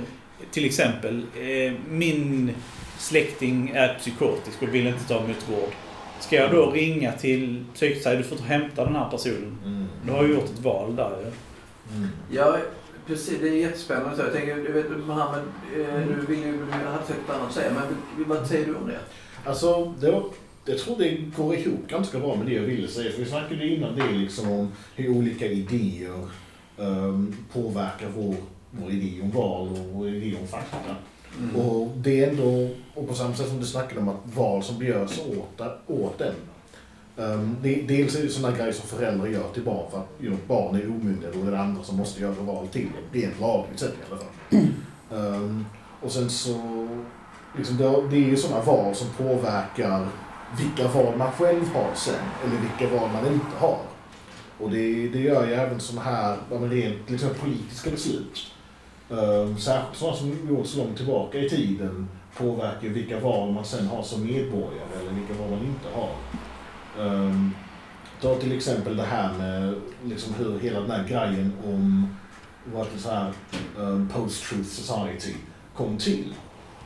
till 0.51 0.65
exempel 0.65 1.21
eh, 1.35 1.73
min 1.89 2.51
släkting 3.03 3.69
är 3.75 3.93
psykotisk 3.99 4.61
och 4.61 4.73
vill 4.75 4.87
inte 4.87 5.07
ta 5.07 5.23
emot 5.23 5.49
vård. 5.49 5.69
Ska 6.19 6.35
jag 6.35 6.51
då 6.51 6.71
ringa 6.71 7.11
till 7.11 7.65
psyk 7.73 7.95
och 7.97 8.01
säga 8.03 8.17
du 8.17 8.23
får 8.23 8.35
ta 8.35 8.43
hämta 8.43 8.85
den 8.85 8.95
här 8.95 9.09
personen? 9.09 9.57
Mm. 9.65 9.85
Då 10.07 10.13
har 10.13 10.23
jag 10.23 10.31
gjort 10.31 10.43
ett 10.45 10.59
val 10.59 10.95
där 10.95 11.09
ju. 11.09 11.31
Mm. 11.97 12.09
Ja, 12.31 12.57
precis. 13.07 13.39
Det 13.41 13.49
är 13.49 13.53
jättespännande. 13.53 14.15
Så 14.15 14.21
Jag 14.21 14.33
tänker, 14.33 14.55
du 14.55 14.71
vet 14.71 14.85
Mohammed, 15.07 15.43
eh, 15.77 15.95
Mm. 15.95 16.07
du 16.07 16.35
vill 16.35 16.45
ju, 16.45 16.51
du 16.51 16.71
hade 16.71 17.05
säkert 17.07 17.29
annat 17.29 17.47
att 17.47 17.53
säga, 17.53 17.71
men 17.73 18.27
vad 18.27 18.47
säger 18.47 18.65
du 18.65 18.75
om 18.75 18.87
det? 18.87 18.99
Alltså, 19.45 19.93
det 19.99 20.11
var, 20.11 20.23
jag 20.65 20.77
tror 20.79 20.97
det 20.97 21.17
går 21.37 21.55
ihop 21.55 21.87
ganska 21.87 22.19
bra 22.19 22.35
med 22.35 22.45
det 22.45 22.53
jag 22.53 22.63
ville 22.63 22.87
säga. 22.87 23.11
För 23.11 23.19
vi 23.19 23.25
snackade 23.29 23.67
innan 23.67 23.95
det 23.95 24.11
liksom 24.11 24.51
om 24.51 24.71
hur 24.95 25.09
olika 25.17 25.45
idéer 25.45 26.27
um, 26.77 27.35
påverkar 27.53 28.07
vår, 28.15 28.35
vår 28.71 28.91
idé 28.91 29.21
om 29.21 29.31
val 29.31 29.67
och 29.67 29.77
vår 29.93 30.07
idé 30.07 30.37
om 30.41 30.47
fakta. 30.47 30.77
Mm. 31.39 31.55
Och 31.55 31.91
det 31.97 32.23
är 32.23 32.29
ändå, 32.29 32.69
och 32.93 33.07
på 33.07 33.13
samma 33.13 33.35
sätt 33.35 33.47
som 33.47 33.59
du 33.59 33.65
snackade 33.65 34.01
om 34.01 34.09
att 34.09 34.35
val 34.35 34.63
som 34.63 34.85
görs 34.85 35.19
åt, 35.19 35.61
åt 35.87 36.17
den. 36.17 36.35
Um, 37.15 37.57
det, 37.61 37.75
dels 37.87 38.15
är 38.15 38.23
det 38.23 38.29
sådana 38.29 38.57
grejer 38.57 38.71
som 38.71 38.87
föräldrar 38.87 39.27
gör 39.27 39.49
till 39.53 39.63
barn 39.63 39.91
för 39.91 39.97
att 39.97 40.09
you 40.21 40.29
know, 40.29 40.39
barn 40.47 40.75
är 40.75 40.85
omyndiga 40.85 41.29
och 41.29 41.35
det 41.35 41.47
är 41.47 41.51
det 41.51 41.59
andra 41.59 41.83
som 41.83 41.97
måste 41.97 42.21
göra 42.21 42.33
val 42.33 42.67
till 42.67 42.85
dem. 42.85 43.21
Rent 43.21 43.39
lagligt 43.39 43.79
sett 43.79 43.93
i 43.93 44.11
alla 44.11 44.19
fall. 44.19 44.67
Um, 45.09 45.65
och 46.01 46.11
sen 46.11 46.29
så, 46.29 46.87
liksom 47.57 47.77
det, 47.77 48.15
är 48.17 48.29
ju 48.29 48.37
sådana 48.37 48.63
val 48.63 48.95
som 48.95 49.07
påverkar 49.17 50.07
vilka 50.57 50.87
val 50.87 51.17
man 51.17 51.31
själv 51.31 51.67
har 51.73 51.91
sen, 51.95 52.15
eller 52.45 52.55
vilka 52.61 52.95
val 52.95 53.09
man 53.13 53.33
inte 53.33 53.57
har. 53.59 53.79
Och 54.59 54.71
det, 54.71 55.09
det 55.09 55.19
gör 55.19 55.47
ju 55.47 55.53
även 55.53 55.79
sådana 55.79 56.09
här, 56.09 56.37
rent 56.49 57.09
liksom, 57.09 57.29
politiska 57.41 57.89
beslut. 57.89 58.52
Ehm, 59.19 59.57
särskilt 59.57 59.97
sådana 59.97 60.17
som 60.17 60.47
går 60.49 60.63
så 60.63 60.77
långt 60.77 60.97
tillbaka 60.97 61.39
i 61.39 61.49
tiden 61.49 62.07
påverkar 62.37 62.83
ju 62.83 62.93
vilka 62.93 63.19
val 63.19 63.51
man 63.51 63.65
sen 63.65 63.87
har 63.87 64.03
som 64.03 64.25
medborgare 64.25 64.99
eller 65.01 65.11
vilka 65.11 65.33
val 65.33 65.49
man 65.49 65.59
inte 65.59 65.87
har. 65.95 66.15
Ehm, 67.05 67.51
ta 68.21 68.35
till 68.35 68.57
exempel 68.57 68.97
det 68.97 69.03
här 69.03 69.33
med 69.33 69.75
liksom 70.05 70.33
hur 70.33 70.59
hela 70.59 70.79
den 70.79 70.91
här 70.91 71.07
grejen 71.07 71.53
om 71.65 72.07
vad 72.73 72.87
det 72.93 72.99
så 72.99 73.09
här, 73.09 73.33
post-truth 74.13 74.69
society 74.69 75.33
kom 75.75 75.97
till. 75.97 76.33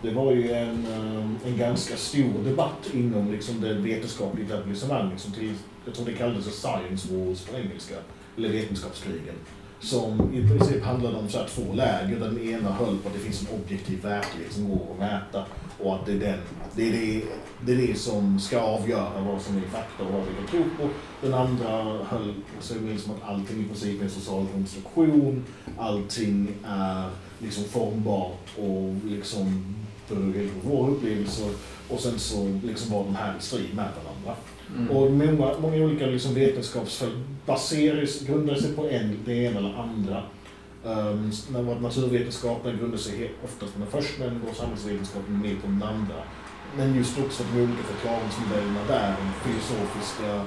Det 0.02 0.12
var 0.12 0.32
ju 0.32 0.52
en, 0.52 0.86
ehm, 0.86 1.38
en 1.46 1.58
ganska 1.58 1.98
stor 1.98 2.44
debatt 2.44 2.90
inom 2.94 3.32
liksom, 3.32 3.62
det 3.62 3.74
vetenskapliga 3.74 4.46
etablissemanget 4.46 5.20
som 5.20 5.32
till, 5.32 5.54
jag 5.86 5.94
tror 5.96 6.06
det 6.06 6.14
kallades 6.14 6.46
för 6.46 6.52
science 6.52 7.14
wars 7.14 7.42
på 7.42 7.58
engelska, 7.58 7.96
eller 8.38 8.50
vetenskapskrigen. 8.50 9.36
Som 9.80 10.34
i 10.34 10.48
princip 10.48 10.84
handlade 10.84 11.18
om 11.18 11.30
så 11.30 11.38
här 11.38 11.48
två 11.48 11.74
läger, 11.74 12.20
där 12.20 12.26
den 12.26 12.50
ena 12.50 12.72
höll 12.72 12.98
på 12.98 13.08
att 13.08 13.14
det 13.14 13.20
finns 13.20 13.42
en 13.42 13.60
objektiv 13.60 14.02
verklighet 14.02 14.54
som 14.54 14.70
går 14.70 14.88
att 14.92 15.00
mäta 15.00 15.46
och 15.80 15.96
att 15.96 16.06
det 16.06 16.12
är, 16.12 16.20
den, 16.20 16.40
det, 16.76 16.88
är 16.88 16.92
det, 16.92 17.24
det 17.66 17.72
är 17.72 17.88
det 17.88 18.00
som 18.00 18.40
ska 18.40 18.60
avgöra 18.60 19.22
vad 19.22 19.42
som 19.42 19.58
är 19.58 19.62
fakta 19.62 20.04
och 20.04 20.14
vad 20.14 20.22
vi 20.22 20.36
kan 20.36 20.48
tro 20.48 20.64
på. 20.78 20.90
Den 21.22 21.34
andra 21.34 22.04
höll 22.04 22.34
så 22.60 22.74
liksom 22.80 23.14
att 23.14 23.30
allting 23.30 23.60
i 23.60 23.68
princip 23.68 24.00
är 24.00 24.04
en 24.04 24.12
social 24.12 24.46
konstruktion, 24.54 25.46
allting 25.78 26.48
är 26.66 27.10
liksom 27.40 27.64
formbart 27.64 28.58
och 28.58 28.96
liksom 29.06 29.76
beror 30.16 30.50
på 30.62 30.70
våra 30.70 30.92
upplevelser 30.92 31.50
och 31.90 32.00
sen 32.00 32.20
så 32.20 32.60
liksom 32.64 32.92
var 32.94 33.04
de 33.04 33.16
här 33.16 33.38
i 33.40 33.42
strid 33.42 33.76
med 33.76 33.90
varandra. 34.04 34.42
Mm. 34.76 34.90
Och 34.90 35.12
många, 35.12 35.60
många 35.60 35.86
olika 35.86 36.06
liksom 36.06 36.34
vetenskapsfält 36.34 37.14
baseras, 37.46 38.22
grundar 38.22 38.56
sig 38.56 38.74
på 38.74 38.90
en, 38.90 39.20
det 39.26 39.34
ena 39.34 39.58
eller 39.60 39.74
andra. 39.74 40.24
Um, 40.84 41.32
när 41.52 41.80
naturvetenskapen 41.80 42.78
grundar 42.78 42.98
sig 42.98 43.32
oftast 43.44 43.74
på 43.74 43.80
den 43.80 43.88
första 43.88 44.24
och 44.50 44.56
samhällsvetenskapen 44.56 45.42
mer 45.42 45.56
på 45.56 45.68
den 45.68 45.84
andra. 45.84 46.16
Men 46.78 46.96
just 46.96 47.20
också 47.20 47.44
de 47.44 47.62
olika 47.62 47.84
förklaringsmodellerna 47.84 48.80
där, 48.88 49.16
de 49.18 49.50
filosofiska 49.50 50.42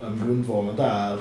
um, 0.00 0.26
grundvalen 0.26 0.76
där, 0.76 1.18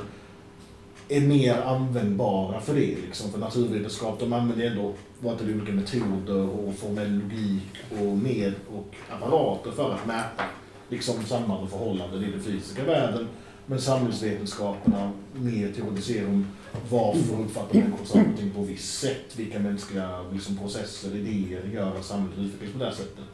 är 1.09 1.21
mer 1.21 1.61
användbara 1.61 2.61
för 2.61 2.73
det. 2.73 2.95
Liksom. 3.05 3.31
För 3.31 3.39
naturvetenskap, 3.39 4.19
de 4.19 4.33
använder 4.33 4.65
ändå 4.65 4.93
vad 5.19 5.41
olika 5.41 5.71
metoder 5.71 6.49
och 6.49 6.75
formell 6.75 7.13
logik 7.13 8.01
och 8.01 8.17
med 8.17 8.53
och 8.75 8.95
apparater 9.09 9.71
för 9.71 9.93
att 9.93 10.07
mäta 10.07 10.43
liksom 10.89 11.15
samband 11.25 11.63
och 11.63 11.69
förhållanden 11.69 12.23
i 12.23 12.31
den 12.31 12.41
fysiska 12.41 12.83
världen. 12.83 13.27
Men 13.65 13.81
samhällsvetenskaperna 13.81 15.11
mer 15.33 15.71
teoretiserar 15.71 16.27
om 16.27 16.47
varför 16.89 17.41
uppfattar 17.41 17.79
människor 17.79 18.05
saker 18.05 18.29
och 18.33 18.39
ting 18.39 18.51
på 18.51 18.61
visst 18.61 18.99
sätt. 18.99 19.35
Vilka 19.37 19.59
mänskliga 19.59 20.25
liksom, 20.33 20.57
processer, 20.57 21.15
idéer 21.15 21.69
gör 21.73 21.95
att 21.95 22.05
samhället 22.05 22.37
utvecklas 22.39 22.73
på 22.73 22.79
det 22.79 22.85
här 22.85 22.91
sättet. 22.91 23.25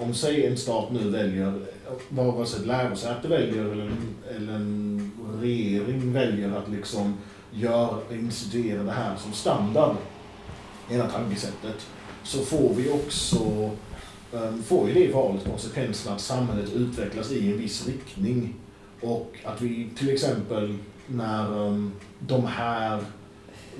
Om 0.00 0.14
säg 0.14 0.46
en 0.46 0.56
stat 0.56 0.92
nu 0.92 1.10
väljer, 1.10 1.60
vare 2.08 2.46
sig 2.46 2.60
ett 2.60 2.66
lärosäte 2.66 3.28
väljer 3.28 3.64
eller 3.64 3.84
en, 3.84 4.14
eller 4.36 4.52
en 4.52 5.10
regering 5.40 6.12
väljer 6.12 6.56
att 6.56 6.70
liksom 6.70 7.14
gör, 7.52 7.98
instituera 8.12 8.82
det 8.82 8.92
här 8.92 9.16
som 9.16 9.32
standard, 9.32 9.96
ena 10.90 11.06
tankesättet, 11.06 11.86
så 12.22 12.38
får 12.38 12.74
vi 12.74 12.90
också 12.90 13.70
ehm, 14.34 14.62
får 14.62 14.88
ju 14.88 14.94
det 14.94 15.04
i 15.04 15.12
valet 15.12 15.44
konsekvensen 15.44 16.12
att 16.12 16.20
samhället 16.20 16.72
utvecklas 16.72 17.32
i 17.32 17.52
en 17.52 17.58
viss 17.58 17.86
riktning. 17.86 18.54
Och 19.00 19.36
att 19.44 19.60
vi 19.60 19.88
till 19.96 20.10
exempel 20.10 20.76
när 21.06 21.66
ehm, 21.66 21.92
de 22.18 22.44
här 22.44 23.02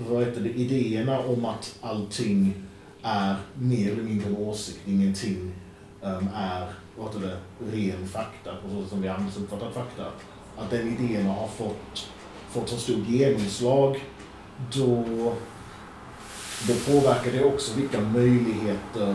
vad 0.09 0.25
heter 0.25 0.41
det, 0.41 0.51
idéerna 0.51 1.19
om 1.19 1.45
att 1.45 1.79
allting 1.81 2.55
är 3.03 3.37
mer 3.55 3.93
eller 3.93 4.03
mindre 4.03 4.29
en 4.29 4.37
åsikt, 4.37 4.79
ingenting 4.87 5.53
är 6.35 6.67
vad 6.97 7.21
det, 7.21 7.37
ren 7.73 8.09
fakta, 8.09 8.51
på 8.63 8.71
så 8.71 8.81
sätt 8.81 8.91
som 8.91 9.03
vi 9.03 9.09
annars 9.09 9.37
uppfattar 9.37 9.71
fakta. 9.71 10.05
Att 10.59 10.71
den 10.71 10.89
idéerna 10.89 11.33
har 11.33 11.49
fått, 11.49 12.11
fått 12.51 12.69
så 12.69 12.77
stort 12.77 13.09
genomslag, 13.09 14.05
då, 14.75 15.05
då 16.69 16.75
påverkar 16.87 17.33
det 17.33 17.45
också 17.45 17.77
vilka 17.77 18.01
möjligheter 18.01 19.15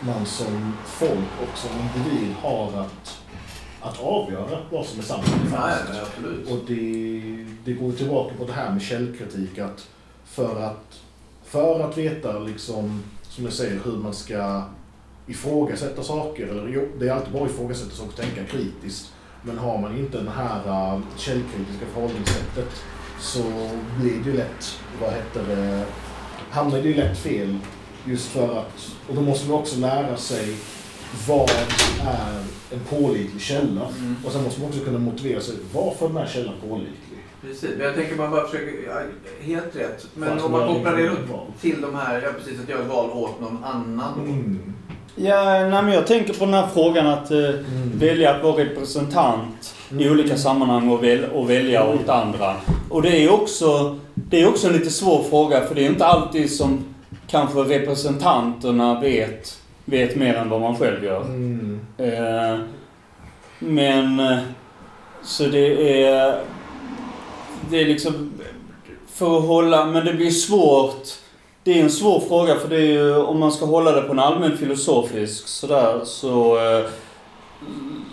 man 0.00 0.26
som 0.26 0.72
folk 0.84 1.28
och 1.42 1.58
som 1.58 1.70
individ 1.70 2.34
har 2.34 2.80
att, 2.80 3.22
att 3.80 4.00
avgöra 4.00 4.58
vad 4.70 4.86
som 4.86 4.98
är 4.98 5.02
sant 5.02 5.24
Ja, 5.52 5.56
falskt. 5.56 6.50
Och 6.50 6.58
det, 6.66 7.46
det 7.64 7.72
går 7.72 7.92
tillbaka 7.92 8.34
på 8.34 8.44
det 8.44 8.52
här 8.52 8.72
med 8.72 8.82
källkritik 8.82 9.58
att 9.58 9.88
för 10.24 10.62
att, 10.62 11.00
för 11.44 11.80
att 11.80 11.98
veta 11.98 12.38
liksom, 12.38 13.02
som 13.22 13.44
jag 13.44 13.52
säger, 13.52 13.80
hur 13.84 13.96
man 13.96 14.14
ska 14.14 14.64
ifrågasätta 15.28 16.02
saker, 16.02 16.46
eller 16.46 16.68
jo, 16.68 16.88
det 16.98 17.08
är 17.08 17.12
alltid 17.12 17.32
bra 17.32 17.44
att 17.44 17.50
ifrågasätta 17.50 17.90
saker 17.90 18.10
och 18.10 18.16
tänka 18.16 18.44
kritiskt, 18.44 19.12
men 19.42 19.58
har 19.58 19.78
man 19.78 19.98
inte 19.98 20.20
det 20.20 20.30
här 20.30 20.94
uh, 20.94 21.00
källkritiska 21.16 21.86
förhållningssättet 21.94 22.82
så 23.20 23.42
blir 24.00 24.18
det 24.24 24.30
ju 24.30 24.36
lätt, 24.36 24.80
vad 25.00 25.12
heter 25.12 25.56
det, 25.56 25.84
hamnar 26.50 26.78
det 26.78 26.88
ju 26.88 26.94
lätt 26.94 27.18
fel 27.18 27.58
just 28.04 28.28
för 28.28 28.58
att, 28.58 28.94
och 29.08 29.14
då 29.14 29.20
måste 29.20 29.48
man 29.48 29.58
också 29.58 29.80
lära 29.80 30.16
sig 30.16 30.56
vad 31.28 31.50
är 32.06 32.44
en 32.70 32.80
pålitlig 32.90 33.40
källa 33.40 33.88
Mm. 33.98 34.16
och 34.24 34.32
sen 34.32 34.42
måste 34.42 34.60
man 34.60 34.68
också 34.68 34.84
kunna 34.84 34.98
motivera 34.98 35.40
sig 35.40 35.54
varför 35.72 36.08
den 36.08 36.16
här 36.16 36.26
källan 36.26 36.54
är 36.54 36.68
pålitlig. 36.68 37.18
Precis, 37.40 37.70
men 37.76 37.86
jag 37.86 37.94
tänker 37.94 38.16
man 38.16 38.30
bara 38.30 38.46
försöker, 38.46 39.06
helt 39.40 39.76
rätt. 39.76 40.06
Men 40.14 40.40
om 40.40 40.52
man 40.52 40.68
kopplar 40.68 40.96
det 40.96 41.08
val. 41.08 41.46
till 41.60 41.80
de 41.80 41.94
här, 41.94 42.22
ja 42.22 42.30
precis, 42.38 42.60
att 42.60 42.68
göra 42.68 42.82
ett 42.82 42.88
val 42.88 43.10
åt 43.10 43.40
någon 43.40 43.64
annan. 43.64 44.20
Mm. 44.20 44.74
Ja, 45.16 45.44
nej, 45.44 45.82
men 45.82 45.92
jag 45.92 46.06
tänker 46.06 46.34
på 46.34 46.44
den 46.44 46.54
här 46.54 46.66
frågan 46.74 47.06
att 47.06 47.30
eh, 47.30 47.50
välja 47.94 48.34
att 48.34 48.42
vara 48.42 48.56
representant 48.56 49.74
i 49.90 49.94
Mm. 49.94 50.12
olika 50.12 50.36
sammanhang 50.36 50.88
och, 50.90 51.04
väl, 51.04 51.24
och 51.24 51.50
välja 51.50 51.86
åt 51.88 52.08
andra. 52.08 52.54
Och 52.90 53.02
det 53.02 53.24
är 53.24 53.32
också, 53.32 53.98
det 54.14 54.40
är 54.42 54.48
också 54.48 54.66
en 54.66 54.72
lite 54.72 54.90
svår 54.90 55.22
fråga 55.22 55.60
för 55.66 55.74
det 55.74 55.84
är 55.84 55.88
inte 55.88 56.06
alltid 56.06 56.52
som 56.56 56.84
kanske 57.26 57.58
representanterna 57.58 59.00
vet, 59.00 59.58
vet 59.84 60.16
mer 60.16 60.34
än 60.34 60.48
vad 60.48 60.60
man 60.60 60.76
själv 60.76 61.04
gör. 61.04 61.20
Mm. 61.24 61.80
Eh, 61.98 62.58
men 63.58 64.20
eh, 64.20 64.38
så 65.22 65.44
det 65.44 66.02
är 66.02 66.38
det 67.70 67.80
är 67.80 67.84
liksom 67.86 68.32
för 69.14 69.38
att 69.38 69.44
hålla, 69.44 69.84
men 69.86 70.04
det 70.04 70.14
blir 70.14 70.30
svårt. 70.30 71.06
Det 71.68 71.78
är 71.78 71.82
en 71.82 71.90
svår 71.90 72.20
fråga 72.20 72.56
för 72.56 72.68
det 72.68 72.76
är 72.76 72.92
ju 72.92 73.16
om 73.16 73.40
man 73.40 73.52
ska 73.52 73.66
hålla 73.66 73.92
det 73.92 74.02
på 74.02 74.12
en 74.12 74.18
allmän 74.18 74.56
filosofisk 74.56 75.48
sådär 75.48 76.00
så 76.04 76.56
eh, 76.56 76.84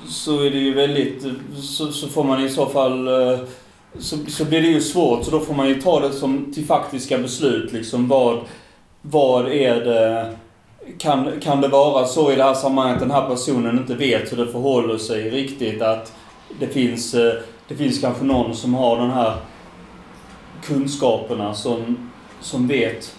så 0.08 0.44
är 0.44 0.50
det 0.50 0.58
ju 0.58 0.74
väldigt, 0.74 1.26
så, 1.62 1.92
så 1.92 2.08
får 2.08 2.24
man 2.24 2.44
i 2.44 2.50
så 2.50 2.66
fall 2.66 3.08
eh, 3.08 3.40
så, 4.00 4.18
så 4.28 4.46
blir 4.46 4.62
det 4.62 4.68
ju 4.68 4.82
svårt 4.82 5.26
så 5.26 5.32
då 5.32 5.40
får 5.40 5.54
man 5.54 5.68
ju 5.68 5.82
ta 5.82 6.00
det 6.00 6.12
som 6.12 6.54
till 6.54 6.66
faktiska 6.66 7.18
beslut 7.18 7.74
liksom 7.74 8.08
vad, 8.08 8.40
vad 9.02 9.48
är 9.48 9.76
det 9.76 10.36
kan, 10.98 11.40
kan 11.42 11.62
det 11.62 11.68
vara 11.68 12.06
så 12.06 12.32
i 12.32 12.36
det 12.36 12.44
här 12.44 12.54
sammanhanget 12.54 13.02
att 13.02 13.08
den 13.08 13.18
här 13.18 13.30
personen 13.30 13.78
inte 13.78 13.96
vet 13.96 14.32
hur 14.32 14.38
det 14.38 14.52
förhåller 14.52 14.98
sig 14.98 15.30
riktigt 15.30 15.82
att 15.82 16.14
det 16.60 16.68
finns, 16.68 17.14
eh, 17.14 17.34
det 17.68 17.76
finns 17.76 18.02
kanske 18.02 18.24
någon 18.24 18.56
som 18.56 18.74
har 18.74 18.98
den 18.98 19.12
här 19.12 19.36
kunskaperna 20.64 21.54
som, 21.54 22.12
som 22.42 22.68
vet 22.68 23.16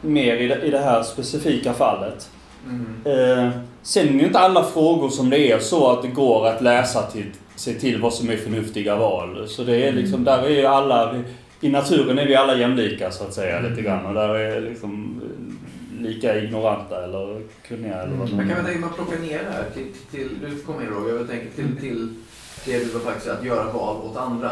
mer 0.00 0.36
i 0.36 0.48
det, 0.48 0.62
i 0.62 0.70
det 0.70 0.78
här 0.78 1.02
specifika 1.02 1.72
fallet. 1.72 2.30
Mm. 2.68 2.86
Eh, 3.04 3.50
sen 3.82 4.08
är 4.08 4.12
det 4.12 4.18
ju 4.18 4.26
inte 4.26 4.38
alla 4.38 4.64
frågor 4.64 5.08
som 5.08 5.30
det 5.30 5.52
är 5.52 5.58
så 5.58 5.90
att 5.90 6.02
det 6.02 6.08
går 6.08 6.46
att 6.46 6.62
läsa 6.62 7.02
till, 7.02 7.30
sig 7.56 7.78
till 7.78 8.00
vad 8.00 8.14
som 8.14 8.30
är 8.30 8.36
förnuftiga 8.36 8.96
val. 8.96 9.48
Så 9.48 9.64
det 9.64 9.88
är 9.88 9.92
liksom, 9.92 10.24
där 10.24 10.42
är 10.42 10.50
ju 10.50 10.66
alla, 10.66 11.22
i 11.60 11.68
naturen 11.68 12.18
är 12.18 12.26
vi 12.26 12.36
alla 12.36 12.56
jämlika 12.56 13.10
så 13.10 13.24
att 13.24 13.34
säga 13.34 13.60
lite 13.60 13.82
grann 13.82 14.06
och 14.06 14.14
där 14.14 14.34
är 14.34 14.60
liksom 14.60 15.20
eh, 15.22 16.02
lika 16.02 16.38
ignoranta 16.38 17.04
eller 17.04 17.42
kunniga 17.68 17.94
eller 17.94 18.16
vad 18.16 18.28
Jag 18.28 18.36
man 18.36 18.48
kan 18.48 18.56
väl 18.56 18.64
tänka 18.64 18.80
mig 18.80 18.88
att 18.88 18.96
plocka 18.96 19.18
ner 19.18 19.38
det 19.38 19.50
här 19.50 19.64
till, 19.74 19.92
till 20.10 20.28
du 20.40 20.46
in 20.48 20.90
Roger, 20.90 21.16
jag 21.16 21.28
tänker 21.28 21.50
till, 21.50 21.76
till 21.80 22.08
det 22.64 22.78
du 22.78 22.84
var 22.84 23.00
faktiskt 23.00 23.28
att 23.28 23.44
göra 23.44 23.72
val 23.72 23.96
åt 23.96 24.16
andra. 24.16 24.50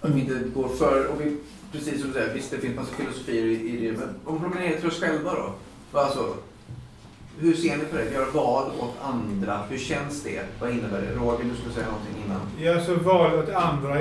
Om 0.00 0.12
vi 0.12 0.20
inte 0.20 0.34
går 0.54 0.68
för, 0.68 1.06
och 1.06 1.20
vi, 1.20 1.36
precis 1.74 2.00
som 2.00 2.08
du 2.08 2.14
säger, 2.14 2.34
visst 2.34 2.50
det 2.50 2.58
finns 2.58 2.76
massa 2.76 2.94
filosofier 2.94 3.44
i, 3.44 3.68
i 3.68 3.86
det, 3.86 3.98
men 3.98 4.08
om 4.24 4.34
vi 4.34 4.40
plockar 4.40 4.60
ner 4.60 4.68
det 4.68 4.78
till 4.78 4.88
oss 4.88 5.00
själva 5.00 5.30
då? 5.34 5.54
Alltså, 5.98 6.34
hur 7.38 7.54
ser 7.54 7.76
ni 7.76 7.84
på 7.84 7.96
det? 7.96 8.10
Göra 8.14 8.30
val 8.30 8.70
åt 8.78 8.94
andra, 9.02 9.60
hur 9.70 9.78
känns 9.78 10.22
det? 10.22 10.40
Vad 10.60 10.70
innebär 10.70 11.00
det? 11.00 11.14
Roger, 11.14 11.44
du 11.44 11.56
skulle 11.56 11.74
säga 11.74 11.86
någonting 11.86 12.24
innan. 12.26 12.40
Ja, 12.58 12.84
så 12.84 12.94
val 12.94 13.34
åt 13.38 13.48
andra. 13.48 13.94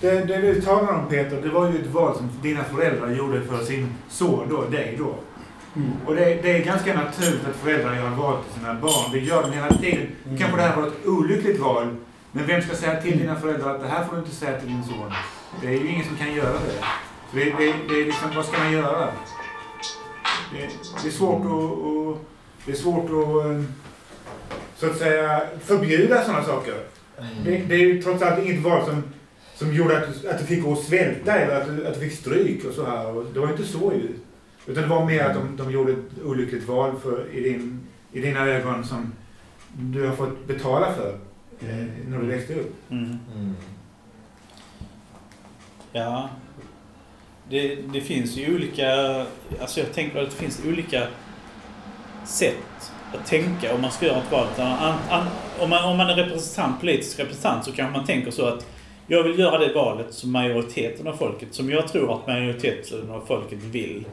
Det, 0.00 0.10
det 0.10 0.36
du 0.36 0.62
talar 0.62 0.92
om 0.92 1.08
Peter, 1.08 1.42
det 1.42 1.48
var 1.48 1.70
ju 1.70 1.78
ett 1.78 1.92
val 1.92 2.16
som 2.16 2.30
dina 2.42 2.64
föräldrar 2.64 3.10
gjorde 3.10 3.42
för 3.42 3.64
sin 3.64 3.88
son 4.08 4.48
då, 4.50 4.64
dig 4.64 4.96
då. 4.98 5.14
Mm. 5.76 5.90
Och 6.06 6.14
det, 6.14 6.24
det 6.24 6.52
är 6.56 6.64
ganska 6.64 6.94
naturligt 6.94 7.46
att 7.50 7.56
föräldrar 7.56 7.94
gör 7.94 8.10
val 8.10 8.36
till 8.44 8.60
sina 8.60 8.74
barn. 8.74 9.12
Det 9.12 9.18
gör 9.18 9.42
de 9.42 9.52
hela 9.52 9.68
tiden. 9.68 10.06
Kanske 10.38 10.56
det 10.56 10.62
här 10.62 10.76
var 10.76 10.86
ett 10.86 11.06
olyckligt 11.06 11.60
val. 11.60 11.96
Men 12.32 12.46
vem 12.46 12.62
ska 12.62 12.74
säga 12.74 13.00
till 13.02 13.18
dina 13.18 13.40
föräldrar 13.40 13.74
att 13.74 13.80
det 13.80 13.88
här 13.88 14.04
får 14.04 14.16
du 14.16 14.22
inte 14.22 14.34
säga 14.34 14.60
till 14.60 14.68
din 14.68 14.84
son? 14.84 15.12
Det 15.60 15.66
är 15.66 15.72
ju 15.72 15.88
ingen 15.88 16.04
som 16.04 16.16
kan 16.16 16.34
göra 16.34 16.52
det. 16.52 16.84
Så 17.30 17.36
det, 17.36 17.44
det, 17.44 17.74
det 17.88 18.00
är 18.00 18.04
liksom, 18.04 18.30
vad 18.36 18.44
ska 18.44 18.58
man 18.58 18.72
göra? 18.72 19.12
Det, 20.52 20.68
det 21.02 21.08
är 21.08 21.12
svårt 21.12 21.40
att, 21.40 21.86
att, 21.86 22.26
det 22.66 22.72
är 22.72 22.76
svårt 22.76 23.04
att, 23.04 23.46
eh, 23.46 23.62
så 24.76 24.86
att 24.86 24.98
säga, 24.98 25.42
förbjuda 25.64 26.24
sådana 26.24 26.44
saker. 26.44 26.74
Det, 27.44 27.56
det 27.56 27.74
är 27.74 27.78
ju 27.78 28.02
trots 28.02 28.22
allt 28.22 28.44
inget 28.44 28.62
val 28.62 28.84
som 28.84 29.02
som 29.56 29.74
gjorde 29.74 29.98
att 29.98 30.22
du, 30.22 30.28
att 30.28 30.38
du 30.38 30.44
fick 30.44 30.64
gå 30.64 30.70
och 30.70 30.78
svälta 30.78 31.38
eller 31.38 31.60
att 31.60 31.66
du, 31.66 31.86
att 31.86 31.94
du 31.94 32.00
fick 32.00 32.18
stryk 32.18 32.64
och 32.64 32.74
så 32.74 32.86
här. 32.86 33.06
Och 33.06 33.24
det 33.34 33.40
var 33.40 33.50
inte 33.50 33.64
så 33.64 33.92
ju. 33.92 34.08
Utan 34.66 34.82
det 34.82 34.88
var 34.88 35.04
mer 35.04 35.24
att 35.24 35.34
de, 35.34 35.56
de 35.56 35.72
gjorde 35.72 35.92
ett 35.92 36.24
olyckligt 36.24 36.68
val 36.68 36.92
för, 37.02 37.26
i, 37.32 37.40
din, 37.40 37.80
i 38.12 38.20
dina 38.20 38.46
ögon 38.46 38.84
som 38.84 39.12
du 39.72 40.06
har 40.06 40.16
fått 40.16 40.46
betala 40.46 40.92
för 40.92 41.18
eh, 41.60 41.86
när 42.08 42.18
du 42.18 42.26
växte 42.26 42.54
upp. 42.54 42.74
Mm. 42.90 43.18
Mm. 43.34 43.54
Ja. 45.96 46.28
Det, 47.50 47.76
det 47.92 48.00
finns 48.00 48.36
ju 48.36 48.54
olika... 48.54 48.90
Alltså 49.60 49.80
jag 49.80 49.92
tänker 49.92 50.22
att 50.22 50.30
det 50.30 50.36
finns 50.36 50.62
olika 50.66 51.06
sätt 52.24 52.92
att 53.14 53.26
tänka 53.26 53.74
om 53.74 53.80
man 53.80 53.90
ska 53.90 54.06
göra 54.06 54.18
ett 54.18 54.32
val. 54.32 54.46
An, 54.58 54.94
an, 55.10 55.26
om, 55.60 55.70
man, 55.70 55.84
om 55.84 55.96
man 55.96 56.10
är 56.10 56.14
representant, 56.14 56.80
politisk 56.80 57.18
representant 57.18 57.64
så 57.64 57.72
kanske 57.72 57.98
man 57.98 58.06
tänker 58.06 58.30
så 58.30 58.46
att 58.46 58.66
jag 59.06 59.22
vill 59.22 59.38
göra 59.38 59.58
det 59.58 59.72
valet 59.72 60.14
som 60.14 60.32
majoriteten 60.32 61.06
av 61.06 61.12
folket, 61.12 61.54
som 61.54 61.70
jag 61.70 61.88
tror 61.88 62.14
att 62.14 62.26
majoriteten 62.26 63.10
av 63.10 63.24
folket 63.26 63.62
vill. 63.62 64.04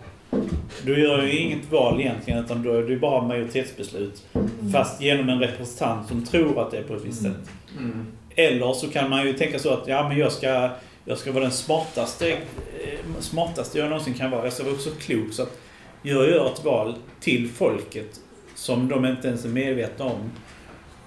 Då 0.85 0.91
gör 0.91 1.17
jag 1.17 1.33
ju 1.33 1.39
inget 1.39 1.71
val 1.71 1.99
egentligen 2.01 2.45
utan 2.45 2.63
då 2.63 2.73
är 2.73 2.83
det 2.83 2.95
bara 2.95 3.21
majoritetsbeslut. 3.21 4.23
Fast 4.73 5.01
genom 5.01 5.29
en 5.29 5.39
representant 5.39 6.07
som 6.07 6.25
tror 6.25 6.61
att 6.61 6.71
det 6.71 6.77
är 6.77 6.83
på 6.83 6.95
ett 6.95 7.05
visst 7.05 7.21
sätt. 7.21 7.49
Mm. 7.77 8.05
Eller 8.35 8.73
så 8.73 8.89
kan 8.89 9.09
man 9.09 9.27
ju 9.27 9.33
tänka 9.33 9.59
så 9.59 9.73
att 9.73 9.87
ja, 9.87 10.07
men 10.07 10.17
jag 10.17 10.31
ska, 10.31 10.69
jag 11.05 11.17
ska 11.17 11.31
vara 11.31 11.43
den 11.43 11.51
smartaste, 11.53 12.31
eh, 12.31 12.39
smartaste 13.19 13.77
jag 13.79 13.89
någonsin 13.89 14.13
kan 14.13 14.31
vara. 14.31 14.43
Jag 14.43 14.53
ska 14.53 14.63
vara 14.63 14.77
så 14.77 14.91
klok 14.91 15.33
så 15.33 15.43
att 15.43 15.59
jag 16.01 16.29
gör 16.29 16.53
ett 16.53 16.63
val 16.65 16.95
till 17.19 17.49
folket 17.49 18.19
som 18.55 18.87
de 18.87 19.05
inte 19.05 19.27
ens 19.27 19.45
är 19.45 19.49
medvetna 19.49 20.05
om 20.05 20.31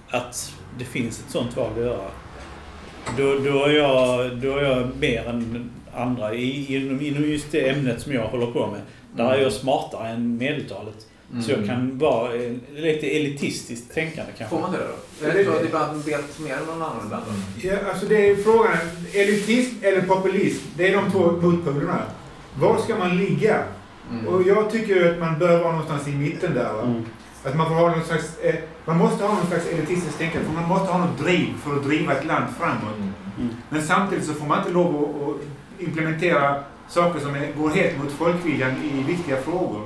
att 0.09 0.53
det 0.79 0.85
finns 0.85 1.21
ett 1.21 1.31
sånt 1.31 1.57
val 1.57 1.71
att 1.77 1.81
göra. 1.85 2.11
Då, 3.19 3.39
då, 3.39 3.65
är, 3.65 3.71
jag, 3.71 4.37
då 4.37 4.57
är 4.57 4.63
jag 4.63 4.89
mer 5.01 5.25
än 5.29 5.71
andra 5.95 6.35
i- 6.35 6.77
inom, 6.77 7.01
inom 7.01 7.25
just 7.25 7.53
det 7.53 7.69
ämnet 7.69 8.01
som 8.01 8.13
jag 8.13 8.27
håller 8.29 8.47
på 8.47 8.67
med. 8.67 8.81
Där 9.17 9.31
är 9.35 9.43
jag 9.43 9.53
smartare 9.53 10.09
än 10.09 10.37
medeltalet. 10.37 11.07
Så 11.43 11.51
jag 11.51 11.67
kan 11.67 11.99
vara 11.99 12.35
eh, 12.35 12.53
lite 12.75 13.07
elitistiskt 13.07 13.95
tänkande 13.95 14.33
kanske. 14.39 14.57
Får 14.57 14.63
man 14.63 14.73
det 14.73 14.79
då? 14.79 15.27
Är 15.27 15.35
det 15.35 15.45
så 15.45 15.53
att 15.53 15.65
ibland 15.65 16.05
vet 16.05 16.39
mer 16.39 16.57
än 16.57 16.65
någon 16.65 16.83
annan 16.83 17.05
ibland? 17.05 17.25
då? 17.27 17.69
Ja, 17.69 17.75
alltså 17.91 18.07
det 18.07 18.31
är 18.31 18.37
frågan, 18.37 18.77
elitism 19.13 19.75
eller 19.83 20.01
populism, 20.01 20.67
det 20.77 20.89
är 20.89 20.97
de 20.97 21.11
två 21.11 21.31
motpolerna. 21.31 22.03
Var 22.59 22.79
ska 22.79 22.97
man 22.97 23.17
ligga? 23.17 23.63
Mm. 24.11 24.27
Och 24.27 24.43
jag 24.43 24.71
tycker 24.71 25.13
att 25.13 25.19
man 25.19 25.39
bör 25.39 25.59
vara 25.59 25.73
någonstans 25.73 26.09
i 26.09 26.11
mitten 26.11 26.55
där. 26.55 26.73
Va? 26.73 26.83
Mm. 26.83 27.05
Att 27.45 27.57
man, 27.57 27.69
får 27.69 27.75
ha 27.75 27.91
någon 27.91 28.05
slags, 28.05 28.39
eh, 28.39 28.55
man 28.85 28.99
måste 28.99 29.25
ha 29.25 29.35
någon 29.35 29.47
slags 29.47 29.67
elitistiskt 29.67 30.19
tänkande, 30.19 30.47
för 30.47 30.55
man 30.55 30.69
måste 30.69 30.93
ha 30.93 31.07
något 31.07 31.19
driv 31.19 31.47
för 31.65 31.77
att 31.77 31.85
driva 31.85 32.13
ett 32.13 32.27
land 32.27 32.45
framåt. 32.59 32.97
Mm. 33.39 33.51
Men 33.71 33.83
samtidigt 33.83 34.25
så 34.25 34.35
får 34.35 34.47
man 34.47 34.59
inte 34.59 34.71
lov 34.71 34.97
att, 34.97 35.29
att 35.29 35.87
implementera 35.87 36.63
saker 36.89 37.21
som 37.21 37.35
är, 37.35 37.53
går 37.59 37.71
helt 37.71 37.99
mot 37.99 38.13
folkviljan 38.13 38.73
i 38.85 39.03
viktiga 39.03 39.37
frågor. 39.37 39.83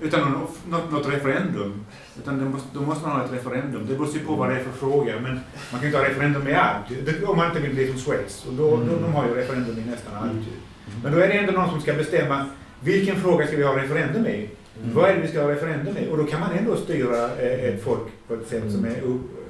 Utan 0.00 0.20
någon, 0.20 0.46
något, 0.68 0.92
något 0.92 1.08
referendum. 1.08 1.84
Utan 2.18 2.38
det 2.38 2.44
måste, 2.44 2.68
då 2.74 2.80
måste 2.80 3.08
man 3.08 3.16
ha 3.16 3.24
ett 3.24 3.32
referendum. 3.32 3.86
Det 3.86 3.94
beror 3.94 4.08
ju 4.14 4.20
på 4.20 4.34
vad 4.34 4.48
det 4.48 4.54
är 4.54 4.64
för 4.64 4.72
fråga. 4.72 5.20
Men 5.20 5.32
man 5.72 5.80
kan 5.80 5.80
ju 5.80 5.86
inte 5.86 5.98
ha 5.98 6.08
referendum 6.08 6.42
med 6.44 6.58
allt. 6.58 7.06
Det, 7.06 7.24
om 7.24 7.36
man 7.36 7.46
inte 7.46 7.60
vill 7.60 7.74
bli 7.74 7.88
som 7.88 7.98
Schweiz. 7.98 8.46
Och 8.48 8.54
då, 8.54 8.70
då, 8.70 8.98
de 9.02 9.12
har 9.12 9.28
ju 9.28 9.34
referendum 9.34 9.78
i 9.78 9.90
nästan 9.90 10.14
allt. 10.14 10.32
ju. 10.32 10.56
Men 11.02 11.12
då 11.12 11.18
är 11.18 11.28
det 11.28 11.34
ändå 11.34 11.52
någon 11.52 11.70
som 11.70 11.80
ska 11.80 11.92
bestämma 11.92 12.46
vilken 12.80 13.16
fråga 13.16 13.46
ska 13.46 13.56
vi 13.56 13.62
ha 13.62 13.76
referendum 13.76 14.26
i? 14.26 14.50
Vad 14.94 15.10
är 15.10 15.14
det 15.14 15.20
vi 15.20 15.28
ska 15.28 15.42
ha 15.42 15.50
referendum 15.50 15.96
i? 15.96 16.08
Och 16.10 16.16
då 16.18 16.24
kan 16.24 16.40
man 16.40 16.52
ändå 16.52 16.76
styra 16.76 17.24
eh, 17.24 17.64
ett 17.64 17.84
folk 17.84 18.02
på 18.28 18.34
ett 18.34 18.48
sätt 18.48 18.72
som 18.72 18.84
är 18.84 19.02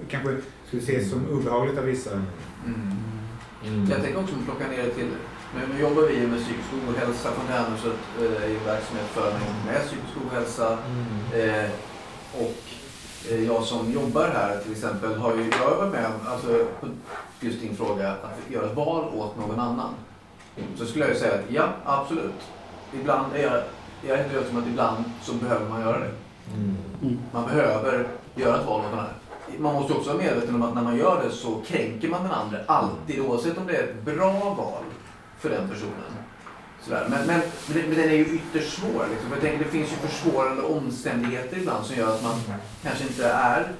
kanske 0.09 0.37
skulle 0.67 0.83
ses 0.83 1.11
som 1.11 1.27
obehagligt 1.31 1.79
av 1.79 1.85
vissa. 1.85 2.11
Mm. 2.13 2.93
Mm. 3.65 3.91
Jag 3.91 4.03
tänker 4.03 4.21
också 4.21 4.35
plocka 4.45 4.69
ner 4.69 4.83
det 4.83 4.91
till, 4.91 5.09
nu, 5.55 5.75
nu 5.75 5.81
jobbar 5.81 6.03
vi 6.03 6.27
med 6.27 6.41
psykisk 6.41 6.69
ohälsa 6.89 7.29
från 7.33 7.47
Härnöset 7.49 7.99
eh, 8.21 8.51
i 8.51 8.57
en 8.57 8.65
verksamhet 8.65 9.07
för 9.07 9.33
människor 9.33 9.67
med 9.67 9.81
psykisk 9.81 10.15
ohälsa. 10.27 10.79
Mm. 10.89 11.65
Eh, 11.65 11.71
och 12.35 12.63
eh, 13.31 13.45
jag 13.45 13.63
som 13.63 13.93
jobbar 13.93 14.29
här 14.35 14.61
till 14.63 14.73
exempel 14.73 15.17
har 15.17 15.35
ju, 15.35 15.51
jag 15.51 15.77
varit 15.77 15.93
med 15.93 16.11
alltså 16.27 16.49
på 16.81 16.87
just 17.41 17.61
din 17.61 17.77
fråga, 17.77 18.11
att 18.11 18.51
göra 18.51 18.67
ett 18.67 18.77
val 18.77 19.05
åt 19.15 19.37
någon 19.37 19.61
annan. 19.61 19.95
Så 20.79 20.87
skulle 20.87 21.05
jag 21.05 21.15
ju 21.15 21.21
säga 21.21 21.35
att 21.35 21.51
ja, 21.51 21.69
absolut. 21.85 22.41
Ibland 23.01 23.35
är 23.35 23.43
jag, 23.43 23.63
jag 24.07 24.19
är 24.19 24.23
helt 24.23 24.35
övertygad 24.35 24.57
om 24.57 24.63
att 24.63 24.69
ibland 24.69 25.05
så 25.23 25.33
behöver 25.35 25.69
man 25.69 25.81
göra 25.81 25.99
det. 25.99 26.11
Mm. 26.55 27.19
Man 27.33 27.47
behöver 27.47 28.07
göra 28.35 28.61
ett 28.61 28.67
val 28.67 28.81
åt 28.81 28.91
den 28.91 28.99
här. 28.99 29.13
Man 29.59 29.75
måste 29.75 29.93
också 29.93 30.09
vara 30.13 30.23
medveten 30.23 30.55
om 30.55 30.63
att 30.63 30.75
när 30.75 30.83
man 30.83 30.97
gör 30.97 31.23
det 31.25 31.31
så 31.31 31.63
kränker 31.67 32.09
man 32.09 32.23
den 32.23 32.33
andra 32.33 32.59
alltid 32.67 33.21
oavsett 33.21 33.59
om 33.59 33.67
det 33.67 33.77
är 33.77 33.83
ett 33.83 34.05
bra 34.05 34.55
val 34.55 34.83
för 35.47 35.55
den 35.57 35.69
personen. 35.69 36.13
Sådär. 36.85 37.07
Men, 37.11 37.27
men, 37.27 37.41
men, 37.69 37.83
men 37.89 37.99
den 37.99 38.09
är 38.09 38.15
ju 38.15 38.25
ytterst 38.35 38.79
svår. 38.79 39.07
Liksom. 39.11 39.31
Jag 39.33 39.41
tänker 39.41 39.59
det 39.65 39.71
finns 39.71 39.93
ju 39.93 39.97
försvårande 40.09 40.63
omständigheter 40.63 41.57
ibland 41.59 41.87
som 41.87 41.97
gör 41.97 42.15
att 42.15 42.23
man 42.23 42.35
kanske 42.83 43.05
inte 43.05 43.27
är 43.29 43.73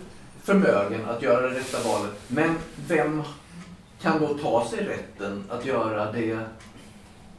förmögen 0.43 1.05
att 1.09 1.23
göra 1.23 1.49
det 1.49 1.59
rätta 1.59 1.89
valet. 1.89 2.13
Men 2.29 2.55
vem 2.89 3.23
kan 4.03 4.21
då 4.21 4.35
ta 4.39 4.69
sig 4.71 4.85
rätten 4.85 5.45
att 5.51 5.65
göra 5.67 6.13
det 6.13 6.39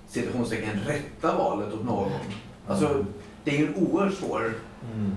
citationstecken 0.10 0.80
rätta 0.88 1.38
valet 1.38 1.74
åt 1.74 1.86
någon? 1.86 2.12
Alltså, 2.68 3.06
det 3.44 3.52
är 3.52 3.60
ju 3.60 3.68
en 3.68 3.76
oerhört 3.76 4.14
svår 4.14 4.54
Mm. 4.94 5.16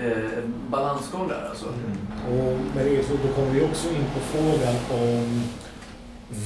eh, 0.00 0.44
balansgång 0.68 1.28
där 1.28 1.48
alltså. 1.48 1.66
Och 2.30 2.58
med 2.76 2.86
det 2.86 3.04
så 3.06 3.12
då 3.26 3.32
kommer 3.34 3.50
vi 3.50 3.64
också 3.64 3.88
in 3.88 4.04
på 4.14 4.20
frågan 4.20 4.74
om 4.90 5.42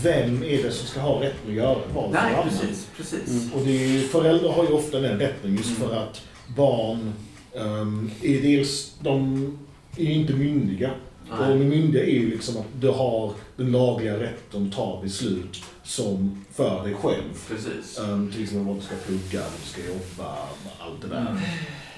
vem 0.03 0.43
är 0.43 0.63
det 0.63 0.71
som 0.71 0.87
ska 0.87 1.01
ha 1.01 1.23
rätten 1.23 1.51
att 1.51 1.55
göra 1.55 1.79
för 1.93 2.09
Nej, 2.13 2.35
precis. 2.45 2.87
precis. 2.97 3.29
Mm. 3.29 3.53
Och 3.55 3.61
det 3.67 3.85
är, 3.97 4.01
föräldrar 4.01 4.53
har 4.53 4.65
ju 4.65 4.71
ofta 4.73 5.01
den 5.01 5.19
rätten 5.19 5.57
just 5.57 5.77
Mm. 5.79 5.89
för 5.89 5.97
att 5.97 6.23
barn 6.57 7.13
um, 7.55 8.11
är 8.23 8.43
dels, 8.43 8.95
de 9.01 9.59
är 9.97 10.11
inte 10.11 10.33
myndiga. 10.33 10.91
Och 11.31 11.39
Nej. 11.41 11.57
med 11.59 11.67
myndiga 11.67 12.03
är 12.03 12.11
ju 12.11 12.31
liksom 12.31 12.57
att 12.57 12.67
du 12.81 12.89
har 12.89 13.33
den 13.57 13.73
lagliga 13.73 14.21
rätten 14.21 14.67
att 14.67 14.77
ta 14.77 15.01
beslut 15.03 15.63
som 15.85 16.45
för 16.55 16.85
dig 16.85 16.95
själv. 16.95 17.49
Precis. 17.49 17.99
Um, 18.01 18.33
till 18.33 18.43
exempel 18.43 18.67
vad 18.67 18.77
du 18.77 18.81
ska 18.83 18.95
plugga, 19.07 19.41
vad 19.41 19.61
du 19.65 19.69
ska 19.69 19.81
jobba, 19.81 20.37
allt 20.79 21.03
det 21.03 21.09
där. 21.09 21.37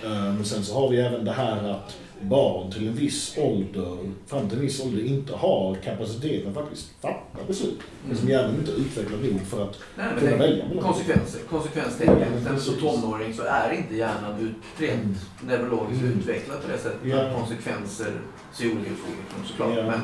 Mm. 0.05 0.37
Um, 0.37 0.45
sen 0.45 0.65
så 0.65 0.75
har 0.75 0.89
vi 0.89 0.97
även 1.01 1.25
det 1.25 1.33
här 1.33 1.69
att 1.71 1.97
barn 2.23 2.73
till 2.73 2.89
en 2.89 2.95
viss 2.95 3.35
ålder, 3.39 3.97
fram 4.27 4.49
till 4.49 4.59
en 4.59 4.65
viss 4.65 4.81
ålder, 4.85 5.03
inte 5.05 5.33
har 5.33 5.75
kapaciteten 5.75 6.49
att 6.49 6.55
faktiskt 6.55 6.91
fatta 7.01 7.45
beslut. 7.47 7.79
Mm. 8.05 8.17
Som 8.17 8.29
hjärnan 8.29 8.55
inte 8.55 8.73
är 8.73 8.77
utvecklad 8.77 9.21
nog 9.25 9.41
för 9.47 9.63
att 9.65 9.79
Nej, 9.97 10.07
kunna 10.19 10.31
det, 10.31 10.37
välja 10.37 10.65
mellan 10.69 10.85
konsekvenser. 10.85 11.41
Konsekvenstänket. 11.51 12.29
Ja, 12.45 12.51
precis. 12.51 12.81
tonåring 12.81 13.35
så 13.35 13.43
är 13.43 13.73
inte 13.73 13.97
hjärnan 13.97 14.55
rent 14.79 14.93
Mm. 15.03 15.15
neurologiskt 15.47 16.03
Mm. 16.03 16.19
utvecklad 16.19 16.63
på 16.63 16.69
det 16.73 16.79
sättet. 16.79 16.99
Ja. 17.05 17.31
Konsekvenser 17.39 18.13
ser 18.53 18.65
olika 18.67 18.91
ut 18.91 18.97
för 18.99 19.49
såklart. 19.49 19.77
Ja. 19.77 19.83
Men, 19.87 20.01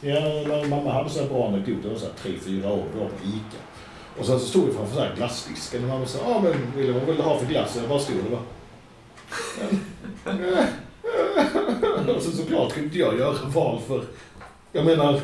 Ja, 0.00 0.64
mamma 0.70 0.92
hade 0.92 1.10
så 1.10 1.20
här 1.22 1.28
bra 1.28 1.48
anekdot, 1.48 1.82
det 1.82 1.88
var 1.88 1.96
så 1.96 2.04
här 2.06 2.12
tre, 2.22 2.32
fyra 2.44 2.72
år, 2.72 2.84
vi 2.94 2.98
var 3.00 3.06
på 3.08 3.24
ICA. 3.24 3.58
Och 4.18 4.26
sen 4.26 4.40
så 4.40 4.46
stod 4.46 4.66
vi 4.66 4.72
framför 4.72 4.94
så 4.94 5.00
här 5.00 5.14
glassdisken 5.16 5.82
och 5.82 5.88
mamma 5.88 6.06
sa, 6.06 6.18
ja 6.28 6.40
men 6.42 6.52
Wille, 6.76 6.92
vad 6.92 7.02
vill 7.06 7.16
du 7.16 7.22
ha 7.22 7.38
för 7.38 7.46
glass? 7.46 7.76
Och 7.76 7.82
jag 7.82 7.88
bara 7.88 7.98
stod 7.98 8.16
och 8.16 8.30
bara... 8.30 8.42
så 12.20 12.30
såklart 12.30 12.72
kunde 12.72 12.86
inte 12.86 12.98
jag 12.98 13.18
göra 13.18 13.34
val 13.54 13.80
för... 13.88 14.04
Jag 14.72 14.84
menar, 14.84 15.20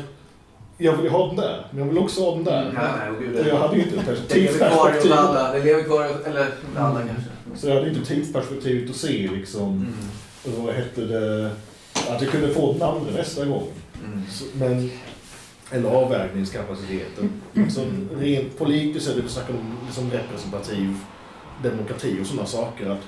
jag 0.77 0.93
vill 0.95 1.03
ju 1.05 1.09
ha 1.11 1.27
den 1.27 1.35
där, 1.35 1.65
men 1.71 1.79
jag 1.79 1.85
vill 1.85 1.97
också 1.97 2.21
ha 2.21 2.35
den 2.35 2.43
där. 2.43 2.71
nej, 2.73 2.89
nej, 2.99 3.09
och 3.09 3.19
gud, 3.23 3.39
Och 3.39 3.47
jag 3.47 3.57
hade 3.59 3.75
ju 3.75 3.83
inte 3.83 4.15
tidsperspektiv. 4.27 5.11
Det 5.53 5.63
lever 5.63 5.83
kvar 5.83 6.03
eller 6.25 6.47
alla 6.77 7.01
Mm. 7.01 7.07
kanske. 7.13 7.29
Så 7.61 7.67
jag 7.67 7.75
hade 7.75 7.89
inte 7.89 8.05
tidsperspektivet 8.05 8.89
att 8.89 8.95
se 8.95 9.29
liksom, 9.33 9.69
Mm. 10.45 10.65
vad 10.65 10.75
hette 10.75 11.01
det, 11.01 11.51
att 12.09 12.21
jag 12.21 12.31
kunde 12.31 12.53
få 12.53 12.73
den 12.73 12.81
andra 12.81 13.11
nästa 13.11 13.45
gång. 13.45 13.67
Mm. 14.05 14.21
Så, 14.31 14.43
men, 14.53 14.91
eller 15.71 15.89
avvägningskapaciteten. 15.89 17.29
Alltså, 17.57 17.81
rent 18.19 18.57
politiskt 18.57 19.09
är 19.09 19.15
det 19.15 19.21
vi 19.21 19.29
snackar 19.29 19.53
om 19.53 19.77
liksom 19.85 20.11
representativ 20.11 20.95
demokrati 21.63 22.17
och 22.21 22.27
sådana 22.27 22.45
saker. 22.47 22.89
Att 22.89 23.01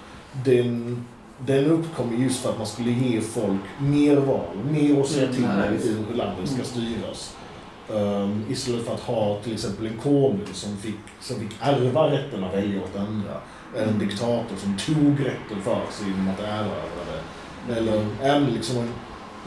den, 0.45 1.05
den 1.39 1.65
uppkommer 1.65 2.17
just 2.17 2.39
för 2.41 2.49
att 2.49 2.57
man 2.57 2.67
skulle 2.67 2.91
ge 2.91 3.21
folk 3.21 3.61
mer 3.79 4.17
val, 4.17 4.55
mer 4.71 5.01
att 5.01 5.07
säga 5.07 5.33
till 5.33 5.43
Mm, 5.43 5.63
om 5.67 5.73
visst. 5.73 5.85
hur 6.09 6.15
landet 6.15 6.49
ska 6.49 6.63
styras. 6.63 7.35
Um, 7.89 8.45
istället 8.49 8.85
för 8.85 8.93
att 8.93 8.99
ha 8.99 9.39
till 9.43 9.53
exempel 9.53 9.85
en 9.85 9.97
konung 9.97 10.41
som 10.53 10.77
fick, 10.77 10.95
som 11.21 11.35
fick 11.39 11.49
ärva 11.59 12.11
rätten 12.11 12.43
att 12.43 12.53
välja 12.53 12.83
åt 12.83 12.95
andra. 12.95 13.41
En 13.77 13.99
diktator 13.99 14.55
som 14.57 14.77
tog 14.77 15.19
rätten 15.25 15.61
för 15.63 15.81
sig 15.91 16.07
genom 16.07 16.27
att 16.29 16.39
erövra 16.39 17.03
det. 17.67 17.75
Eller 17.75 18.05
även 18.21 18.45
liksom 18.49 18.77
en, 18.77 18.89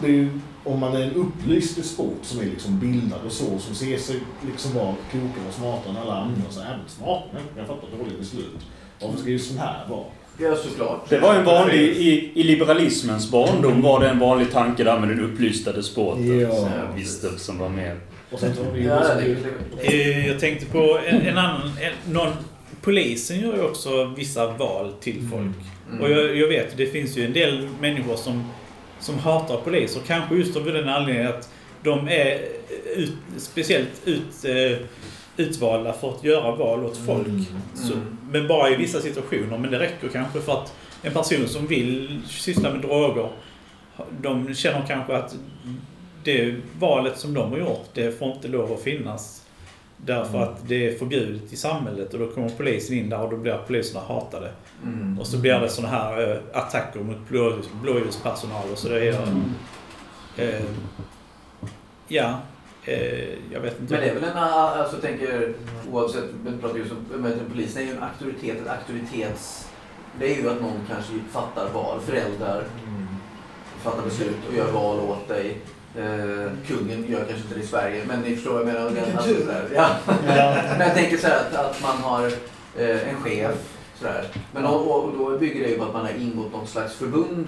det 0.01 0.07
är 0.07 0.11
ju, 0.13 0.41
om 0.65 0.81
man 0.81 0.97
är 0.97 1.03
en 1.03 1.15
upplyst 1.15 1.77
despot 1.77 2.19
som 2.23 2.41
är 2.41 2.45
liksom 2.45 2.79
bildad 2.79 3.21
och 3.27 3.33
så, 3.33 3.59
som 3.59 3.75
ser 3.75 3.99
sig 3.99 4.21
liksom 4.47 4.75
vara 4.75 4.95
klokare 5.11 5.49
och 5.49 5.55
smartare 5.55 5.91
än 5.91 5.97
alla 5.97 6.17
andra, 6.17 6.51
så 6.51 6.61
även 6.61 6.81
smarta 6.87 7.27
människor 7.33 7.55
kan 7.57 7.67
fatta 7.67 7.97
dåliga 7.99 8.19
beslut. 8.19 8.67
Varför 9.01 9.19
ska 9.19 9.31
just 9.31 9.49
sån 9.49 9.59
här 9.59 9.89
vara? 9.89 10.05
Ja, 10.41 10.57
såklart. 10.57 11.09
Det 11.09 11.19
var 11.19 11.35
en 11.35 11.45
vanlig, 11.45 11.81
i, 11.81 12.31
i 12.35 12.43
liberalismens 12.43 13.31
barndom 13.31 13.83
var 13.83 14.01
det 14.01 14.09
en 14.09 14.19
vanlig 14.19 14.53
tanke 14.53 14.85
där 14.85 14.99
med 15.01 15.09
den 15.09 15.21
upplysta 15.21 15.73
despoten. 15.73 16.41
Ja. 16.41 16.69
Visste 16.97 17.39
som 17.39 17.59
var 17.59 17.69
mer 17.69 17.97
Och 18.31 18.41
sen 18.41 18.55
så 18.57 18.65
har 18.65 18.73
vi 18.73 18.85
Ja, 18.85 19.01
det, 19.15 19.37
det, 19.81 19.95
Eh, 19.95 20.27
Jag 20.29 20.41
tänkte 20.41 20.67
på 20.67 20.99
en, 21.07 21.21
en 21.23 21.39
annan... 21.39 21.61
En, 21.81 22.13
någon, 22.13 22.33
polisen 22.83 23.41
gör 23.41 23.55
ju 23.57 23.63
också 23.63 24.05
vissa 24.17 24.47
val 24.53 24.93
till 25.01 25.29
folk. 25.31 25.57
mm. 25.91 26.01
Och 26.01 26.11
jag, 26.11 26.37
jag 26.37 26.49
vet, 26.49 26.77
det 26.77 26.87
finns 26.87 27.17
ju 27.17 27.25
en 27.25 27.33
del 27.33 27.69
människor 27.81 28.17
som, 28.17 28.45
som 29.01 29.19
hatar 29.19 29.57
poliser. 29.57 30.01
Kanske 30.07 30.35
just 30.35 30.57
av 30.57 30.65
den 30.65 30.89
anledningen 30.89 31.29
att 31.29 31.49
de 31.83 32.09
är 32.09 32.39
ut, 32.97 33.13
speciellt 33.39 34.01
ut, 34.05 34.45
eh, 34.45 34.79
utvalda 35.41 35.93
för 35.93 36.11
att 36.11 36.25
göra 36.25 36.57
val 36.57 36.85
åt 36.85 36.97
folk. 36.97 37.27
Så, 37.75 37.93
Mm. 37.93 38.17
men 38.31 38.49
bara 38.49 38.71
i 38.71 38.77
vissa 38.77 39.01
situationer. 39.01 39.59
Men 39.59 39.71
det 39.71 39.79
räcker 39.79 40.09
kanske 40.09 40.41
för 40.41 40.53
att 40.53 40.75
en 41.03 41.13
person 41.13 41.49
som 41.49 41.67
vill 41.67 42.21
syssla 42.27 42.71
med 42.71 42.81
droger, 42.81 43.29
de 44.21 44.55
känner 44.55 44.85
kanske 44.87 45.17
att 45.17 45.35
det 46.25 46.55
valet 46.79 47.19
som 47.19 47.35
de 47.35 47.51
har 47.51 47.59
gjort, 47.59 47.89
det 47.95 48.19
får 48.19 48.29
inte 48.33 48.49
lov 48.49 48.73
att 48.73 48.83
finnas. 48.83 49.45
Därför 49.97 50.39
att 50.43 50.69
det 50.69 50.89
är 50.89 50.99
förbjudet 50.99 51.53
i 51.53 51.57
samhället 51.57 52.15
och 52.15 52.21
då 52.21 52.27
kommer 52.27 52.49
polisen 52.49 52.99
in 52.99 53.11
där 53.11 53.21
och 53.21 53.31
då 53.31 53.37
blir 53.37 53.59
poliserna 53.67 54.01
hatade. 54.09 54.51
Mm. 54.85 55.19
Och 55.19 55.27
så 55.27 55.39
blir 55.39 55.61
det 55.61 55.69
såna 55.69 55.89
här 55.89 56.31
eh, 56.31 56.39
attacker 56.53 57.01
mot 57.01 57.29
blå, 57.29 57.53
blåljuspersonal 57.83 58.63
och 58.73 58.79
så 58.79 58.89
det 58.89 59.09
är... 59.09 59.19
Eh, 60.37 60.65
ja, 62.09 62.39
jag 63.53 63.61
vet 63.61 63.81
inte. 63.81 63.95
Men 63.95 64.03
det 64.03 64.11
är 64.11 64.15
väl 64.15 64.25
en, 64.25 64.37
alltså 64.37 64.97
jag 64.97 65.03
tänker 65.03 65.55
oavsett, 65.93 66.25
men 66.45 66.59
pratar 66.59 66.79
just 66.79 66.93
om 66.93 67.33
polisen 67.53 67.83
är 67.83 67.87
ju 67.87 67.93
en 67.93 68.03
auktoritet, 68.03 68.61
ett 68.61 68.69
auktoritets... 68.69 69.69
Det 70.19 70.33
är 70.33 70.43
ju 70.43 70.51
att 70.51 70.61
någon 70.61 70.81
kanske 70.89 71.13
fattar 71.33 71.69
val, 71.73 72.01
föräldrar 72.01 72.65
fattar 73.83 74.03
beslut 74.03 74.37
och 74.49 74.55
gör 74.55 74.73
val 74.73 75.01
åt 75.01 75.29
dig. 75.29 75.59
Eh, 75.97 76.53
kungen 76.67 77.05
gör 77.09 77.19
kanske 77.19 77.43
inte 77.43 77.55
det 77.55 77.61
i 77.61 77.67
Sverige, 77.67 78.05
men 78.07 78.21
ni 78.21 78.35
förstår 78.35 78.53
vad 78.53 78.61
jag 78.61 78.67
menar. 78.67 78.91
Vilken 78.91 79.19
alltså, 79.19 79.35
ja. 79.75 79.91
men 80.79 80.81
jag 80.81 80.95
tänker 80.95 81.17
så 81.17 81.27
här 81.27 81.37
att, 81.37 81.55
att 81.55 81.83
man 81.83 81.97
har 81.97 82.27
eh, 82.79 83.09
en 83.09 83.17
chef, 83.23 83.57
sådär. 83.99 84.25
Men 84.53 84.65
och, 84.65 85.05
och 85.05 85.13
då 85.19 85.39
bygger 85.39 85.65
det 85.65 85.71
ju 85.71 85.79
på 85.79 85.85
att 85.85 85.93
man 85.93 86.05
har 86.05 86.13
ingått 86.13 86.53
något 86.53 86.69
slags 86.69 86.95
förbund. 86.95 87.47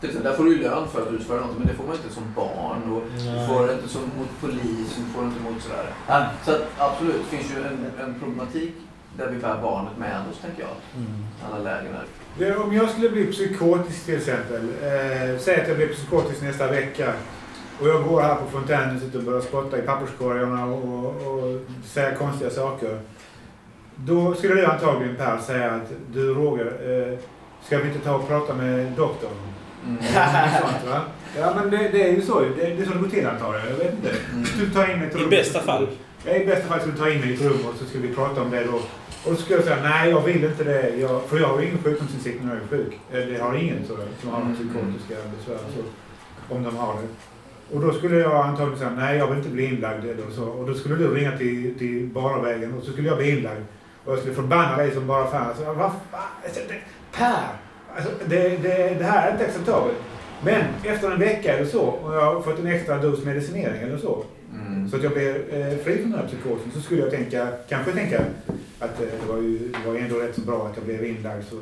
Till 0.00 0.08
exempel, 0.08 0.30
där 0.30 0.36
får 0.36 0.44
du 0.44 0.56
ju 0.56 0.62
lön 0.62 0.88
för 0.88 1.02
att 1.02 1.12
utföra 1.12 1.40
något, 1.40 1.58
men 1.58 1.66
det 1.66 1.74
får 1.74 1.84
man 1.84 1.96
inte 1.96 2.14
som 2.14 2.32
barn. 2.36 2.92
Och 2.92 3.02
du 3.16 3.46
får 3.48 3.66
det 3.66 3.72
inte 3.72 3.88
som 3.88 4.02
mot 4.02 4.40
polis, 4.40 4.96
du 4.96 5.12
får 5.14 5.22
det 5.22 5.28
inte 5.28 5.42
mot 5.42 5.62
sådär. 5.62 5.86
Ja, 6.08 6.26
så 6.44 6.50
att, 6.50 6.62
absolut, 6.78 7.16
det 7.30 7.36
finns 7.36 7.52
ju 7.52 7.56
en, 7.64 7.92
en 8.04 8.20
problematik 8.20 8.74
där 9.16 9.28
vi 9.28 9.38
bär 9.38 9.62
barnet 9.62 9.98
med 9.98 10.20
oss, 10.30 10.38
tänker 10.40 10.62
jag. 10.62 10.76
Mm. 10.96 11.12
Alla 11.46 11.58
lägen 11.64 11.92
här. 11.94 12.56
Om 12.64 12.74
jag 12.74 12.90
skulle 12.90 13.10
bli 13.10 13.32
psykotisk 13.32 14.04
till 14.04 14.16
exempel. 14.16 14.62
Eh, 14.62 15.38
säg 15.38 15.60
att 15.60 15.68
jag 15.68 15.76
blir 15.76 15.88
psykotisk 15.88 16.42
nästa 16.42 16.66
vecka. 16.66 17.12
Och 17.80 17.88
jag 17.88 18.04
går 18.04 18.20
här 18.20 18.34
på 18.34 18.46
fontänhuset 18.46 19.14
och 19.14 19.22
börjar 19.22 19.40
spotta 19.40 19.78
i 19.78 19.82
papperskorgarna 19.82 20.64
och, 20.64 21.06
och 21.06 21.60
säga 21.84 22.14
konstiga 22.14 22.50
saker. 22.50 23.00
Då 23.96 24.34
skulle 24.34 24.54
du 24.54 24.66
antagligen 24.66 25.16
Per 25.16 25.38
säga 25.38 25.70
att 25.70 25.92
du 26.12 26.34
Roger, 26.34 26.66
eh, 26.66 27.18
ska 27.66 27.78
vi 27.78 27.88
inte 27.88 28.04
ta 28.04 28.14
och 28.14 28.28
prata 28.28 28.54
med 28.54 28.92
doktorn? 28.92 29.30
Mm. 29.86 30.02
Sånt, 30.60 30.86
va? 30.90 31.00
Ja 31.38 31.52
men 31.56 31.70
det, 31.70 31.76
det 31.92 32.02
är 32.08 32.12
ju 32.12 32.22
så. 32.22 32.40
Det, 32.40 32.48
det 32.56 32.82
är 32.82 32.86
så 32.86 32.92
det 32.92 32.98
går 32.98 33.08
till 33.08 33.26
antagligen. 33.26 33.68
Jag 33.70 33.76
vet 33.84 33.94
inte. 33.94 34.10
Mm. 34.32 34.44
Du 34.58 34.70
tar 34.70 34.90
in 34.92 34.98
mig 34.98 35.06
i 35.06 35.10
ett 35.10 35.16
I 35.16 35.18
rum. 35.18 35.30
bästa 35.30 35.60
fall. 35.60 35.88
Ja, 36.26 36.32
I 36.34 36.46
bästa 36.46 36.66
fall 36.68 36.80
skulle 36.80 36.94
du 36.94 37.00
ta 37.00 37.10
in 37.10 37.20
mig 37.20 37.30
i 37.30 37.34
ett 37.34 37.40
rum 37.42 37.58
och 37.72 37.74
så 37.78 37.84
skulle 37.84 38.06
vi 38.08 38.14
prata 38.14 38.42
om 38.42 38.50
det 38.50 38.64
då. 38.64 38.74
Och 39.24 39.30
då 39.30 39.36
skulle 39.36 39.56
jag 39.56 39.64
säga 39.64 39.78
nej, 39.82 40.10
jag 40.10 40.20
vill 40.20 40.44
inte 40.44 40.64
det. 40.64 40.96
Jag, 40.96 41.22
för 41.28 41.38
jag 41.40 41.48
har 41.48 41.60
ingen 41.62 41.78
sjukdomsinsikt 41.82 42.38
när 42.44 42.54
jag 42.54 42.62
är 42.62 42.68
sjuk. 42.68 42.98
Eh, 43.12 43.18
Det 43.18 43.38
har 43.42 43.54
ingen 43.54 43.78
så, 43.88 43.96
som 44.20 44.30
har 44.30 44.40
Mm. 44.40 44.54
psykotiska 44.54 45.14
besvär. 45.38 45.58
Så, 45.76 46.54
om 46.54 46.62
de 46.62 46.76
har 46.76 46.94
det. 46.94 47.08
Och 47.76 47.80
då 47.80 47.92
skulle 47.92 48.16
jag 48.18 48.46
antagligen 48.46 48.78
säga 48.78 48.90
nej, 48.90 49.18
jag 49.18 49.26
vill 49.26 49.38
inte 49.38 49.50
bli 49.50 49.64
inlagd. 49.64 50.04
Eller 50.04 50.30
så. 50.36 50.44
Och 50.44 50.66
då 50.66 50.74
skulle 50.74 50.94
du 50.94 51.14
ringa 51.14 51.38
till, 51.38 51.78
till 51.78 52.06
Baravägen 52.14 52.74
och 52.74 52.84
så 52.84 52.92
skulle 52.92 53.08
jag 53.08 53.16
bli 53.18 53.30
inlagd. 53.38 53.62
Och 54.04 54.12
jag 54.12 54.18
skulle 54.18 54.34
förbanna 54.34 54.76
dig 54.76 54.90
som 54.94 55.06
bara 55.06 55.30
fan. 55.30 55.46
Alltså, 55.48 55.64
vad 55.64 55.76
fan? 56.10 56.20
Det, 56.68 56.74
per! 57.18 57.36
Alltså, 57.96 58.10
det, 58.26 58.48
det, 58.48 58.94
det 58.98 59.04
här 59.04 59.28
är 59.28 59.32
inte 59.32 59.44
acceptabelt. 59.46 59.96
Men 60.44 60.62
efter 60.84 61.10
en 61.10 61.18
vecka 61.20 61.52
eller 61.56 61.66
så, 61.66 61.80
och 61.80 62.14
jag 62.14 62.34
har 62.34 62.42
fått 62.42 62.58
en 62.58 62.66
extra 62.66 62.98
dos 62.98 63.24
medicinering 63.24 63.82
eller 63.82 63.98
så, 63.98 64.24
Mm. 64.66 64.88
så 64.90 64.96
att 64.96 65.02
jag 65.02 65.12
blir 65.12 65.34
eh, 65.52 65.76
fri 65.84 65.98
från 65.98 66.10
den 66.10 66.20
här 66.20 66.26
psykosen 66.26 66.70
så 66.74 66.80
skulle 66.80 67.00
jag 67.00 67.10
tänka, 67.10 67.48
kanske 67.68 67.92
tänka 67.92 68.20
att 68.78 69.00
eh, 69.00 69.06
det, 69.26 69.32
var 69.32 69.38
ju, 69.42 69.58
det 69.58 69.88
var 69.90 69.96
ändå 69.96 70.16
rätt 70.18 70.34
så 70.34 70.40
bra 70.40 70.66
att 70.70 70.76
jag 70.76 70.84
blev 70.84 71.04
inlagd. 71.04 71.44
Så, 71.50 71.56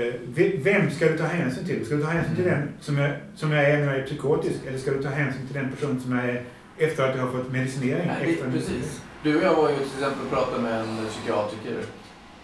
eh, 0.00 0.12
ve- 0.34 0.52
vem 0.62 0.90
ska 0.90 1.06
du 1.08 1.18
ta 1.18 1.24
hänsyn 1.24 1.64
till? 1.66 1.86
Ska 1.86 1.94
du 1.94 2.02
ta 2.02 2.08
hänsyn 2.08 2.34
till 2.36 2.44
den 2.44 2.68
som 2.80 2.98
jag, 2.98 3.10
som 3.36 3.52
jag 3.52 3.64
är 3.70 3.78
när 3.78 3.86
jag 3.86 3.96
är 3.96 4.06
psykotisk 4.06 4.56
eller 4.68 4.78
ska 4.78 4.90
du 4.90 5.02
ta 5.02 5.08
hänsyn 5.08 5.46
till 5.46 5.56
den 5.56 5.70
person 5.72 6.00
som 6.00 6.12
jag 6.18 6.24
är 6.28 6.42
efter 6.78 7.08
att 7.10 7.16
jag 7.16 7.22
har 7.26 7.32
fått 7.32 7.52
medicinering? 7.52 8.06
Nej, 8.06 8.38
det, 8.44 8.52
precis. 8.58 9.02
Du 9.22 9.36
och 9.36 9.42
jag 9.42 9.54
var 9.54 9.68
ju 9.70 9.74
till 9.76 9.84
exempel 9.84 10.20
och 10.24 10.30
pratade 10.30 10.62
med 10.62 10.80
en 10.80 10.96
psykiatriker 11.10 11.76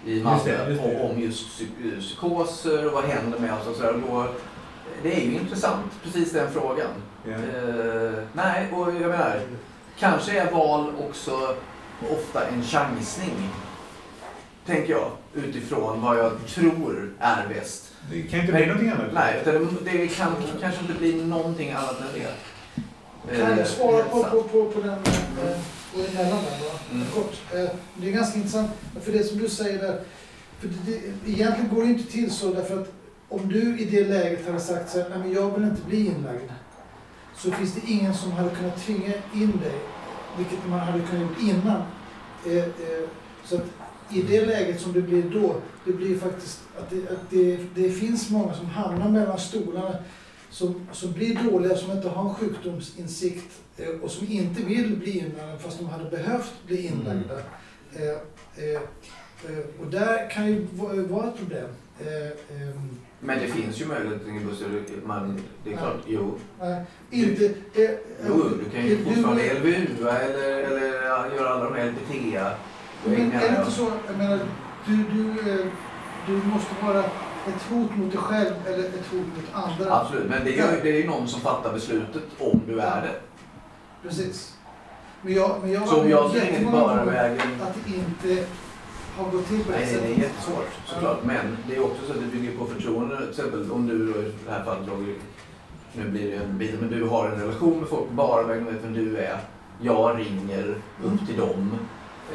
i 0.08 0.12
Just 0.12 0.24
Malmö 0.24 0.64
det, 0.64 0.70
just 0.70 0.82
det. 0.82 1.00
om- 1.02 1.20
just 1.20 1.46
psy- 1.48 2.00
psykoser 2.00 2.86
och 2.86 2.92
vad 2.92 3.04
händer 3.04 3.38
med 3.38 3.52
oss 3.54 3.66
och 3.66 3.76
sådär. 3.76 3.94
Och 3.94 4.00
då- 4.24 4.32
Det 5.02 5.16
är 5.16 5.20
ju 5.20 5.34
intressant, 5.34 5.84
precis 6.04 6.32
den 6.32 6.52
frågan. 6.52 6.86
Ja. 7.24 7.30
Eh, 7.32 8.12
nej, 8.32 8.72
och 8.72 8.86
jag 8.86 9.10
menar, 9.10 9.40
kanske 9.98 10.40
är 10.40 10.50
val 10.52 10.92
också 11.08 11.54
ofta 12.12 12.46
en 12.48 12.62
chansning. 12.62 13.48
Tänker 14.66 14.92
jag, 14.92 15.10
utifrån 15.34 16.00
vad 16.02 16.18
jag 16.18 16.32
tror 16.48 17.10
är 17.18 17.48
bäst. 17.48 17.92
Det 18.10 18.22
kan 18.22 18.40
inte 18.40 18.52
bli 18.52 18.66
någonting 18.66 18.88
annat. 18.88 19.12
Nej, 19.12 19.38
utan 19.42 19.78
det, 19.84 19.90
det 19.98 20.06
kan 20.08 20.32
kanske 20.60 20.80
inte 20.80 20.92
bli 20.94 21.24
någonting 21.24 21.70
annat 21.72 22.00
än 22.00 22.06
det. 22.20 23.36
Kan 23.38 23.50
Eh, 23.52 23.58
jag 23.58 23.66
svara 23.66 24.02
på, 24.02 24.24
på, 24.24 24.42
på, 24.42 24.64
på 24.72 24.80
den 24.80 24.90
eh, 24.90 25.58
och 25.94 26.00
emellan 26.08 26.38
där 26.44 26.58
bara, 26.60 26.78
Mm. 26.92 27.06
kort. 27.14 27.34
Eh, 27.54 27.70
Det 27.94 28.08
är 28.08 28.12
ganska 28.12 28.36
intressant, 28.38 28.70
för 29.02 29.12
det 29.12 29.24
som 29.24 29.38
du 29.38 29.48
säger 29.48 29.78
där, 29.78 30.00
för 30.60 30.68
det, 30.68 30.92
det, 31.24 31.30
egentligen 31.30 31.74
går 31.74 31.82
det 31.82 31.88
inte 31.88 32.12
till 32.12 32.30
så 32.30 32.52
därför 32.54 32.82
att 32.82 32.92
om 33.28 33.48
du 33.48 33.78
i 33.78 33.84
det 33.84 34.08
läget 34.08 34.46
hade 34.46 34.60
sagt 34.60 34.90
så 34.90 34.98
här, 35.00 35.08
nej 35.08 35.18
men 35.18 35.32
jag 35.32 35.54
vill 35.58 35.64
inte 35.68 35.82
bli 35.88 36.06
inlagd, 36.06 36.50
så 37.36 37.50
finns 37.50 37.74
det 37.74 37.80
ingen 37.92 38.14
som 38.14 38.32
hade 38.32 38.50
kunnat 38.50 38.84
tvinga 38.86 39.12
in 39.34 39.50
dig, 39.62 39.78
vilket 40.38 40.66
man 40.68 40.78
hade 40.80 41.00
kunnat 41.00 41.22
gjort 41.28 41.40
innan. 41.42 41.82
Eh, 42.46 42.56
eh, 42.56 43.08
så 43.44 43.56
att 43.56 43.64
i 44.10 44.22
det 44.22 44.46
läget 44.46 44.80
som 44.80 44.92
det 44.92 45.00
blir 45.02 45.22
då, 45.22 45.56
det 45.84 45.92
blir 45.92 46.18
faktiskt 46.18 46.60
att 46.78 46.90
det, 46.90 46.96
att 47.10 47.30
det, 47.30 47.58
det 47.74 47.90
finns 47.90 48.30
många 48.30 48.54
som 48.54 48.66
hamnar 48.66 49.08
mellan 49.08 49.38
stolarna 49.38 49.94
som, 50.50 50.86
som 50.92 51.12
blir 51.12 51.34
dåliga, 51.50 51.76
som 51.76 51.90
inte 51.92 52.08
har 52.08 52.28
en 52.28 52.34
sjukdomsinsikt 52.34 53.52
eh, 53.76 53.88
och 54.02 54.10
som 54.10 54.26
inte 54.30 54.62
vill 54.62 54.96
bli 54.96 55.18
inlagda 55.18 55.58
fast 55.58 55.78
de 55.78 55.86
hade 55.86 56.10
behövt 56.10 56.52
bli 56.66 56.86
inlagda. 56.86 57.34
Eh, 57.96 58.08
eh, 58.64 58.74
eh, 58.74 59.64
och 59.80 59.86
där 59.86 60.30
kan 60.30 60.46
ju 60.46 60.66
va- 60.72 60.88
vara 61.08 61.28
ett 61.28 61.36
problem. 61.38 61.68
Eh, 62.00 62.56
ehm, 62.62 62.90
Men 63.20 63.38
det 63.38 63.46
finns 63.46 63.80
ju 63.80 63.86
möjlighet 63.86 64.24
till 64.24 64.46
bussar. 64.46 64.66
Man, 65.06 65.40
det 65.64 65.72
är 65.72 65.76
klart, 65.76 65.96
jo. 66.06 66.34
nej, 66.60 66.84
inte... 67.10 67.44
Eh, 67.74 67.90
Jo, 68.28 68.44
du 68.64 68.70
kan 68.70 68.86
ju 68.86 68.96
du- 68.96 69.04
fortfarande 69.04 69.54
LVU 69.54 69.86
eller, 70.08 70.58
eller 70.64 71.34
göra 71.36 71.48
alla 71.48 71.64
de 71.64 71.74
här 71.74 71.86
LPT. 71.86 72.38
Men 73.04 73.32
är 73.32 73.40
det 73.52 73.58
inte 73.58 73.70
så, 73.70 73.90
jag 74.06 74.18
menar, 74.18 74.38
du, 74.86 74.96
du, 74.96 75.34
du 76.26 76.32
måste 76.32 76.74
vara 76.84 77.04
ett 77.48 77.62
hot 77.70 77.96
mot 77.96 78.12
dig 78.12 78.20
själv 78.20 78.54
eller 78.66 78.84
ett 78.84 79.06
hot 79.12 79.26
mot 79.36 79.64
andra. 79.64 79.94
Absolut, 80.00 80.30
men 80.30 80.44
det 80.44 80.58
är, 80.58 80.76
ju, 80.76 80.82
det 80.82 80.90
är 80.90 80.96
ju 81.02 81.06
någon 81.06 81.28
som 81.28 81.40
fattar 81.40 81.72
beslutet 81.72 82.22
om 82.38 82.60
du 82.66 82.80
är 82.80 83.02
det. 83.02 83.14
Precis. 84.02 84.54
Men 85.22 85.34
jag, 85.34 85.56
men 85.62 85.72
jag 85.72 85.88
Så 85.88 86.00
om 86.00 86.10
jag 86.10 86.30
springer 86.30 86.72
bara 86.72 87.04
vägen... 87.04 87.40
att 87.62 87.74
det 87.84 87.94
inte 87.94 88.46
har 89.16 89.30
gått 89.30 89.48
till 89.48 89.64
på 89.64 89.72
det 89.72 89.78
Nej, 89.78 89.86
det 89.86 89.94
är 89.94 90.00
sättet. 90.00 90.18
jättesvårt 90.18 90.68
såklart. 90.86 91.24
Men 91.24 91.56
det 91.68 91.76
är 91.76 91.84
också 91.84 92.06
så 92.06 92.12
att 92.12 92.20
det 92.20 92.38
bygger 92.38 92.58
på 92.58 92.66
förtroende. 92.66 93.16
Till 93.16 93.30
exempel 93.30 93.70
om 93.70 93.86
du 93.86 94.12
då 94.12 94.20
i 94.20 94.32
det 94.46 94.52
här 94.52 94.64
fallet 94.64 94.88
nu 95.92 96.08
blir 96.08 96.30
det 96.30 96.36
en 96.36 96.58
bit, 96.58 96.80
men 96.80 96.90
du 96.90 97.04
har 97.04 97.26
en 97.28 97.40
relation 97.40 97.80
med 97.80 97.88
folk 97.88 98.10
bara 98.10 98.42
vägen 98.42 98.66
vet 98.66 98.84
vem 98.84 98.94
du 98.94 99.16
är. 99.16 99.38
Jag 99.80 100.18
ringer 100.18 100.76
upp 101.04 101.26
till 101.26 101.36
dem 101.36 101.74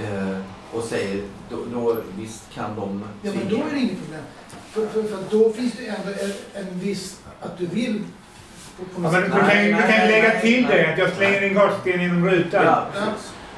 eh, 0.01 0.37
och 0.73 0.83
säger, 0.83 1.23
då, 1.49 1.57
då 1.73 1.97
visst 2.17 2.51
kan 2.53 2.75
de 2.75 3.03
Ja, 3.21 3.31
men 3.35 3.49
då 3.49 3.55
är 3.55 3.73
det 3.73 3.79
inget 3.79 4.01
problem. 4.01 4.21
För, 4.73 4.87
för, 4.87 5.03
för 5.03 5.17
då 5.31 5.53
finns 5.53 5.73
det 5.77 5.87
ändå 5.87 6.09
en, 6.23 6.61
en 6.65 6.79
viss, 6.79 7.19
att 7.41 7.57
du 7.57 7.65
vill 7.65 8.01
på, 8.77 8.83
på 8.83 9.07
Ja, 9.07 9.11
men 9.11 9.21
du 9.23 9.29
kan 9.29 9.65
ju 9.65 9.71
du 9.71 9.77
kan 9.79 9.87
Nej, 9.89 10.07
lägga 10.11 10.27
nej, 10.27 10.41
till 10.41 10.65
nej. 10.69 10.77
det 10.77 10.91
att 10.93 10.97
jag 10.97 11.09
slänger 11.13 11.43
in 11.43 11.53
gatsten 11.53 12.01
genom 12.01 12.29
rutan. 12.29 12.65
Ja. 12.65 12.85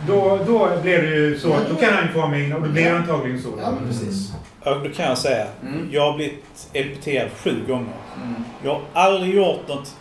Då, 0.08 0.40
då 0.48 0.70
blir 0.82 1.02
det 1.02 1.08
ju 1.08 1.40
så 1.40 1.54
att 1.54 1.70
då 1.70 1.76
kan 1.76 1.94
han 1.94 2.08
ju 2.08 2.12
få 2.14 2.28
mig 2.28 2.44
in 2.44 2.54
och 2.54 2.62
då 2.62 2.68
blir 2.70 2.84
det 2.84 2.98
antagligen 2.98 3.42
så. 3.42 3.50
Ja, 3.62 3.74
precis. 3.88 4.32
Och 4.64 4.84
då 4.84 4.90
kan 4.90 5.06
jag 5.06 5.18
säga, 5.18 5.48
Mm. 5.64 5.90
jag 5.92 6.02
har 6.12 6.18
blivit 6.18 6.68
LPT 6.74 7.08
sju 7.44 7.56
gånger. 7.68 7.94
Mm. 8.24 8.44
Jag 8.64 8.72
har 8.72 8.82
aldrig 9.04 9.36
gjort 9.36 9.68
något 9.68 9.96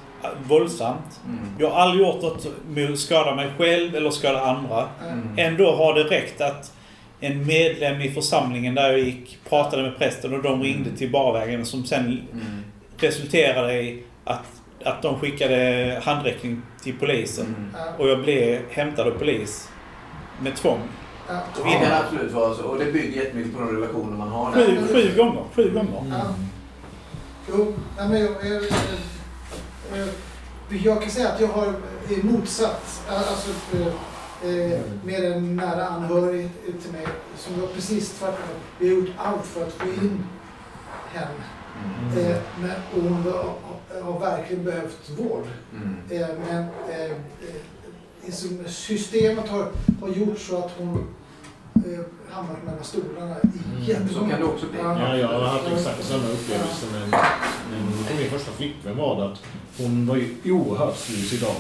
våldsamt. 0.49 1.21
Mm. 1.27 1.39
Jag 1.59 1.71
har 1.71 1.81
aldrig 1.81 2.07
gjort 2.07 2.23
något 2.23 2.47
med 2.69 2.93
att 2.93 2.99
skada 2.99 3.35
mig 3.35 3.51
själv 3.59 3.95
eller 3.97 4.11
skada 4.11 4.41
andra. 4.41 4.89
Mm. 5.13 5.29
Ändå 5.37 5.77
har 5.77 5.95
det 5.95 6.03
räckt 6.05 6.41
att 6.41 6.73
en 7.21 7.47
medlem 7.47 8.01
i 8.01 8.11
församlingen 8.11 8.75
där 8.75 8.91
jag 8.91 8.99
gick 9.01 9.39
pratade 9.49 9.83
med 9.83 9.99
prästen 9.99 10.35
och 10.35 10.43
de 10.43 10.63
ringde 10.63 10.91
till 10.97 11.11
barvägen 11.11 11.67
som 11.67 11.85
sen 11.85 12.05
Mm. 12.33 12.65
resulterade 12.99 13.83
i 13.83 14.03
att 14.25 14.47
att 14.85 15.03
de 15.03 15.19
skickade 15.21 16.01
handräckning 16.05 16.63
till 16.83 16.99
polisen. 16.99 17.47
Mm. 17.47 17.95
Och 17.99 18.09
jag 18.09 18.23
blev 18.23 18.61
hämtad 18.71 19.07
av 19.07 19.11
polis 19.11 19.69
med 20.43 20.57
tvång. 20.57 20.79
ja. 21.29 21.41
Det 21.65 21.87
kan 21.87 21.93
absolut 22.05 22.33
vara 22.33 22.55
så. 22.55 22.63
Och 22.63 22.79
det 22.79 22.93
bygger 22.93 23.23
jättemycket 23.23 23.55
på 23.55 23.61
de 23.61 23.77
relationer 23.77 24.17
man 24.17 24.29
har. 24.29 24.53
Sju, 24.53 24.77
sju 24.93 25.17
gånger. 25.17 25.43
Sju 25.55 25.71
gånger. 25.71 26.03
Ja. 26.11 26.35
Jo, 27.49 27.75
nej, 27.99 28.09
men 28.09 28.21
jag, 28.21 28.31
jag, 28.45 28.63
jag, 29.99 30.09
jag 30.85 31.03
kan 31.03 31.11
säga 31.11 31.29
att 31.29 31.41
jag 31.41 31.49
har 31.49 31.73
motsatt, 32.23 33.03
alltså 33.09 33.51
eh, 34.45 34.81
med 35.05 35.25
en 35.33 35.57
nära 35.57 35.87
anhörig 35.87 36.51
till 36.83 36.93
mig 36.93 37.07
som 37.39 37.61
var 37.61 37.69
precis 37.69 38.19
tvärtom. 38.19 38.57
Vi 38.79 38.89
har 38.89 38.95
gjort 38.95 39.11
allt 39.19 39.47
för 39.47 39.63
att 39.63 39.73
få 39.73 39.87
in 39.89 40.25
henne. 41.13 41.45
Eh, 42.17 42.37
men, 42.61 42.71
och 42.71 43.11
hon 43.11 43.23
har, 43.23 43.55
har 44.03 44.21
verkligen 44.21 44.65
behövt 44.65 45.11
vård. 45.19 45.45
Mm. 45.75 45.97
Eh, 46.11 46.29
men 46.49 46.63
eh, 46.89 47.11
eh, 47.11 47.17
liksom 48.25 48.65
systemet 48.67 49.49
har, 49.49 49.69
har 50.01 50.09
gjort 50.09 50.39
så 50.39 50.59
att 50.59 50.71
hon 50.79 51.15
eh, 51.75 52.01
hamnat 52.31 52.65
mellan 52.65 52.85
stolarna 52.85 53.37
igen. 53.81 54.03
Mm. 54.03 54.15
Så 54.15 54.21
kan 54.21 54.41
det 54.41 54.45
också 54.45 54.67
bli. 54.67 54.79
Ja, 54.79 55.17
jag 55.17 55.29
har 55.29 55.47
haft 55.47 55.73
exakt 55.73 56.05
samma 56.05 56.25
upplevelse 56.25 56.87
med, 56.93 57.09
med 57.11 58.19
min 58.19 58.31
första 58.31 58.53
flickvän 58.53 58.97
var 58.97 59.17
det 59.17 59.33
att 59.33 59.43
hon 59.79 60.07
var 60.07 60.17
ju 60.17 60.53
oerhört 60.53 60.97
suicidal. 60.97 61.57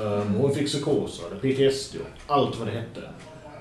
Um, 0.00 0.34
hon 0.34 0.54
fick 0.54 0.66
psykoser, 0.66 1.24
PTSD 1.40 1.96
allt 2.26 2.58
vad 2.58 2.68
det 2.68 2.72
hette. 2.72 3.02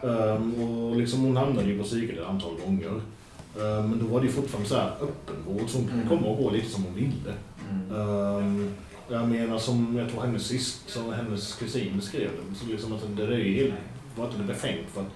Um, 0.02 0.54
och 0.64 0.96
liksom 0.96 1.20
hon 1.24 1.38
hamnade 1.38 1.68
ju 1.68 1.78
på 1.78 1.84
psyket 1.84 2.20
ett 2.20 2.26
antal 2.26 2.56
gånger. 2.66 2.90
Um, 2.90 3.90
men 3.90 4.00
då 4.00 4.06
var 4.06 4.20
det 4.22 4.28
ju 4.28 4.32
fortfarande 4.34 4.70
så 4.70 4.76
här 4.76 4.92
öppenvård, 5.02 5.70
så 5.70 5.78
hon 5.78 5.90
Mm. 5.90 6.08
komma 6.10 6.28
och 6.28 6.38
gå 6.38 6.50
lite 6.52 6.70
som 6.70 6.84
hon 6.84 6.96
ville. 6.96 7.34
Mm. 7.72 8.70
Jag 9.12 9.28
menar 9.30 9.58
som, 9.60 9.98
jag 9.98 10.10
tror 10.12 10.22
hennes 10.22 10.48
sist, 10.48 10.90
som 10.90 11.14
hennes 11.14 11.56
kusin 11.56 11.96
beskrev 11.96 12.30
det, 12.30 12.56
så 12.60 12.66
liksom 12.72 12.94
att 12.94 13.18
det 13.18 13.24
är 13.24 13.38
ju 13.38 13.54
helt, 13.64 13.74
var 14.16 14.26
inte 14.26 14.38
det 14.38 14.44
befängt 14.44 14.88
för 14.94 15.02
att 15.02 15.08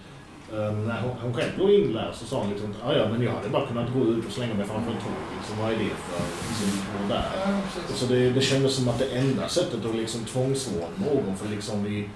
när 0.87 1.01
hon, 1.01 1.11
hon 1.21 1.33
själv 1.33 1.51
låg 1.57 1.69
inlärd 1.71 2.15
så 2.15 2.25
sa 2.25 2.39
hon 2.41 2.49
liksom 2.49 2.71
att 2.71 2.89
"Ah, 2.89 2.93
ja 2.97 3.09
men 3.11 3.21
jag 3.21 3.31
hade 3.31 3.49
bara 3.49 3.67
kunnat 3.67 3.93
gå 3.93 3.99
ut 4.05 4.25
och 4.25 4.31
slänga 4.31 4.53
mig 4.53 4.65
framför 4.67 4.91
ett 4.91 4.99
tåg, 5.03 5.11
liksom, 5.37 5.57
vad 5.61 5.71
är 5.73 5.77
det 5.77 5.89
för, 5.89 6.23
liksom, 6.49 7.09
där. 7.09 7.25
Ja. 7.45 7.59
Så 7.95 8.05
det, 8.05 8.29
det 8.29 8.41
kändes 8.41 8.73
som 8.75 8.89
att 8.89 8.99
det 8.99 9.05
enda 9.05 9.47
sättet 9.47 9.85
att 9.85 9.95
liksom 9.95 10.21
tvångsvårda 10.25 10.87
någon, 10.97 11.35
för 11.37 11.49
liksom 11.49 11.83
vi, 11.83 12.09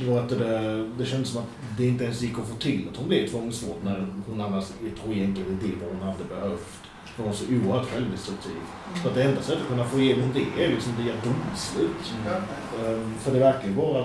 det, 0.00 0.10
var 0.10 0.20
att 0.20 0.28
det, 0.28 0.88
det 0.98 1.04
kändes 1.06 1.28
som 1.30 1.38
att 1.42 1.48
det 1.78 1.86
inte 1.86 2.04
ens 2.04 2.22
gick 2.22 2.38
att 2.38 2.48
få 2.48 2.54
till 2.54 2.88
att 2.90 2.96
hon 2.96 3.08
blev 3.08 3.26
tvångsvård 3.28 3.76
när 3.84 4.06
hon 4.28 4.40
annars, 4.40 4.64
jag 4.84 5.02
tror 5.02 5.14
egentligen 5.14 5.58
det 5.62 5.84
var 5.86 5.92
hon 5.92 6.02
hade 6.08 6.24
behövt. 6.24 6.66
Hon 7.16 7.26
var 7.26 7.32
så 7.32 7.44
oerhört 7.44 7.90
självdestruktiv. 7.90 8.52
Så 9.02 9.08
att 9.08 9.14
det 9.14 9.22
enda 9.22 9.42
sättet 9.42 9.62
att 9.62 9.68
kunna 9.68 9.84
få 9.84 10.00
igenom 10.00 10.30
det 10.34 10.64
är 10.64 10.68
liksom 10.68 10.92
via 10.98 11.12
domslut. 11.24 12.12
Ja. 12.26 12.32
Ehm, 12.86 13.14
För 13.18 13.32
det 13.32 13.38
verkar 13.38 13.68
ju 13.68 13.74
vara 13.74 14.04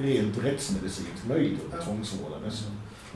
rent 0.00 0.44
rättsmedicinskt 0.44 1.26
möjligt 1.28 1.60
att 1.74 1.84
tvångsvårda 1.84 2.36
dessa. 2.44 2.64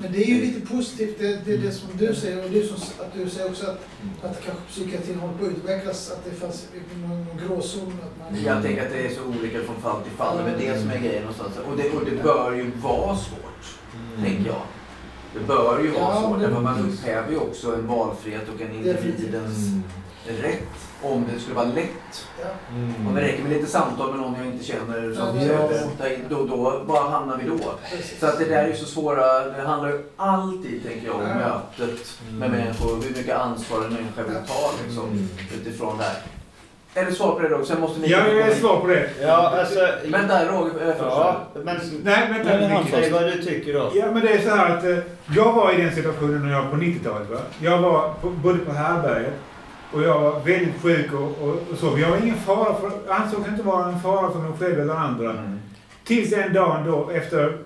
Men 0.02 0.12
det 0.12 0.22
är 0.24 0.26
ju 0.26 0.40
lite 0.40 0.60
positivt, 0.74 1.18
det, 1.18 1.44
det 1.44 1.52
är 1.54 1.58
det 1.58 1.72
som 1.72 1.88
du 1.98 2.14
säger 2.14 2.44
och 2.44 2.50
det 2.50 2.66
som, 2.66 2.76
att 2.76 3.14
du 3.14 3.30
säger 3.30 3.50
också 3.50 3.66
att, 3.66 3.80
att 4.22 4.44
kanske 4.44 4.64
psykiatrin 4.68 5.18
håller 5.18 5.34
på 5.34 5.44
att 5.44 5.50
utvecklas, 5.50 6.10
att 6.10 6.24
det 6.24 6.30
fanns 6.30 6.68
någon, 7.02 7.24
någon 7.24 7.36
gråzon. 7.46 7.92
Att 8.02 8.32
man, 8.32 8.42
Jag 8.44 8.62
tänker 8.62 8.82
att 8.86 8.92
det 8.92 9.06
är 9.06 9.10
så 9.14 9.22
olika 9.24 9.58
från 9.62 9.76
fall 9.82 10.02
till 10.02 10.12
fall. 10.12 10.36
Det 10.44 10.50
är 10.66 10.74
det 10.74 10.80
som 10.80 10.90
är 10.90 10.98
grejen 10.98 11.22
någonstans. 11.22 11.52
Och 11.70 11.76
det, 11.76 11.90
och 11.90 12.04
det 12.04 12.22
bör 12.22 12.52
ju 12.52 12.70
vara 12.82 13.16
svårt, 13.16 13.78
tänker 14.24 14.46
jag. 14.46 14.62
Det 15.34 15.46
bör 15.46 15.80
ju 15.82 15.90
vara 15.90 16.14
Ja, 16.14 16.22
svårt, 16.22 16.40
därför 16.40 16.60
man 16.60 16.88
upphäver 16.88 17.30
ju 17.30 17.36
också 17.38 17.74
en 17.74 17.86
valfrihet 17.86 18.48
och 18.54 18.60
en 18.60 18.74
individens 18.74 19.70
rätt. 20.32 20.62
Om 21.02 21.24
det 21.34 21.40
skulle 21.40 21.56
vara 21.56 21.66
lätt. 21.66 22.26
ja. 22.42 22.46
Om 23.08 23.14
det 23.14 23.20
räcker 23.20 23.42
med 23.42 23.52
lite 23.52 23.66
samtal 23.66 24.10
med 24.10 24.20
någon 24.20 24.34
jag 24.38 24.46
inte 24.46 24.64
känner 24.64 25.14
som 25.14 25.40
Ja, 25.40 25.68
söker, 25.98 26.18
då, 26.28 26.44
då 26.46 26.84
bara 26.88 27.10
hamnar 27.10 27.36
vi 27.36 27.48
då. 27.48 27.58
Så 28.20 28.26
att 28.26 28.38
det 28.38 28.44
där 28.44 28.64
är 28.64 28.68
ju 28.68 28.74
så 28.76 28.84
svåra, 28.86 29.44
det 29.44 29.62
handlar 29.62 29.88
ju 29.88 29.98
alltid, 30.16 30.82
tänker 30.86 31.06
jag, 31.06 31.14
om 31.16 31.22
Ja. 31.22 31.34
mötet 31.78 32.18
med 32.32 32.50
människor. 32.50 33.02
Hur 33.02 33.16
mycket 33.16 33.36
ansvar 33.36 33.78
en 33.78 33.92
människa 33.92 34.22
vill 34.22 34.36
ta 34.48 34.70
liksom, 34.86 35.28
utifrån 35.60 35.98
det 35.98 36.04
här. 36.04 36.16
Är 36.94 37.04
det 37.04 37.12
svar 37.12 37.32
på 37.34 37.40
det 37.42 37.48
då? 37.48 37.64
Sen 37.64 37.80
måste 37.80 38.00
ni... 38.00 38.08
Ja, 38.10 38.18
jag 38.28 38.48
är 38.48 38.54
svar 38.54 38.80
på 38.80 38.86
det. 38.86 39.10
Ja, 39.22 39.58
alltså... 39.60 39.88
Vänta, 40.04 40.44
Roger. 40.44 40.94
Ja, 40.98 41.40
men 41.64 41.76
Nej, 42.02 42.42
vänta. 42.44 42.86
Säg 42.90 43.10
vad 43.10 43.22
du 43.22 43.42
tycker 43.42 43.72
då. 43.74 43.90
Ja, 43.94 44.06
men 44.12 44.22
det 44.22 44.28
är 44.32 44.42
så 44.42 44.50
här 44.56 44.76
att 44.76 44.84
eh, 44.84 44.96
jag 45.36 45.52
var 45.52 45.72
i 45.72 45.82
den 45.82 45.94
situationen 45.94 46.46
när 46.46 46.52
jag 46.52 46.70
på 46.70 46.76
90-talet. 46.76 47.30
Va? 47.30 47.38
Jag 47.60 47.78
var 47.78 48.14
på, 48.20 48.30
bodde 48.30 48.58
på 48.58 48.72
härbärget 48.72 49.32
och 49.92 50.02
jag 50.02 50.20
var 50.20 50.40
väldigt 50.40 50.82
sjuk 50.82 51.12
och, 51.12 51.48
och, 51.48 51.56
och 51.72 51.78
så. 51.78 51.98
Jag 51.98 52.10
var 52.10 52.16
ingen 52.16 52.36
fara 52.36 52.80
för, 52.80 53.12
ansåg 53.12 53.46
inte 53.48 53.62
vara 53.62 53.92
en 53.92 54.00
fara 54.00 54.32
för 54.32 54.38
mig 54.38 54.58
själv 54.58 54.80
eller 54.80 54.94
andra. 54.94 55.30
Mm. 55.30 55.58
Tills 56.04 56.32
en 56.32 56.52
dag 56.52 56.86
då, 56.86 57.10
efter 57.10 57.58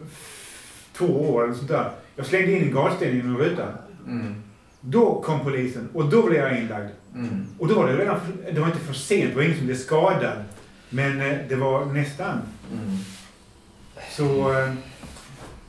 två 0.97 1.07
år 1.07 1.45
eller 1.45 1.55
sånt 1.55 1.69
där. 1.69 1.91
Jag 2.17 2.27
slängde 2.27 2.53
in 2.53 2.63
en 2.63 2.75
gatsten 2.75 3.17
genom 3.17 3.39
rutan. 3.39 3.69
Mm. 4.07 4.43
Då 4.81 5.23
kom 5.23 5.41
polisen 5.41 5.89
och 5.95 6.05
då 6.05 6.27
blev 6.27 6.41
jag 6.41 6.59
inlagd. 6.59 6.89
Mm. 7.15 7.47
Och 7.59 7.69
då 7.69 7.75
var 7.75 7.87
det 7.87 7.97
redan, 7.97 8.21
för, 8.21 8.53
det 8.53 8.61
var 8.61 8.67
inte 8.67 8.79
för 8.79 8.95
sent, 8.95 9.31
det 9.31 9.37
var 9.37 9.43
ingen 9.43 9.57
som 9.57 9.67
blev 9.67 9.77
skadad. 9.77 10.45
Men 10.91 11.21
eh, 11.21 11.39
det 11.49 11.57
var 11.57 11.85
nästan. 11.85 12.39
Mm. 12.73 12.99
Så 14.11 14.53
eh, 14.53 14.73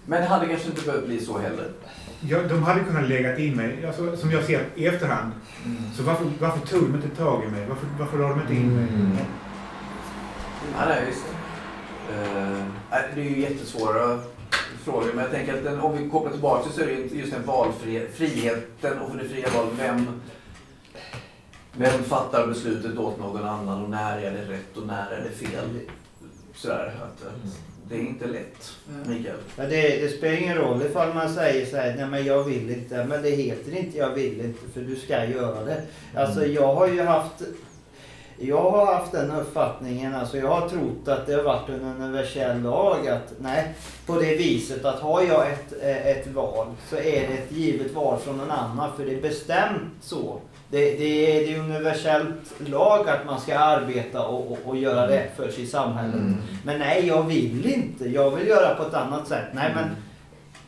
Men 0.06 0.22
det 0.22 0.28
hade 0.28 0.47
kanske 0.47 0.68
inte 0.68 0.86
behövt 0.86 1.06
bli 1.06 1.20
så 1.20 1.38
heller. 1.38 1.68
Ja, 2.22 2.43
de 2.49 2.63
hade 2.63 2.84
kunnat 2.84 3.09
lägga 3.09 3.38
in 3.38 3.55
mig, 3.55 3.86
alltså, 3.86 4.18
som 4.18 4.32
jag 4.32 4.43
ser 4.43 4.66
i 4.76 4.88
efterhand. 4.88 5.32
Så 5.97 6.03
varför, 6.03 6.26
varför 6.39 6.68
tog 6.68 6.82
de 6.82 6.95
inte 6.95 7.16
tag 7.16 7.43
i 7.43 7.47
mig? 7.47 7.66
Varför, 7.70 7.88
varför 7.99 8.18
la 8.18 8.30
de 8.30 8.41
inte 8.41 8.53
in 8.53 8.76
mig? 8.76 8.88
Ja, 10.74 10.86
nej, 10.88 11.05
visst. 11.07 11.26
Eh, 12.09 12.66
nej, 12.91 13.03
det 13.16 13.22
är 13.22 13.26
ju 13.26 13.39
jättesvåra 13.39 14.20
frågor, 14.84 15.11
men 15.13 15.24
jag 15.24 15.32
tänker 15.32 15.57
att 15.57 15.63
den, 15.63 15.80
om 15.80 15.97
vi 15.97 16.09
kopplar 16.09 16.32
tillbaka 16.32 16.70
så 16.70 16.82
är 16.82 16.86
det 16.86 16.93
ju 16.93 17.20
just 17.20 17.34
den 17.34 17.45
valfriheten 17.45 18.99
och 18.99 19.11
för 19.11 19.18
det 19.18 19.30
fria 19.30 19.47
valet. 19.55 19.74
Vem, 19.78 20.22
vem 21.72 22.03
fattar 22.03 22.47
beslutet 22.47 22.97
åt 22.97 23.20
någon 23.20 23.45
annan 23.45 23.84
och 23.84 23.89
när 23.89 24.18
är 24.18 24.32
det 24.32 24.53
rätt 24.53 24.78
och 24.78 24.88
när 24.88 25.11
är 25.11 25.24
det 25.24 25.47
fel? 25.47 25.80
Sådär, 26.53 26.95
att, 27.01 27.28
att 27.28 27.59
det 27.89 27.95
är 27.95 27.99
inte 27.99 28.27
lätt, 28.27 28.71
Mikael. 29.05 29.36
Men 29.55 29.69
det, 29.69 29.97
det 29.97 30.09
spelar 30.09 30.38
ingen 30.38 30.57
roll 30.57 30.81
ifall 30.81 31.13
man 31.13 31.33
säger 31.33 31.65
så 31.65 31.77
här, 31.77 31.95
nej 31.97 32.07
men 32.07 32.25
jag 32.25 32.43
vill 32.43 32.69
inte. 32.69 33.05
Men 33.05 33.21
det 33.21 33.29
heter 33.29 33.77
inte 33.77 33.97
jag 33.97 34.09
vill 34.09 34.41
inte 34.41 34.59
för 34.73 34.81
du 34.81 34.95
ska 34.95 35.25
göra 35.25 35.63
det. 35.63 35.81
Alltså 36.15 36.45
jag 36.45 36.75
har 36.75 36.88
ju 36.88 37.01
haft 37.01 37.43
jag 38.38 38.71
har 38.71 38.86
haft 38.86 39.11
den 39.11 39.31
uppfattningen, 39.31 40.15
alltså 40.15 40.38
jag 40.38 40.47
har 40.47 40.69
trott 40.69 41.07
att 41.07 41.27
det 41.27 41.33
har 41.33 41.43
varit 41.43 41.69
en 41.69 41.81
universell 41.81 42.61
lag 42.61 43.07
att 43.07 43.33
nej, 43.39 43.73
på 44.05 44.19
det 44.19 44.36
viset 44.36 44.86
att 44.86 44.99
har 44.99 45.21
jag 45.21 45.51
ett, 45.51 45.73
ett 45.81 46.27
val 46.27 46.67
så 46.89 46.95
är 46.95 47.01
det 47.01 47.33
ett 47.33 47.51
givet 47.51 47.93
val 47.93 48.19
från 48.19 48.38
någon 48.38 48.51
annan 48.51 48.89
för 48.97 49.05
det 49.05 49.15
är 49.15 49.21
bestämt 49.21 49.93
så. 50.01 50.39
Det, 50.76 50.97
det, 50.97 51.38
är, 51.38 51.47
det 51.47 51.53
är 51.53 51.59
universellt 51.59 52.69
lag 52.69 53.09
att 53.09 53.26
man 53.26 53.39
ska 53.39 53.57
arbeta 53.57 54.28
och, 54.28 54.51
och, 54.51 54.59
och 54.65 54.78
göra 54.78 55.07
rätt 55.07 55.36
för 55.38 55.51
sig 55.51 55.63
i 55.63 55.67
samhället. 55.67 56.15
Mm. 56.15 56.36
Men 56.63 56.80
nej, 56.80 57.07
jag 57.07 57.23
vill 57.23 57.73
inte. 57.73 58.09
Jag 58.09 58.32
vill 58.32 58.47
göra 58.47 58.76
på 58.76 58.84
ett 58.84 58.93
annat 58.93 59.28
sätt. 59.28 59.45
Nej, 59.53 59.71
men 59.76 59.89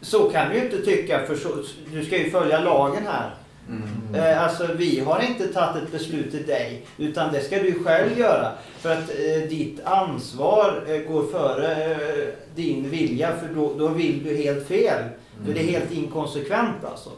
så 0.01 0.29
kan 0.29 0.49
du 0.49 0.55
ju 0.55 0.63
inte 0.63 0.81
tycka 0.81 1.25
för 1.25 1.35
så, 1.35 1.49
du 1.91 2.05
ska 2.05 2.17
ju 2.17 2.29
följa 2.29 2.59
lagen 2.59 3.03
här. 3.07 3.29
Mm. 3.69 4.15
Eh, 4.15 4.43
alltså 4.43 4.67
vi 4.77 4.99
har 4.99 5.21
inte 5.21 5.47
tagit 5.47 5.83
ett 5.83 5.91
beslut 5.91 6.31
till 6.31 6.47
dig 6.47 6.85
utan 6.97 7.33
det 7.33 7.41
ska 7.41 7.59
du 7.59 7.83
själv 7.83 8.19
göra. 8.19 8.51
För 8.77 8.91
att 8.91 9.09
eh, 9.09 9.49
ditt 9.49 9.85
ansvar 9.85 10.83
eh, 10.87 11.13
går 11.13 11.23
före 11.31 11.85
eh, 11.85 12.27
din 12.55 12.89
vilja 12.89 13.31
för 13.35 13.55
då, 13.55 13.73
då 13.77 13.87
vill 13.87 14.23
du 14.23 14.35
helt 14.35 14.67
fel. 14.67 15.03
För 15.45 15.53
det 15.53 15.59
är 15.59 15.79
helt 15.79 15.91
inkonsekvent 15.91 16.85
alltså. 16.91 17.09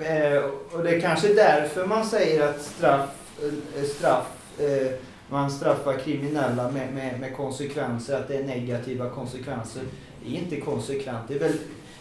Eh, 0.00 0.42
och 0.72 0.82
det 0.82 0.90
är 0.90 1.00
kanske 1.00 1.34
därför 1.34 1.86
man 1.86 2.06
säger 2.06 2.48
att 2.48 2.62
straff, 2.62 3.10
eh, 3.42 3.84
straff 3.84 4.26
eh, 4.58 4.92
man 5.28 5.50
straffar 5.50 5.98
kriminella 5.98 6.70
med, 6.70 6.92
med, 6.94 7.20
med 7.20 7.36
konsekvenser, 7.36 8.16
att 8.18 8.28
det 8.28 8.36
är 8.36 8.44
negativa 8.44 9.10
konsekvenser. 9.10 9.82
Det 10.24 10.36
är 10.36 10.38
inte 10.40 10.60
konsekvent. 10.60 11.28
Det 11.28 11.34
är 11.34 11.38
väl, 11.38 11.52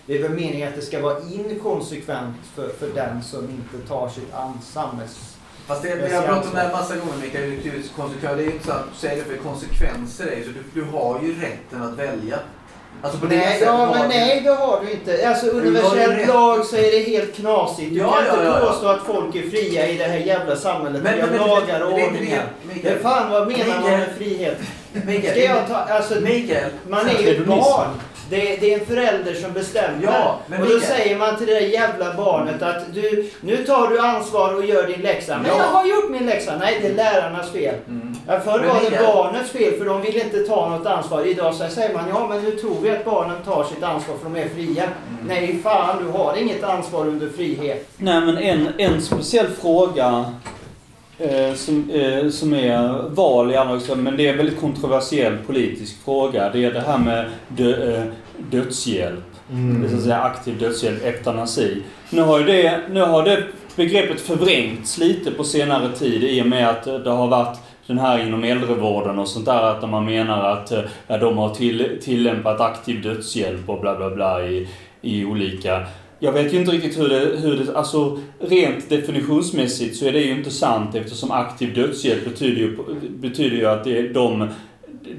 det 0.05 0.17
är 0.17 0.21
väl 0.23 0.31
meningen 0.31 0.67
att 0.67 0.75
det 0.75 0.81
ska 0.81 1.01
vara 1.01 1.19
inkonsekvent 1.19 2.35
för, 2.55 2.67
för 2.69 2.87
den 2.95 3.23
som 3.23 3.43
inte 3.49 3.87
tar 3.87 4.09
sitt 4.09 4.33
an- 4.33 4.61
samhälls... 4.63 5.35
Fast 5.65 5.83
det, 5.83 5.95
vi 5.95 6.13
har 6.13 6.21
pratat 6.23 6.45
om 6.45 6.51
det 6.53 6.59
här 6.59 6.71
massa 6.71 6.95
gånger 6.95 7.17
Mikael, 7.21 7.49
det 7.63 7.69
är 7.69 7.73
ju 7.73 7.83
konsekvens. 7.95 8.37
Det 8.37 8.43
är 8.43 8.45
ju 8.47 8.51
inte 8.51 8.65
så 8.65 8.71
att 8.71 8.85
du 8.91 8.97
säger 8.97 9.23
det 9.23 9.29
för 9.29 9.37
konsekvenser 9.37 10.27
är 10.27 10.35
ju 10.37 10.43
så 10.43 10.49
du, 10.49 10.81
du 10.81 10.87
har 10.87 11.21
ju 11.23 11.41
rätten 11.41 11.81
att 11.81 11.93
välja. 11.93 12.39
Alltså 13.01 13.19
Nej, 13.29 13.59
ja, 13.65 13.91
men 13.95 14.09
nej, 14.09 14.41
det 14.43 14.49
har 14.49 14.81
du 14.85 14.91
inte. 14.91 15.27
Alltså 15.29 15.45
universell 15.47 16.27
lag 16.27 16.65
så 16.65 16.75
är 16.75 16.91
det 16.91 16.99
helt 17.11 17.35
knasigt. 17.35 17.93
Du 17.93 17.99
Ja, 17.99 18.11
kan 18.11 18.25
ja, 18.25 18.33
inte 18.33 18.45
ja, 18.45 18.67
påstå 18.71 18.87
att 18.87 19.03
folk 19.05 19.35
är 19.35 19.49
fria 19.49 19.87
i 19.87 19.97
det 19.97 20.03
här 20.03 20.17
jävla 20.17 20.55
samhället. 20.55 21.03
Men- 21.03 21.15
Vi 21.15 21.21
har 21.21 21.27
men- 21.27 21.37
lagar 21.47 21.81
och 21.81 21.93
ordningar. 21.93 22.43
det, 22.83 22.99
fan 23.01 23.31
vad 23.31 23.47
menar 23.47 23.65
man 23.67 23.77
Mikael. 23.83 23.99
med 23.99 24.07
frihet? 24.17 24.57
Mikael, 24.91 25.31
Ska 25.33 25.43
jag 25.43 25.67
ta, 25.67 25.75
alltså, 25.93 26.15
Mikael, 26.21 26.69
man 26.87 27.07
är 27.09 27.21
ju 27.21 27.35
ett 27.41 27.45
barn. 27.45 27.87
Det, 28.29 28.37
det 28.61 28.73
är 28.73 28.79
en 28.79 28.85
förälder 28.85 29.33
som 29.33 29.53
bestämmer. 29.53 30.03
Ja, 30.03 30.39
men 30.47 30.61
och 30.61 30.67
då 30.69 30.79
säger 30.79 31.17
man 31.17 31.37
till 31.37 31.47
det 31.47 31.53
där 31.53 31.59
jävla 31.61 32.13
barnet 32.13 32.61
att 32.61 32.93
du, 32.93 33.29
nu 33.41 33.57
tar 33.57 33.87
du 33.87 33.99
ansvar 33.99 34.53
och 34.55 34.65
gör 34.65 34.87
din 34.87 35.01
läxa. 35.01 35.37
Men 35.37 35.45
Ja. 35.47 35.57
jag 35.57 35.63
har 35.67 35.85
gjort 35.85 36.09
min 36.09 36.25
läxa. 36.25 36.57
Nej, 36.59 36.79
det 36.81 36.87
är 36.87 36.93
lärarnas 36.95 37.51
fel. 37.51 37.75
Mm. 37.87 38.15
Ja, 38.27 38.39
förr 38.39 38.59
Men 38.59 38.67
var 38.67 38.81
det 38.91 38.97
barnets 39.13 39.51
fel 39.51 39.73
för 39.77 39.85
de 39.85 40.01
ville 40.01 40.23
inte 40.23 40.39
ta 40.39 40.69
något 40.69 40.85
ansvar. 40.87 41.25
Idag 41.27 41.55
så 41.55 41.67
säger 41.67 41.93
man 41.93 42.09
ja 42.09 42.27
men 42.29 42.41
nu 42.43 42.51
tror 42.51 42.75
vi 42.81 42.89
att 42.89 43.05
barnen 43.05 43.35
tar 43.45 43.63
sitt 43.63 43.83
ansvar 43.83 44.15
för 44.23 44.29
de 44.29 44.39
är 44.41 44.49
fria. 44.49 44.83
Mm. 44.83 45.27
Nej 45.27 45.59
fan, 45.63 46.03
du 46.05 46.17
har 46.19 46.35
inget 46.35 46.63
ansvar 46.63 47.07
under 47.07 47.29
frihet. 47.29 47.87
Nej 47.97 48.21
men 48.21 48.37
en, 48.37 48.67
en 48.77 49.01
speciell 49.01 49.47
fråga 49.61 50.25
som, 51.55 51.89
eh, 51.91 52.29
som 52.29 52.53
är 52.53 53.09
val 53.09 53.51
i 53.51 53.55
andra 53.55 53.95
men 53.95 54.17
det 54.17 54.27
är 54.27 54.31
en 54.31 54.37
väldigt 54.37 54.59
kontroversiell 54.59 55.37
politisk 55.47 56.03
fråga. 56.05 56.49
Det 56.49 56.65
är 56.65 56.71
det 56.71 56.81
här 56.81 56.97
med 56.97 57.25
dö, 57.47 57.95
eh, 57.95 58.03
dödshjälp. 58.51 59.25
Mm. 59.51 59.81
Det 59.81 59.87
är 59.87 59.89
så 59.89 59.95
att 59.95 60.03
säga 60.03 60.21
aktiv 60.21 60.59
dödshjälp, 60.59 61.05
eutanasi. 61.05 61.83
Nu 62.09 62.21
har 62.21 62.39
det, 62.39 62.79
nu 62.91 63.01
har 63.01 63.23
det 63.23 63.43
begreppet 63.75 64.21
förvrängts 64.21 64.97
lite 64.97 65.31
på 65.31 65.43
senare 65.43 65.91
tid 65.91 66.23
i 66.23 66.41
och 66.41 66.47
med 66.47 66.69
att 66.69 66.83
det 66.83 67.09
har 67.09 67.27
varit 67.27 67.57
den 67.87 67.99
här 67.99 68.27
inom 68.27 68.43
äldrevården 68.43 69.19
och 69.19 69.27
sånt 69.27 69.45
där 69.45 69.63
att 69.63 69.89
man 69.89 70.05
menar 70.05 70.51
att 70.51 70.71
eh, 70.71 70.81
ja, 71.07 71.17
de 71.17 71.37
har 71.37 71.49
till, 71.49 71.99
tillämpat 72.03 72.61
aktiv 72.61 73.01
dödshjälp 73.01 73.69
och 73.69 73.81
bla 73.81 73.95
bla 73.95 74.09
bla 74.09 74.45
i, 74.45 74.67
i 75.01 75.25
olika 75.25 75.85
jag 76.19 76.31
vet 76.31 76.53
ju 76.53 76.57
inte 76.57 76.71
riktigt 76.71 76.99
hur 76.99 77.09
det, 77.09 77.37
hur 77.37 77.57
det... 77.57 77.77
Alltså 77.77 78.19
rent 78.39 78.89
definitionsmässigt 78.89 79.97
så 79.97 80.05
är 80.05 80.11
det 80.11 80.21
ju 80.21 80.31
inte 80.31 80.51
sant 80.51 80.95
eftersom 80.95 81.31
aktiv 81.31 81.73
dödshjälp 81.73 82.25
betyder 82.25 82.61
ju, 82.61 82.77
betyder 83.09 83.57
ju 83.57 83.65
att 83.65 83.83
det 83.83 83.97
är, 83.97 84.13
de, 84.13 84.47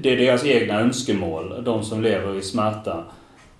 det 0.01 0.13
är 0.13 0.17
deras 0.17 0.45
egna 0.45 0.79
önskemål, 0.79 1.63
de 1.63 1.83
som 1.83 2.01
lever 2.01 2.37
i 2.37 2.41
smärta. 2.41 3.03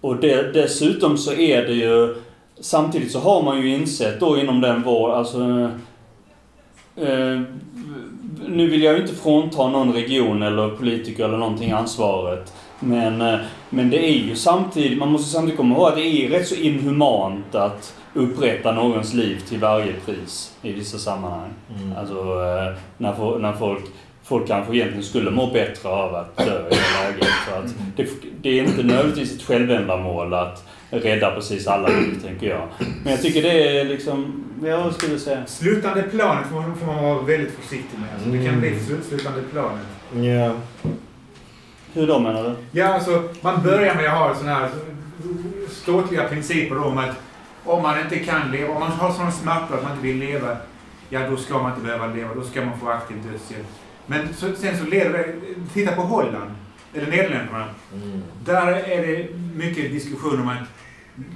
Och 0.02 0.16
det, 0.16 0.54
dessutom 0.54 1.18
så 1.18 1.34
är 1.34 1.62
det 1.62 1.74
ju... 1.74 2.16
Samtidigt 2.60 3.12
så 3.12 3.20
har 3.20 3.44
man 3.44 3.62
ju 3.62 3.70
insett 3.76 4.20
då 4.20 4.40
inom 4.40 4.62
den 4.62 4.84
vård, 4.84 5.12
alltså... 5.12 5.72
Eh, 6.96 7.42
nu 8.48 8.68
vill 8.68 8.84
jag 8.84 8.96
ju 8.96 9.02
inte 9.02 9.16
frånta 9.16 9.68
någon 9.68 9.94
region 9.94 10.44
eller 10.44 10.70
politiker 10.70 11.26
eller 11.26 11.38
någonting 11.38 11.72
ansvaret. 11.72 12.54
Men, 12.84 13.22
eh, 13.22 13.40
men 13.70 13.90
det 13.90 14.10
är 14.10 14.14
ju 14.18 14.36
samtidigt, 14.36 14.98
man 14.98 15.10
måste 15.12 15.30
samtidigt 15.30 15.58
komma 15.58 15.76
ihåg 15.76 15.88
att 15.88 15.96
det 15.96 16.02
är 16.26 16.30
rätt 16.30 16.48
så 16.48 16.56
inhumant 16.56 17.56
att 17.56 17.94
upprätta 18.14 18.72
någons 18.72 19.14
liv 19.14 19.40
till 19.50 19.60
varje 19.60 19.94
pris 20.06 20.54
i 20.62 20.72
vissa 20.72 20.98
sammanhang. 20.98 21.50
Mm. 21.80 21.98
Alltså 21.98 22.16
eh, 22.16 22.78
när, 22.98 23.40
när 23.40 23.54
folk, 23.54 23.84
folk 24.24 24.48
kanske 24.48 24.74
egentligen 24.76 25.04
skulle 25.04 25.32
må 25.32 25.48
bättre 25.48 25.90
av 25.90 26.16
att 26.16 26.38
dö 26.38 26.44
i 26.44 26.70
det 26.70 27.04
läget. 27.04 27.34
Så 27.50 27.56
att 27.56 27.74
det, 27.96 28.08
det 28.42 28.60
är 28.60 28.64
inte 28.64 28.84
nödvändigtvis 28.84 29.36
ett 29.36 29.42
självändamål 29.44 30.34
att 30.34 30.66
rädda 30.90 31.32
precis 31.32 31.68
alla 31.68 31.88
liv, 31.88 32.20
tänker 32.26 32.50
jag. 32.50 32.68
Men 33.04 33.12
jag 33.12 33.22
tycker 33.22 33.42
det 33.42 33.80
är 33.80 33.86
liksom, 33.86 34.44
jag 34.64 34.94
skulle 34.94 35.20
säga... 35.20 35.46
Slutande 35.46 36.04
planet 36.04 36.48
får 36.50 36.56
man, 36.56 36.76
får 36.78 36.86
man 36.86 37.04
vara 37.04 37.22
väldigt 37.22 37.52
försiktig 37.60 38.00
med. 38.00 38.10
Alltså, 38.14 38.30
Det 38.30 38.38
kan 38.38 38.48
Mm. 38.48 38.60
bli 38.60 38.80
slut, 38.80 39.06
slutande 39.10 39.42
planet. 39.52 39.86
Ja. 40.38 40.54
Hur 41.94 42.08
då 42.08 42.20
menar 42.20 42.44
du? 42.44 42.56
Ja, 42.80 42.94
alltså 42.94 43.24
man 43.42 43.64
börjar 43.64 43.96
med 43.96 44.06
att 44.14 44.18
ha 44.20 44.36
sådana 44.36 44.56
här 44.56 44.70
ståtliga 45.70 46.28
principer 46.28 46.78
om 46.86 46.98
att 46.98 47.16
om 47.66 47.84
man 47.84 48.00
inte 48.00 48.20
kan 48.20 48.52
leva, 48.52 48.74
om 48.74 48.80
man 48.80 48.92
har 48.92 49.12
sådana 49.12 49.32
smärtor 49.32 49.76
att 49.78 49.84
man 49.84 49.92
inte 49.92 50.04
vill 50.04 50.18
leva, 50.18 50.58
ja 51.10 51.30
då 51.30 51.38
ska 51.38 51.58
man 51.62 51.72
inte 51.72 51.86
behöva 51.86 52.08
leva, 52.08 52.34
då 52.36 52.44
ska 52.44 52.66
man 52.66 52.80
få 52.80 52.90
aktiv 52.90 53.18
dödshjälp. 53.18 53.68
Men 54.06 54.34
så, 54.34 54.48
sen 54.56 54.78
så 54.78 54.86
leder 54.86 55.12
det, 55.12 55.34
titta 55.74 55.96
på 55.96 56.02
Holland, 56.02 56.52
eller 56.94 57.08
Nederländerna. 57.08 57.66
Mm. 57.94 58.22
Där 58.46 58.68
är 58.68 59.08
det 59.08 59.28
mycket 59.56 59.92
diskussion 59.92 60.42
om 60.42 60.48
att 60.48 60.58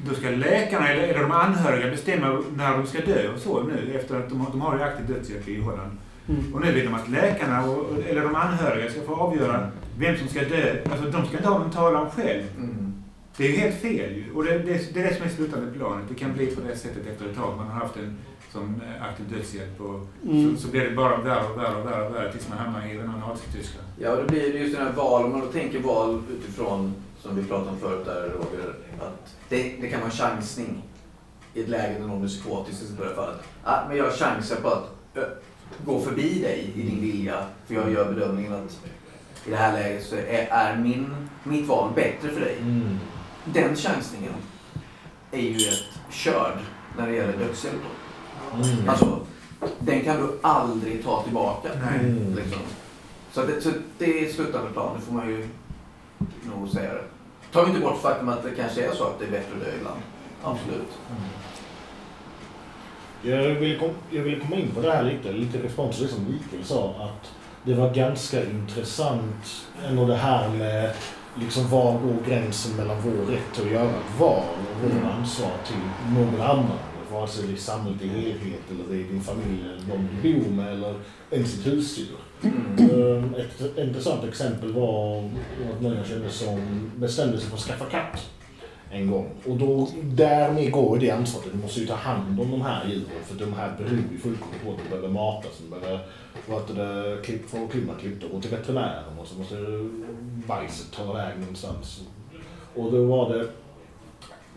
då 0.09 0.15
ska 0.15 0.29
läkarna 0.29 0.87
eller, 0.89 1.03
eller 1.03 1.19
de 1.21 1.31
anhöriga 1.31 1.89
bestämma 1.91 2.41
när 2.57 2.71
de 2.77 2.87
ska 2.87 2.99
dö 2.99 3.29
och 3.33 3.39
så 3.39 3.63
nu 3.63 3.95
efter 3.99 4.19
att 4.19 4.29
de, 4.29 4.41
har- 4.41 4.51
de 4.51 4.61
har 4.61 4.77
ju 4.77 4.83
aktiv 4.83 5.07
dödshjälp 5.07 5.47
i 5.47 5.61
Holland. 5.61 5.97
Mm. 6.29 6.53
Och 6.53 6.61
nu 6.61 6.71
vill 6.71 6.85
de 6.85 6.93
att 6.93 7.09
läkarna 7.09 7.63
och, 7.65 7.85
eller 8.09 8.21
de 8.21 8.35
anhöriga 8.35 8.91
ska 8.91 9.01
få 9.01 9.15
avgöra 9.15 9.69
vem 9.99 10.17
som 10.17 10.27
ska 10.27 10.41
dö. 10.41 10.75
Alltså 10.91 11.05
de 11.09 11.25
ska 11.27 11.37
inte 11.37 11.49
ha 11.49 11.59
någon 11.59 11.71
talan 11.71 12.09
själv. 12.11 12.43
Mm. 12.57 12.93
Det 13.37 13.43
är 13.45 13.49
ju 13.51 13.57
helt 13.57 13.75
fel 13.81 14.15
ju. 14.15 14.31
Och 14.35 14.43
det, 14.43 14.57
det, 14.59 14.93
det 14.93 14.99
är 15.01 15.09
det 15.09 15.15
som 15.15 15.25
är 15.25 15.29
slutande 15.29 15.71
planet. 15.71 16.05
Det 16.09 16.15
kan 16.15 16.33
bli 16.33 16.47
på 16.47 16.61
det 16.61 16.75
sättet 16.77 17.07
efter 17.07 17.29
ett 17.29 17.35
tag. 17.35 17.57
Man 17.57 17.67
har 17.67 17.73
haft 17.79 17.97
en 17.97 18.17
som 18.51 18.81
eh, 18.81 19.03
aktiv 19.09 19.25
dödshjälp 19.29 19.81
och 19.81 20.07
Mm. 20.29 20.55
så, 20.57 20.61
så 20.61 20.67
blir 20.71 20.81
det 20.81 20.95
bara 20.95 21.17
värre 21.17 21.47
och 21.47 21.57
värre 21.59 21.75
och 21.75 21.85
värre 21.91 22.07
och 22.07 22.15
värre 22.15 22.31
tills 22.31 22.49
man 22.49 22.57
hamnar 22.57 22.85
i 22.87 22.97
rena 22.97 23.17
Nazityskland. 23.27 23.87
Ja, 23.99 24.11
och 24.11 24.17
det 24.17 24.27
blir 24.27 24.53
ju 24.53 24.59
just 24.59 24.75
den 24.77 24.85
här 24.87 24.93
val, 24.93 25.25
om 25.25 25.31
man 25.31 25.39
då 25.41 25.45
tänker 25.47 25.79
val 25.79 26.21
utifrån, 26.39 26.93
som 27.21 27.35
vi 27.35 27.43
pratade 27.43 27.69
om 27.69 27.77
förut 27.79 28.05
där 28.05 28.21
Roger, 28.21 28.73
att 28.99 29.35
det, 29.49 29.75
det 29.81 29.87
kan 29.89 29.99
vara 30.01 30.11
chansning 30.11 30.83
i 31.53 31.61
ett 31.61 31.69
läge 31.69 31.99
när 31.99 32.07
någon 32.07 32.23
är 32.23 32.27
psykotisk 32.27 32.81
i 32.81 32.85
det 33.03 33.15
fallet. 33.15 33.39
Ah, 33.63 33.87
men 33.87 33.97
jag 33.97 34.11
chansar 34.13 34.55
på 34.55 34.67
att 34.67 34.89
ö, 35.15 35.21
gå 35.85 35.99
förbi 35.99 36.41
dig 36.41 36.71
i 36.75 36.81
din 36.81 37.01
vilja, 37.01 37.45
för 37.67 37.75
jag 37.75 37.91
gör 37.91 38.13
bedömningen 38.13 38.53
att 38.53 38.79
i 39.45 39.49
det 39.49 39.55
här 39.55 39.73
läget 39.73 40.03
så 40.05 40.15
är, 40.15 40.47
är 40.49 40.77
min, 40.77 41.15
mitt 41.43 41.67
val 41.67 41.91
bättre 41.95 42.29
för 42.29 42.39
dig. 42.39 42.57
Mm. 42.61 42.99
Den 43.45 43.75
chansningen 43.75 44.33
är 45.31 45.41
ju 45.41 45.57
rätt 45.57 45.99
körd 46.11 46.57
när 46.97 47.07
det 47.07 47.15
gäller 47.15 47.37
dödshjälp. 47.37 47.81
Mm. 48.53 48.89
Alltså, 48.89 49.19
den 49.79 50.01
kan 50.01 50.17
du 50.17 50.39
aldrig 50.41 51.03
ta 51.03 51.23
tillbaka. 51.23 51.69
Nej. 51.73 51.99
Mm. 51.99 52.35
Liksom. 52.35 52.61
Så, 53.31 53.45
det, 53.45 53.61
så 53.61 53.69
det 53.97 54.25
är 54.25 54.31
slutande 54.31 54.71
plan, 54.71 54.95
det 54.95 55.05
får 55.05 55.13
man 55.13 55.29
ju 55.29 55.47
nog 56.43 56.69
säga 56.69 56.93
det. 56.93 57.03
Tar 57.51 57.65
vi 57.65 57.69
inte 57.69 57.81
bort 57.81 58.01
faktum 58.01 58.29
att 58.29 58.43
det 58.43 58.51
kanske 58.51 58.85
är 58.85 58.93
så 58.93 59.03
att 59.03 59.19
det 59.19 59.25
är 59.25 59.31
bättre 59.31 59.55
att 59.55 59.63
dö 59.65 59.71
ibland. 59.79 59.99
Absolut. 60.43 60.91
Jag 63.21 63.55
vill, 63.55 63.79
kom, 63.79 63.89
jag 64.09 64.23
vill 64.23 64.41
komma 64.41 64.55
in 64.55 64.71
på 64.75 64.81
det 64.81 64.91
här 64.91 65.03
lite, 65.03 65.31
lite 65.31 65.63
respons 65.63 65.97
som 65.97 66.23
Mikael 66.23 66.65
sa, 66.65 66.89
att 66.99 67.31
det 67.65 67.73
var 67.73 67.93
ganska 67.93 68.43
intressant 68.49 69.65
ändå 69.87 70.05
det 70.05 70.15
här 70.15 70.49
med 70.49 70.91
liksom 71.39 71.69
var 71.69 71.91
går 71.91 72.15
gränsen 72.27 72.75
mellan 72.77 73.01
vår 73.01 73.31
rätt 73.33 73.59
att 73.65 73.71
göra 73.71 73.89
ett 73.89 74.19
val 74.19 74.43
och 74.59 74.83
vår 74.83 74.91
Mm. 74.91 75.05
ansvar 75.05 75.51
till 75.67 76.15
någon 76.15 76.41
annan. 76.41 76.77
Vare 77.11 77.27
sig 77.27 77.47
det 77.47 77.53
är 77.53 77.57
samhället 77.57 78.01
i 78.01 78.07
helhet 78.07 78.61
eller 78.71 78.83
det 78.89 78.95
är 79.03 79.11
din 79.11 79.21
familj 79.21 79.61
eller 79.61 79.87
någon 79.87 80.09
du 80.21 80.33
bor 80.33 80.49
med 80.51 80.73
eller 80.73 80.93
ens 81.31 81.53
ditt 81.53 81.65
husdjur. 81.73 82.17
Mm. 82.43 82.91
Um, 82.91 83.35
Ett 83.35 83.77
intressant 83.77 84.23
exempel 84.23 84.73
var 84.73 85.17
att 85.75 85.81
någon 85.81 85.97
jag 85.97 86.05
kände 86.05 86.29
som 86.29 86.91
bestämde 86.95 87.37
sig 87.39 87.49
för 87.49 87.57
att 87.57 87.63
skaffa 87.63 87.85
katt 87.85 88.29
en 88.95 89.11
gång. 89.11 89.29
Och 89.45 89.57
då, 89.57 89.87
därmed 90.03 90.71
går 90.71 90.99
ju 90.99 91.07
det 91.07 91.11
ansvaret. 91.11 91.47
Du 91.53 91.57
måste 91.57 91.79
ju 91.79 91.87
ta 91.87 91.95
hand 91.95 92.39
om 92.39 92.51
de 92.51 92.61
här 92.61 92.85
djuren 92.89 93.23
för 93.25 93.35
de 93.35 93.53
här 93.53 93.73
beror 93.77 94.03
ju 94.11 94.17
fullkomligt 94.17 94.63
på 94.63 94.71
att 94.71 94.77
de 94.77 94.89
behöver 94.89 95.09
matas, 95.09 95.45
alltså 95.45 95.63
de 95.63 95.69
behöver 95.69 97.23
klipp, 97.23 97.49
få 97.49 97.67
klippa 97.67 97.93
och 98.25 98.31
gå 98.31 98.41
till 98.41 98.51
veterinären 98.51 99.19
och 99.19 99.27
så 99.27 99.37
måste 99.37 99.55
bajset 100.47 100.91
ta 100.91 101.13
väg 101.13 101.39
någonstans. 101.39 102.01
Och 102.75 102.91
då 102.91 103.05
var 103.05 103.33
det 103.33 103.47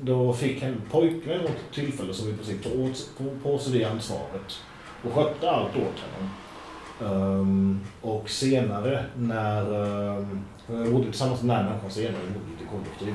då 0.01 0.33
fick 0.33 0.63
en 0.63 0.83
pojke 0.91 1.39
något 1.39 1.75
tillfälle 1.75 2.15
som 2.15 2.29
i 2.29 2.33
princip 2.33 2.63
tog 2.63 2.81
åt, 2.81 3.11
på, 3.19 3.25
på 3.51 3.59
sig 3.59 3.79
det 3.79 3.85
ansvaret 3.85 4.59
och 5.05 5.13
skötte 5.13 5.51
allt 5.51 5.77
åt 5.77 6.03
honom. 6.05 6.31
Um, 7.01 7.81
och 8.03 8.31
senare 8.31 9.05
när, 9.17 9.75
um, 10.19 10.45
jag 10.69 10.93
bodde 10.93 11.05
tillsammans 11.05 11.43
med 11.43 11.57
den 11.57 11.65
här 11.65 11.71
människan 11.71 11.91
senare, 11.91 12.23
vi 12.27 12.33
bodde 12.35 12.51
lite 12.51 12.71
kollektiv. 12.71 13.15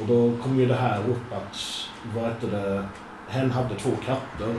Och 0.00 0.06
då 0.06 0.32
kom 0.42 0.60
ju 0.60 0.66
det 0.66 0.74
här 0.74 1.00
upp 1.00 1.32
att, 1.32 1.56
vad 2.14 2.24
heter 2.24 2.50
det, 2.50 2.84
hen 3.28 3.50
hade 3.50 3.74
två 3.74 3.90
katter. 4.06 4.54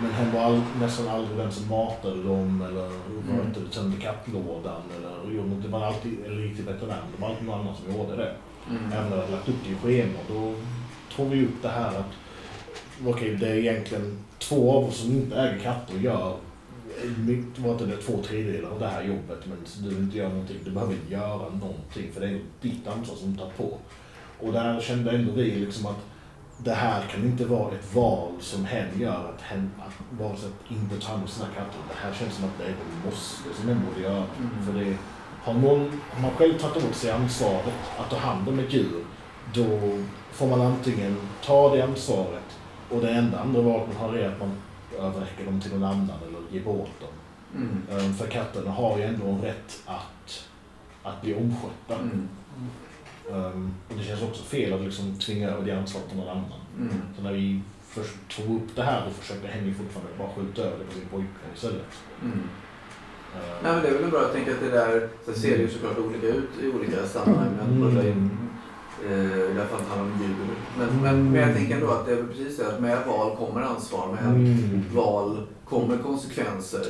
Men 0.00 0.12
hen 0.12 0.32
var 0.34 0.40
all, 0.40 0.62
nästan 0.80 1.08
aldrig 1.08 1.38
den 1.38 1.52
som 1.52 1.68
matade 1.68 2.22
dem 2.22 2.62
eller 2.68 2.90
Mm. 3.30 3.52
det, 3.54 3.74
tömde 3.74 3.96
kattlådan 3.96 4.82
eller 4.96 5.36
gjorde. 5.36 5.62
Det 5.62 5.68
var 5.68 5.84
alltid, 5.84 6.24
eller 6.26 6.42
gick 6.42 6.56
till 6.56 6.64
veterinären. 6.64 7.04
Det 7.16 7.22
var 7.22 7.28
alltid 7.28 7.46
någon 7.46 7.60
annan 7.60 7.74
som 7.76 7.94
gjorde 7.96 8.16
det. 8.16 8.34
Mm. 8.70 8.92
Även 8.92 9.10
när 9.10 9.16
jag 9.16 9.30
lagt 9.30 9.48
upp 9.48 9.54
det 9.64 9.70
i 9.70 9.74
schema. 9.74 10.18
Då 10.28 10.54
tog 11.16 11.28
vi 11.30 11.44
upp 11.44 11.62
det 11.62 11.68
här 11.68 11.88
att 11.88 12.12
okej, 13.06 13.36
det 13.36 13.48
är 13.48 13.54
egentligen 13.54 14.18
två 14.38 14.72
av 14.72 14.84
oss 14.84 14.96
som 14.96 15.10
inte 15.10 15.36
äger 15.36 15.58
katter 15.58 15.94
gör 15.94 16.36
heter 17.84 17.86
det, 17.86 17.96
två 17.96 18.22
tredjedelar 18.22 18.70
av 18.70 18.78
det 18.80 18.86
här 18.86 19.02
jobbet 19.02 19.46
men 19.46 19.58
du 19.82 19.88
vill 19.88 20.04
inte 20.04 20.18
göra 20.18 20.28
någonting. 20.28 20.56
Du 20.64 20.70
behöver 20.70 20.92
inte 20.92 21.12
göra 21.12 21.48
någonting 21.48 22.12
för 22.12 22.20
det 22.20 22.26
är 22.26 22.40
ditt 22.60 22.86
ansvar 22.86 23.16
som 23.16 23.32
du 23.32 23.38
tar 23.38 23.50
på. 23.56 23.78
Och 24.44 24.52
där 24.52 24.80
kände 24.80 25.10
ändå 25.10 25.32
vi 25.32 25.50
liksom 25.50 25.86
att 25.86 26.04
det 26.58 26.74
här 26.74 27.02
kan 27.02 27.24
inte 27.24 27.44
vara 27.44 27.74
ett 27.74 27.94
val 27.94 28.32
som 28.40 28.64
hen 28.64 29.00
gör, 29.00 29.32
att 29.34 29.42
hen 29.42 29.70
att 29.78 30.70
inte 30.70 31.06
ta 31.06 31.12
hand 31.12 31.22
om 31.22 31.28
sina 31.28 31.46
katter. 31.46 31.78
Det 31.88 32.06
här 32.06 32.14
känns 32.14 32.34
som 32.34 32.44
att 32.44 32.58
det 32.58 32.64
är 32.64 32.68
ett 32.68 33.04
måste 33.04 33.60
som 33.60 33.68
hen 33.68 33.80
borde 33.88 34.06
göra. 34.06 34.24
Mm. 34.38 34.66
För 34.66 34.72
det, 34.72 34.96
har, 35.44 35.54
någon, 35.54 36.00
har 36.12 36.22
man 36.22 36.30
själv 36.30 36.58
tagit 36.58 36.76
åt 36.84 36.94
sig 36.94 37.10
ansvaret 37.10 37.74
att 37.98 38.10
ta 38.10 38.16
hand 38.16 38.48
om 38.48 38.58
ett 38.58 38.72
djur, 38.72 39.04
då 39.54 39.64
får 40.32 40.46
man 40.46 40.60
antingen 40.60 41.16
ta 41.44 41.76
det 41.76 41.82
ansvaret 41.82 42.58
och 42.90 43.00
det 43.00 43.10
enda 43.10 43.40
andra 43.40 43.62
valet 43.62 43.88
man 43.88 44.10
har 44.10 44.18
är 44.18 44.28
att 44.28 44.40
man 44.40 44.56
överräcker 44.98 45.44
dem 45.44 45.60
till 45.60 45.72
någon 45.72 45.84
annan 45.84 46.18
eller 46.28 46.40
ger 46.50 46.64
bort 46.64 47.00
dem. 47.00 47.10
Mm. 47.54 47.82
Ehm, 47.90 48.14
För 48.14 48.26
katterna 48.26 48.70
har 48.70 48.98
ju 48.98 49.04
ändå 49.04 49.26
en 49.26 49.40
rätt 49.40 49.82
att, 49.86 50.48
att 51.02 51.22
bli 51.22 51.34
omskötta. 51.34 52.02
Mm. 52.02 52.28
Um, 53.30 53.74
och 53.88 53.94
det 53.98 54.04
känns 54.04 54.22
också 54.22 54.42
fel 54.42 54.72
att 54.72 54.80
liksom 54.80 55.18
tvinga 55.18 55.50
över 55.50 55.64
det 55.66 55.72
ansvaret 55.78 56.10
på 56.10 56.16
någon 56.16 56.28
annan. 56.28 56.60
Mm. 56.78 56.94
Så 57.16 57.22
när 57.22 57.32
vi 57.32 57.60
först 57.88 58.14
tog 58.36 58.56
upp 58.56 58.76
det 58.76 58.82
här 58.82 59.06
och 59.06 59.12
försökte 59.12 59.48
Henry 59.48 59.74
fortfarande 59.74 60.12
bara 60.18 60.28
skjuta 60.28 60.62
över 60.62 60.78
det 60.78 60.84
på 60.84 60.92
sin 60.92 61.08
pojkvän 61.10 61.50
istället. 61.54 61.92
Mm. 62.22 62.38
Uh, 62.38 62.42
Nej 63.62 63.72
men 63.72 63.82
det 63.82 63.88
är 63.88 63.98
väl 63.98 64.10
bra, 64.10 64.22
jag 64.22 64.32
tänker 64.32 64.52
att 64.52 64.60
det 64.60 64.70
där, 64.70 65.08
så 65.26 65.32
ser 65.32 65.56
det 65.56 65.62
ju 65.62 65.68
såklart 65.70 65.98
olika 65.98 66.26
ut 66.26 66.50
i 66.62 66.68
olika 66.68 67.06
sammanhang. 67.06 67.58
Mm. 67.64 67.98
mm. 67.98 68.30
eh, 69.06 69.38
I 69.38 69.50
alla 69.50 69.66
fall 69.66 69.80
handlar 69.88 70.14
om 70.14 70.22
djur. 70.22 70.36
Men, 70.78 71.02
men, 71.02 71.32
men 71.32 71.40
jag 71.40 71.56
tänker 71.56 71.74
ändå 71.74 71.90
att 71.90 72.06
det 72.06 72.12
är 72.12 72.22
precis 72.22 72.56
det 72.56 72.68
att 72.68 72.80
med 72.80 73.06
val 73.06 73.36
kommer 73.36 73.60
ansvar, 73.60 74.08
med 74.12 74.34
Mm. 74.34 74.84
val 74.94 75.46
kommer 75.64 75.98
konsekvenser. 75.98 76.86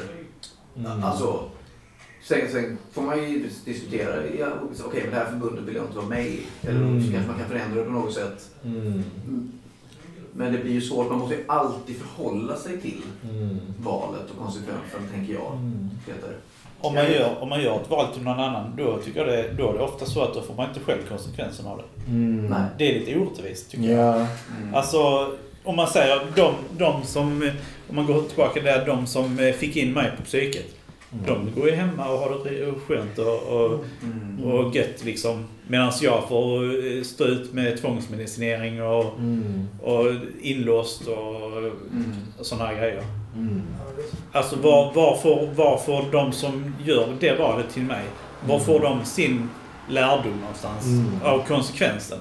Mm. 0.77 1.05
Alltså, 1.05 1.51
sen, 2.25 2.41
sen 2.53 2.79
får 2.93 3.03
man 3.03 3.31
ju 3.31 3.49
diskutera, 3.65 4.27
ja, 4.39 4.47
okej 4.87 5.01
men 5.03 5.11
det 5.11 5.17
här 5.17 5.31
förbundet 5.31 5.65
vill 5.65 5.75
jag 5.77 5.85
inte 5.85 5.97
vara 5.97 6.07
med 6.09 6.27
i. 6.27 6.41
Eller 6.63 6.81
Mm. 6.81 7.07
så 7.07 7.13
kanske 7.13 7.31
man 7.31 7.39
kan 7.41 7.49
förändra 7.49 7.79
det 7.81 7.85
på 7.87 7.93
något 7.93 8.15
sätt. 8.15 8.51
Mm. 8.65 9.03
Men 10.37 10.53
det 10.53 10.59
blir 10.59 10.73
ju 10.73 10.81
svårt, 10.81 11.11
man 11.11 11.19
måste 11.19 11.35
ju 11.35 11.45
alltid 11.47 11.97
förhålla 11.97 12.57
sig 12.57 12.81
till 12.81 13.03
Mm. 13.31 13.59
valet 13.83 14.31
och 14.31 14.39
konsekvensen, 14.45 15.01
tänker 15.15 15.33
jag. 15.33 15.53
Mm. 15.53 15.91
Peter. 16.07 16.37
Om 16.81 16.95
man, 16.95 17.13
gör, 17.13 17.37
om 17.43 17.49
man 17.49 17.63
gör 17.63 17.81
ett 17.81 17.91
val 17.91 18.07
till 18.15 18.23
någon 18.23 18.41
annan, 18.41 18.73
då 18.77 18.99
tycker 18.99 19.21
jag 19.21 19.29
det, 19.29 19.53
då 19.59 19.69
är 19.71 19.73
det 19.73 19.85
ofta 19.85 20.07
så 20.07 20.23
att 20.23 20.35
då 20.35 20.43
får 20.43 20.55
man 20.55 20.69
inte 20.69 20.81
själv 20.81 20.99
konsekvensen 21.09 21.67
av 21.67 21.79
det. 21.79 22.11
Mm. 22.11 22.47
Nej. 22.47 22.63
Det 22.79 22.91
är 22.91 22.99
lite 23.01 23.19
orättvist 23.19 23.71
tycker 23.71 23.85
jag. 23.85 24.01
Ja. 24.07 24.15
Mm. 24.63 24.75
Alltså, 24.75 25.31
om 25.65 25.77
man 25.77 25.87
säger 25.89 26.21
de, 26.37 26.55
de 26.79 27.03
som, 27.05 27.51
om 27.89 27.97
man 27.97 28.07
går 28.07 28.23
tillbaka 28.23 28.61
där, 28.63 28.87
de 28.87 29.07
som 29.07 29.53
fick 29.59 29.77
in 29.77 29.93
mig 29.93 30.13
på 30.17 30.23
psyket. 30.23 30.67
Mm. 31.15 31.27
De 31.55 31.61
går 31.61 31.69
ju 31.71 31.75
hemma 31.75 32.09
och 32.09 32.19
har 32.19 32.31
det 32.45 32.73
skönt 32.87 33.19
och, 33.19 33.43
och, 33.43 33.85
Mm. 34.03 34.45
och 34.53 34.77
gött 34.77 35.05
liksom. 35.05 35.45
Medan 35.69 35.93
jag 36.03 36.29
får 36.29 36.65
eh, 36.65 37.03
stå 37.03 37.25
ut 37.25 37.53
med 37.53 37.81
tvångsmedicinering 37.81 38.83
och, 38.83 39.19
Mm. 39.19 39.69
och 39.83 40.05
inlåst 40.41 41.07
och, 41.09 41.37
Mm. 41.59 42.13
och 42.39 42.47
sådana 42.47 42.67
här 42.67 42.75
grejer. 42.77 43.03
Mm. 43.37 43.63
Alltså 44.33 44.57
var, 44.57 44.93
varför, 44.95 45.49
varför 45.57 46.05
de 46.13 46.33
som 46.33 46.75
gör 46.85 47.09
det 47.21 47.39
valet 47.39 47.71
till 47.71 47.83
mig, 47.83 48.05
var 48.49 48.59
får 48.59 48.81
de 48.81 49.05
sin 49.05 49.49
lärdom 49.89 50.41
någonstans 50.41 50.85
Mm. 50.87 51.05
av 51.25 51.43
konsekvensen? 51.49 52.19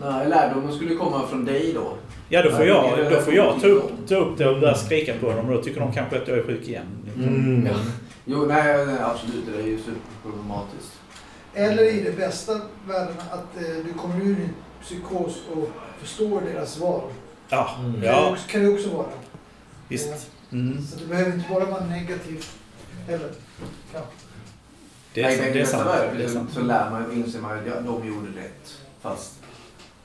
Nej, 0.00 0.28
lärdomen 0.28 0.72
skulle 0.72 0.94
komma 0.94 1.20
från 1.30 1.44
dig 1.44 1.72
då. 1.74 1.92
Ja, 2.28 2.42
då 2.42 2.50
får 2.50 2.64
jag, 2.66 2.84
då 3.10 3.20
får 3.20 3.34
jag 3.34 3.60
ta, 3.60 3.66
upp, 3.66 3.90
ta 4.08 4.14
upp 4.14 4.38
det 4.38 4.46
och 4.48 4.60
börja 4.60 4.74
skrika 4.74 5.12
på 5.20 5.30
dem 5.30 5.46
och 5.48 5.54
då 5.54 5.62
tycker 5.62 5.80
de 5.80 5.92
kanske 5.92 6.16
att 6.16 6.28
jag 6.28 6.38
är 6.38 6.42
sjuk 6.42 6.68
igen. 6.68 6.86
Mm. 7.16 7.68
Jo, 8.24 8.46
nej, 8.46 8.86
nej, 8.86 8.98
absolut. 9.00 9.46
Det 9.46 9.58
är 9.62 9.66
ju 9.66 9.78
superproblematiskt. 9.78 10.92
Eller 11.54 11.82
i 11.84 12.00
det 12.00 12.16
bästa 12.16 12.60
världen 12.86 13.16
att 13.30 13.56
eh, 13.56 13.84
du 13.84 13.92
kommer 13.92 14.16
ur 14.24 14.34
din 14.34 14.54
psykos 14.82 15.42
och 15.54 15.70
förstår 16.00 16.40
deras 16.40 16.78
val. 16.78 17.02
Ja, 17.48 17.76
Mm. 17.78 17.92
Kan, 17.92 18.00
det 18.00 18.06
ja 18.06 18.30
också, 18.30 18.48
kan 18.48 18.60
det 18.62 18.68
också 18.68 18.90
vara. 18.96 19.06
visst. 19.88 20.30
Mm. 20.52 20.82
Så 20.86 20.96
det 20.98 21.06
behöver 21.06 21.32
inte 21.32 21.48
bara 21.48 21.64
vara 21.64 21.84
negativt 21.84 22.50
heller. 23.08 23.30
Ja. 23.94 24.00
Det 25.14 25.20
är, 25.22 25.24
nej, 25.28 25.38
sant, 25.38 25.50
det 25.52 25.60
är 25.60 25.64
sant. 25.64 25.86
världen 25.86 26.16
Det 26.18 26.24
är 26.24 26.28
så, 26.28 26.34
sant. 26.34 26.50
så 26.52 26.60
lär 26.60 26.90
man 26.90 27.12
inser 27.12 27.40
man 27.40 27.58
att 27.58 27.66
ja, 27.66 27.72
de 27.80 28.08
gjorde 28.08 28.28
rätt. 28.40 28.78
Fast 29.00 29.32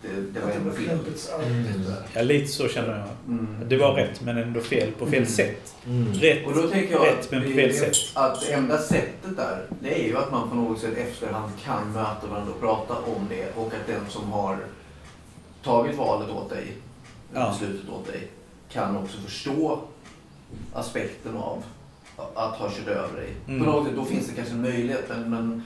det, 0.02 0.22
det 0.34 0.40
var 0.46 0.52
ändå 0.52 0.72
fel. 0.72 1.00
Mm. 1.44 1.66
Ja, 2.14 2.22
lite 2.22 2.48
så 2.48 2.68
känner 2.68 2.98
jag. 2.98 3.08
Mm. 3.28 3.48
Det 3.68 3.78
var 3.78 3.94
rätt 3.94 4.22
men 4.22 4.38
ändå 4.38 4.60
fel 4.62 4.92
på 5.00 5.06
fel 5.06 5.14
Mm. 5.16 5.30
sätt. 5.30 5.76
Mm. 5.88 6.14
Rätt. 6.14 6.48
Och 6.48 6.56
då 6.56 6.68
tänker 6.68 6.94
jag 6.94 7.06
Rätt, 7.08 7.32
men 7.32 7.44
på 7.44 7.50
fel 7.50 7.74
sätt. 7.74 7.96
att 8.14 8.42
det 8.42 8.54
enda 8.54 8.78
sättet 8.78 9.36
där, 9.38 9.66
det 9.82 10.02
är 10.04 10.08
ju 10.08 10.18
att 10.18 10.32
man 10.32 10.50
på 10.50 10.56
något 10.56 10.80
sätt 10.80 10.98
efterhand 10.98 11.52
kan 11.64 11.92
möta 11.94 12.28
varandra 12.30 12.54
och 12.54 12.60
prata 12.62 12.94
om 12.94 13.28
det. 13.30 13.56
Och 13.58 13.68
att 13.68 13.88
den 13.88 14.02
som 14.10 14.32
har 14.32 14.58
tagit 15.64 15.96
valet 15.98 16.30
åt 16.30 16.50
dig, 16.50 16.68
Ja. 17.34 17.50
beslutet 17.60 17.90
åt 17.90 18.08
dig, 18.08 18.28
kan 18.72 18.98
också 18.98 19.18
förstå 19.22 19.80
aspekten 20.74 21.38
av 21.38 21.64
att 22.36 22.56
ha 22.56 22.70
kört 22.72 22.88
över 22.88 23.18
dig. 23.18 23.30
Mm. 23.48 23.66
På 23.66 23.72
något 23.72 23.86
sätt, 23.88 23.96
då 23.96 24.06
finns 24.06 24.28
det 24.28 24.36
kanske 24.36 24.54
en 24.54 24.62
möjlighet. 24.62 25.06
Men, 25.10 25.30
men, 25.30 25.64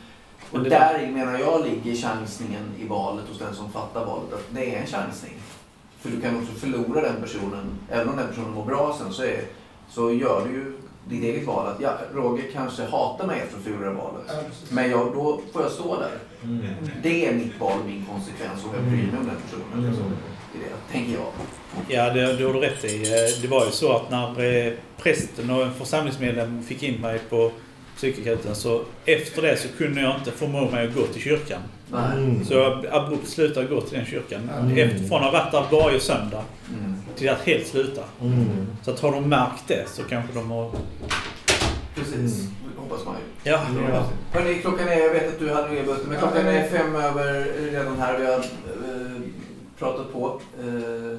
och 0.54 0.60
Men 0.60 0.64
det- 0.64 0.70
där 0.70 1.08
menar 1.12 1.39
jag 1.39 1.66
ligger 1.66 1.95
chansningen 2.01 2.64
i 2.80 2.88
valet 2.88 3.26
hos 3.30 3.39
den 3.39 3.56
som 3.56 3.72
fattar 3.72 4.06
valet. 4.06 4.34
Att 4.34 4.45
det 4.49 4.76
är 4.76 4.80
en 4.82 4.88
chansning. 4.88 5.34
För 5.99 6.10
du 6.10 6.22
kan 6.22 6.38
också 6.38 6.54
förlora 6.54 7.01
den 7.01 7.22
personen. 7.22 7.66
Även 7.91 8.10
om 8.10 8.18
den 8.18 8.28
personen 8.28 8.51
mår 8.51 8.66
bra 8.66 8.95
sen 8.99 9.14
så, 9.14 9.24
är, 9.24 9.41
så 9.89 10.14
gör 10.14 10.47
du 10.47 10.54
ju 10.54 10.78
ditt 11.10 11.24
eget 11.24 11.47
val. 11.47 11.68
Att 11.68 11.82
ja, 11.82 11.97
Roger 12.14 12.43
kanske 12.54 12.84
hatar 12.86 13.28
mig 13.28 13.39
efter 13.39 13.58
att 13.58 13.64
förlora 13.64 13.93
valet. 13.93 14.24
Ja. 14.28 14.34
Men 14.70 14.89
jag, 14.89 15.14
då 15.14 15.41
får 15.54 15.62
jag 15.62 15.72
stå 15.72 15.99
där. 15.99 16.12
Mm. 16.43 16.66
Det 17.04 17.26
är 17.28 17.34
mitt 17.34 17.60
val 17.60 17.80
och 17.80 17.86
min 17.86 18.06
konsekvens 18.06 18.66
och 18.66 18.76
jag 18.76 18.84
bryr 18.84 19.12
mig 19.12 19.20
om 19.20 19.26
den 19.28 19.36
personen. 19.45 19.86
Mm. 19.86 19.95
Så, 19.95 20.01
det, 20.54 20.93
tänker 20.93 21.14
jag. 21.14 21.28
Ja, 21.88 22.14
det, 22.14 22.34
det 22.38 22.43
har 22.43 22.54
du 22.54 22.60
rätt 22.60 22.84
i. 22.86 23.04
Eh, 23.04 23.41
Det 23.41 23.47
var 23.47 23.66
ju 23.66 23.72
så 23.72 23.91
att 23.93 24.12
när 24.12 24.43
eh, 24.68 24.74
prästen 24.97 25.49
och 25.49 25.64
en 25.64 25.74
församlingsmedlem 25.74 26.64
fick 26.64 26.84
in 26.84 27.01
mig 27.01 27.20
på 27.30 27.51
psykakuten 27.95 28.55
så 28.55 28.81
efter 29.05 29.41
det 29.41 29.57
så 29.57 29.67
kunde 29.77 30.01
jag 30.01 30.15
inte 30.17 30.31
förmå 30.31 30.69
mig 30.71 30.87
att 30.87 30.95
gå 30.95 31.01
till 31.07 31.21
kyrkan. 31.21 31.61
Nej. 31.91 32.17
Mm. 32.17 32.45
Så 32.45 32.53
jag 32.53 32.85
abrupt 32.91 33.27
slutade 33.27 33.67
gå 33.67 33.81
till 33.81 33.97
den 33.97 34.05
kyrkan. 34.05 34.49
Mm. 34.59 34.77
Efter, 34.77 35.07
från 35.07 35.17
att 35.23 35.23
ha 35.23 35.31
varit 35.31 35.51
där 35.71 35.77
varje 35.79 35.99
söndag 35.99 36.43
Mm. 36.69 36.95
till 37.15 37.29
att 37.29 37.41
helt 37.41 37.67
sluta. 37.67 38.03
Mm. 38.21 38.45
Så 38.83 38.91
att 38.91 38.99
har 38.99 39.11
de 39.11 39.29
märkt 39.29 39.63
det 39.67 39.83
så 39.89 40.03
kanske 40.03 40.33
de 40.33 40.51
har... 40.51 40.71
Precis, 41.95 42.39
Mm. 42.41 42.53
hoppas 42.77 43.05
man 43.05 43.15
ju. 43.15 43.51
Ja. 43.51 43.61
Ja. 43.93 44.05
Hörni, 44.31 44.55
klockan 44.61 44.87
är, 44.87 44.99
jag 44.99 45.13
vet 45.13 45.27
att 45.27 45.39
du 45.39 45.53
hade 45.53 45.69
med 45.69 45.85
Buster, 45.85 46.07
men 46.07 46.17
klockan 46.19 46.47
är 46.47 46.67
fem 46.67 46.95
över 46.95 47.43
redan 47.71 47.99
här. 47.99 48.19
Vi 48.19 48.25
har 48.25 48.33
eh, 48.39 49.21
pratat 49.79 50.13
på. 50.13 50.39
Eh, 50.59 51.17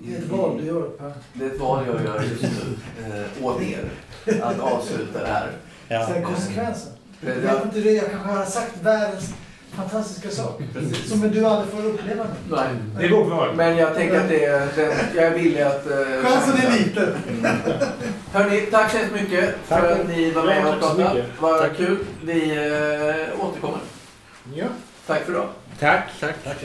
Det 0.00 0.14
är 0.14 0.18
ett 0.18 0.28
val 0.28 0.58
du 0.60 0.66
gör 0.66 0.82
Per. 0.82 1.12
Det 1.32 1.44
är 1.44 1.48
ett 1.50 1.60
val 1.60 1.84
jag 1.86 2.04
gör 2.04 2.22
just 2.22 2.42
nu 2.42 2.76
eh, 3.06 3.44
åt 3.46 3.62
er 3.62 3.84
att 4.42 4.60
avsluta 4.60 5.20
det 5.22 5.26
här. 5.28 5.50
Ja. 5.88 6.06
Sen 6.06 6.22
konsekvensen. 6.24 6.92
Jag 7.20 7.34
Ja, 7.46 7.54
vet 7.54 7.64
inte 7.64 7.80
det, 7.80 7.92
jag 7.92 8.10
kanske 8.10 8.28
har 8.28 8.44
sagt 8.44 8.72
världens 8.82 9.34
fantastiska 9.72 10.30
sak. 10.30 10.60
Precis. 10.72 11.10
Som 11.10 11.20
du 11.20 11.44
aldrig 11.46 11.70
får 11.74 11.88
uppleva 11.88 12.24
nu. 12.24 12.56
Nej. 12.56 12.68
Det 13.08 13.14
vårt 13.16 13.28
val. 13.28 13.54
Men 13.56 13.76
jag 13.76 13.94
tänker 13.94 14.20
att 14.20 14.28
det 14.28 14.44
är, 14.44 14.68
den, 14.76 14.92
jag 15.16 15.24
är 15.24 15.30
villig 15.34 15.60
att... 15.62 15.90
Eh, 15.90 15.96
Chansen 16.22 16.66
är 16.66 16.78
liten. 16.78 17.14
Hörni, 18.32 18.60
tack 18.60 18.90
så 18.90 18.96
hemskt 18.98 19.14
mycket 19.14 19.54
Tack. 19.68 19.80
för 19.80 19.92
att 19.92 20.08
ni 20.08 20.30
var 20.30 20.44
med 20.44 20.56
Ja, 20.66 20.68
och 20.76 20.84
så 20.84 20.94
pratade. 20.94 21.24
Vad 21.40 21.60
Tack. 21.60 21.76
kul. 21.76 21.98
Vi 22.22 22.50
eh, 22.50 23.44
återkommer. 23.44 23.78
Ja. 24.54 24.66
Tack 25.06 25.22
för 25.24 25.32
idag. 25.32 25.48
Tack. 25.80 26.04
Tack. 26.20 26.34
Tack. 26.44 26.56